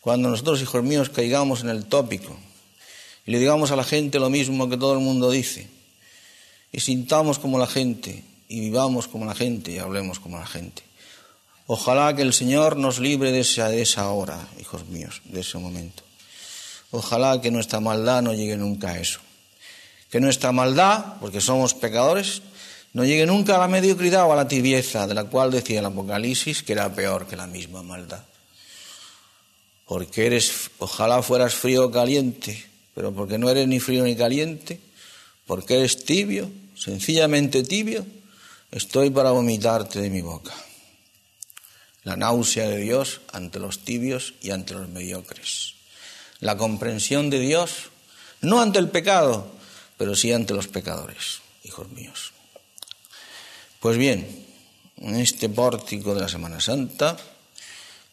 Cuando 0.00 0.28
nosotros, 0.28 0.60
hijos 0.60 0.82
míos, 0.82 1.10
caigamos 1.10 1.62
en 1.62 1.68
el 1.68 1.86
tópico 1.86 2.36
y 3.24 3.30
le 3.30 3.38
digamos 3.38 3.70
a 3.70 3.76
la 3.76 3.84
gente 3.84 4.18
lo 4.18 4.30
mismo 4.30 4.68
que 4.68 4.76
todo 4.76 4.94
el 4.94 4.98
mundo 4.98 5.30
dice, 5.30 5.68
y 6.72 6.80
sintamos 6.80 7.38
como 7.38 7.58
la 7.58 7.68
gente, 7.68 8.24
y 8.48 8.60
vivamos 8.60 9.06
como 9.06 9.26
la 9.26 9.34
gente, 9.34 9.70
y 9.70 9.78
hablemos 9.78 10.18
como 10.18 10.38
la 10.38 10.46
gente. 10.46 10.82
Ojalá 11.66 12.16
que 12.16 12.22
el 12.22 12.32
Señor 12.32 12.76
nos 12.76 12.98
libre 12.98 13.30
de 13.30 13.40
esa, 13.40 13.68
de 13.68 13.86
hora, 13.98 14.48
hijos 14.58 14.86
míos, 14.88 15.22
de 15.24 15.40
ese 15.40 15.58
momento. 15.58 16.02
Ojalá 16.90 17.40
que 17.40 17.52
nuestra 17.52 17.78
maldad 17.78 18.22
no 18.22 18.34
llegue 18.34 18.56
nunca 18.56 18.90
a 18.90 18.98
eso. 18.98 19.20
Que 20.10 20.18
nuestra 20.18 20.50
maldad, 20.50 21.18
porque 21.20 21.40
somos 21.40 21.74
pecadores, 21.74 22.42
no 22.92 23.04
llegue 23.04 23.24
nunca 23.26 23.54
a 23.54 23.58
la 23.58 23.68
mediocridad 23.68 24.26
o 24.26 24.32
a 24.32 24.36
la 24.36 24.48
tibieza, 24.48 25.06
de 25.06 25.14
la 25.14 25.24
cual 25.24 25.50
decía 25.50 25.78
el 25.78 25.86
Apocalipsis 25.86 26.62
que 26.62 26.72
era 26.72 26.92
peor 26.92 27.26
que 27.26 27.36
la 27.36 27.46
misma 27.46 27.82
maldad. 27.82 28.24
Porque 29.86 30.26
eres, 30.26 30.70
ojalá 30.78 31.22
fueras 31.22 31.54
frío 31.54 31.86
o 31.86 31.90
caliente, 31.90 32.64
pero 32.94 33.12
porque 33.12 33.38
no 33.38 33.48
eres 33.48 33.68
ni 33.68 33.78
frío 33.78 34.04
ni 34.04 34.16
caliente, 34.16 34.80
porque 35.46 35.78
eres 35.78 36.04
tibio, 36.04 36.50
sencillamente 36.74 37.62
tibio, 37.62 38.04
estoy 38.70 39.10
para 39.10 39.30
vomitarte 39.30 40.00
de 40.00 40.10
mi 40.10 40.20
boca. 40.20 40.54
La 42.02 42.16
náusea 42.16 42.68
de 42.68 42.78
Dios 42.78 43.20
ante 43.32 43.58
los 43.58 43.80
tibios 43.84 44.34
y 44.40 44.50
ante 44.50 44.74
los 44.74 44.88
mediocres. 44.88 45.74
La 46.40 46.56
comprensión 46.56 47.30
de 47.30 47.38
Dios, 47.38 47.90
no 48.40 48.60
ante 48.60 48.78
el 48.78 48.88
pecado, 48.88 49.52
pero 49.98 50.16
sí 50.16 50.32
ante 50.32 50.54
los 50.54 50.66
pecadores, 50.66 51.40
hijos 51.62 51.88
míos. 51.90 52.32
Pues 53.80 53.96
bien, 53.96 54.28
en 54.98 55.16
este 55.16 55.48
pórtico 55.48 56.14
de 56.14 56.20
la 56.20 56.28
Semana 56.28 56.60
Santa, 56.60 57.16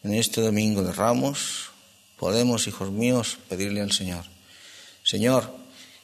en 0.02 0.14
este 0.14 0.40
domingo 0.40 0.82
de 0.82 0.92
Ramos, 0.92 1.68
podemos, 2.16 2.66
hijos 2.66 2.90
míos, 2.90 3.36
pedirle 3.50 3.82
al 3.82 3.92
Señor, 3.92 4.24
Señor, 5.04 5.54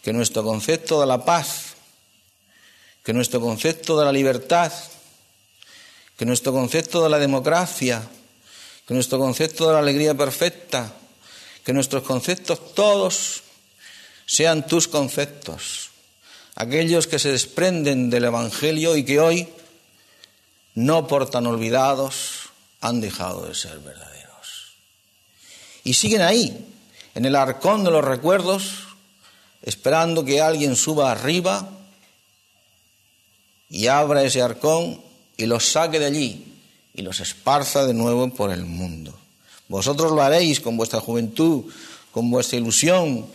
que 0.02 0.12
nuestro 0.12 0.44
concepto 0.44 1.00
de 1.00 1.06
la 1.06 1.24
paz, 1.24 1.76
que 3.02 3.14
nuestro 3.14 3.40
concepto 3.40 3.98
de 3.98 4.04
la 4.04 4.12
libertad, 4.12 4.70
que 6.18 6.26
nuestro 6.26 6.52
concepto 6.52 7.02
de 7.02 7.08
la 7.08 7.18
democracia, 7.18 8.06
que 8.86 8.92
nuestro 8.92 9.18
concepto 9.18 9.66
de 9.66 9.72
la 9.72 9.78
alegría 9.78 10.14
perfecta, 10.14 10.92
que 11.64 11.72
nuestros 11.72 12.02
conceptos 12.02 12.74
todos 12.74 13.42
sean 14.26 14.66
tus 14.66 14.88
conceptos, 14.88 15.93
aquellos 16.54 17.06
que 17.06 17.18
se 17.18 17.32
desprenden 17.32 18.10
del 18.10 18.24
Evangelio 18.24 18.96
y 18.96 19.04
que 19.04 19.20
hoy, 19.20 19.48
no 20.74 21.06
por 21.06 21.28
tan 21.30 21.46
olvidados, 21.46 22.50
han 22.80 23.00
dejado 23.00 23.46
de 23.46 23.54
ser 23.54 23.78
verdaderos. 23.80 24.74
Y 25.82 25.94
siguen 25.94 26.22
ahí, 26.22 26.66
en 27.14 27.24
el 27.24 27.36
arcón 27.36 27.84
de 27.84 27.90
los 27.90 28.04
recuerdos, 28.04 28.84
esperando 29.62 30.24
que 30.24 30.40
alguien 30.40 30.76
suba 30.76 31.10
arriba 31.10 31.68
y 33.68 33.86
abra 33.86 34.22
ese 34.22 34.42
arcón 34.42 35.00
y 35.36 35.46
los 35.46 35.66
saque 35.72 35.98
de 35.98 36.06
allí 36.06 36.44
y 36.94 37.02
los 37.02 37.20
esparza 37.20 37.86
de 37.86 37.94
nuevo 37.94 38.28
por 38.30 38.52
el 38.52 38.64
mundo. 38.64 39.18
Vosotros 39.68 40.12
lo 40.12 40.22
haréis 40.22 40.60
con 40.60 40.76
vuestra 40.76 41.00
juventud, 41.00 41.64
con 42.12 42.30
vuestra 42.30 42.58
ilusión, 42.58 43.26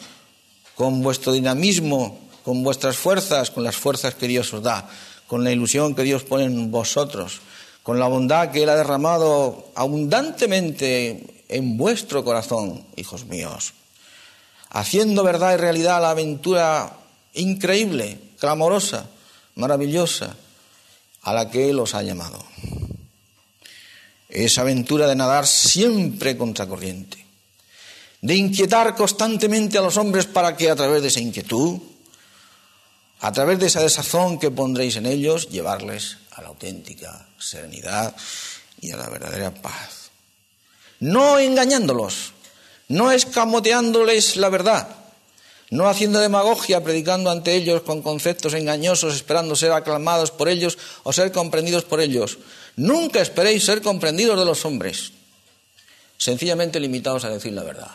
con 0.76 1.01
vuestro 1.01 1.34
dinamismo, 1.34 2.28
con 2.43 2.63
vuestras 2.63 2.97
fuerzas, 2.97 3.51
con 3.51 3.63
las 3.63 3.75
fuerzas 3.75 4.15
que 4.15 4.27
Dios 4.27 4.53
os 4.53 4.63
da, 4.63 4.89
con 5.27 5.43
la 5.43 5.51
ilusión 5.51 5.95
que 5.95 6.03
Dios 6.03 6.23
pone 6.23 6.45
en 6.45 6.71
vosotros, 6.71 7.41
con 7.83 7.99
la 7.99 8.07
bondad 8.07 8.51
que 8.51 8.63
Él 8.63 8.69
ha 8.69 8.75
derramado 8.75 9.71
abundantemente 9.75 11.43
en 11.49 11.77
vuestro 11.77 12.23
corazón, 12.23 12.85
hijos 12.95 13.25
míos, 13.25 13.73
haciendo 14.69 15.23
verdad 15.23 15.53
y 15.53 15.57
realidad 15.57 16.01
la 16.01 16.11
aventura 16.11 16.97
increíble, 17.33 18.19
clamorosa, 18.39 19.07
maravillosa, 19.55 20.35
a 21.21 21.33
la 21.33 21.49
que 21.49 21.69
Él 21.69 21.79
os 21.79 21.95
ha 21.95 22.03
llamado. 22.03 22.43
Esa 24.29 24.61
aventura 24.61 25.07
de 25.07 25.15
nadar 25.15 25.47
siempre 25.47 26.37
contracorriente, 26.37 27.25
de 28.21 28.35
inquietar 28.35 28.95
constantemente 28.95 29.77
a 29.77 29.81
los 29.81 29.97
hombres 29.97 30.25
para 30.25 30.55
que 30.55 30.69
a 30.69 30.75
través 30.75 31.01
de 31.01 31.07
esa 31.07 31.19
inquietud 31.19 31.79
a 33.22 33.32
través 33.32 33.59
de 33.59 33.67
esa 33.67 33.82
desazón 33.82 34.39
que 34.39 34.51
pondréis 34.51 34.95
en 34.95 35.05
ellos, 35.05 35.49
llevarles 35.49 36.17
a 36.32 36.41
la 36.41 36.49
auténtica 36.49 37.28
serenidad 37.38 38.15
y 38.80 38.91
a 38.91 38.97
la 38.97 39.09
verdadera 39.09 39.53
paz. 39.53 40.11
No 40.99 41.39
engañándolos, 41.39 42.34
no 42.88 43.11
escamoteándoles 43.11 44.38
la 44.38 44.49
verdad, 44.49 44.95
no 45.70 45.88
haciendo 45.88 46.20
demagogia, 46.20 46.84
predicando 46.84 47.30
ante 47.30 47.55
ellos 47.55 47.82
con 47.82 48.01
conceptos 48.01 48.53
engañosos, 48.53 49.13
esperando 49.13 49.55
ser 49.55 49.72
aclamados 49.72 50.32
por 50.32 50.49
ellos 50.49 50.78
o 51.03 51.13
ser 51.13 51.32
comprendidos 51.32 51.84
por 51.84 52.01
ellos. 52.01 52.39
Nunca 52.76 53.22
esperéis 53.22 53.65
ser 53.65 53.82
comprendidos 53.82 54.39
de 54.39 54.45
los 54.45 54.65
hombres, 54.65 55.11
sencillamente 56.17 56.80
limitados 56.80 57.26
a 57.26 57.30
decir 57.30 57.53
la 57.53 57.63
verdad. 57.63 57.91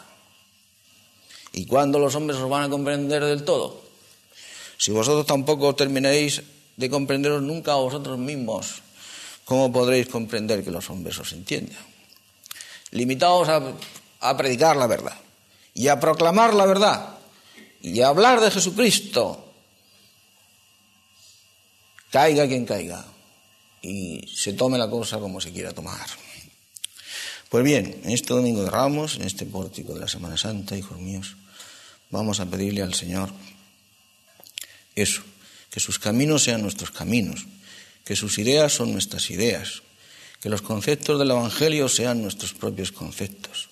¿Y 1.52 1.66
cuándo 1.66 1.98
los 1.98 2.14
hombres 2.14 2.38
os 2.38 2.48
van 2.48 2.64
a 2.64 2.68
comprender 2.68 3.24
del 3.24 3.44
todo? 3.44 3.83
Si 4.76 4.90
vosotros 4.90 5.26
tampoco 5.26 5.74
termináis 5.74 6.42
de 6.76 6.90
comprenderos 6.90 7.42
nunca 7.42 7.72
a 7.72 7.82
vosotros 7.82 8.18
mismos, 8.18 8.82
¿cómo 9.44 9.72
podréis 9.72 10.08
comprender 10.08 10.64
que 10.64 10.70
los 10.70 10.90
hombres 10.90 11.18
os 11.18 11.32
entiendan? 11.32 11.78
Limitaos 12.90 13.48
a, 13.48 13.62
a 14.20 14.36
predicar 14.36 14.76
la 14.76 14.86
verdad 14.86 15.16
y 15.74 15.88
a 15.88 15.98
proclamar 15.98 16.54
la 16.54 16.66
verdad 16.66 17.18
y 17.82 18.00
a 18.00 18.08
hablar 18.08 18.40
de 18.40 18.50
Jesucristo. 18.50 19.52
Caiga 22.10 22.46
quien 22.46 22.64
caiga 22.64 23.04
y 23.82 24.24
se 24.34 24.52
tome 24.52 24.78
la 24.78 24.88
cosa 24.88 25.18
como 25.18 25.40
se 25.40 25.52
quiera 25.52 25.72
tomar. 25.72 26.06
Pues 27.48 27.62
bien, 27.62 28.00
en 28.04 28.10
este 28.10 28.32
domingo 28.32 28.62
de 28.62 28.70
Ramos, 28.70 29.16
en 29.16 29.22
este 29.22 29.46
pórtico 29.46 29.94
de 29.94 30.00
la 30.00 30.08
Semana 30.08 30.36
Santa, 30.36 30.76
hijos 30.76 30.98
míos, 30.98 31.36
vamos 32.10 32.40
a 32.40 32.46
pedirle 32.46 32.82
al 32.82 32.94
Señor 32.94 33.30
eso, 34.94 35.22
que 35.70 35.80
sus 35.80 35.98
caminos 35.98 36.42
sean 36.42 36.62
nuestros 36.62 36.90
caminos, 36.90 37.46
que 38.04 38.16
sus 38.16 38.38
ideas 38.38 38.72
son 38.72 38.92
nuestras 38.92 39.30
ideas, 39.30 39.82
que 40.40 40.48
los 40.50 40.62
conceptos 40.62 41.18
del 41.18 41.30
Evangelio 41.30 41.88
sean 41.88 42.22
nuestros 42.22 42.52
propios 42.52 42.92
conceptos, 42.92 43.70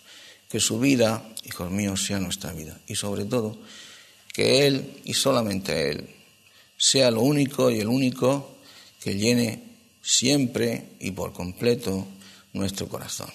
que 0.48 0.60
su 0.60 0.80
vida, 0.80 1.22
hijos 1.44 1.70
míos, 1.70 2.04
sea 2.06 2.18
nuestra 2.18 2.52
vida 2.52 2.78
y 2.86 2.94
sobre 2.96 3.24
todo 3.24 3.58
que 4.32 4.66
Él 4.66 5.00
y 5.04 5.14
solamente 5.14 5.90
Él 5.90 6.08
sea 6.76 7.10
lo 7.10 7.20
único 7.20 7.70
y 7.70 7.80
el 7.80 7.88
único 7.88 8.56
que 9.00 9.14
llene 9.16 9.62
siempre 10.02 10.88
y 11.00 11.10
por 11.10 11.32
completo 11.32 12.06
nuestro 12.52 12.88
corazón. 12.88 13.30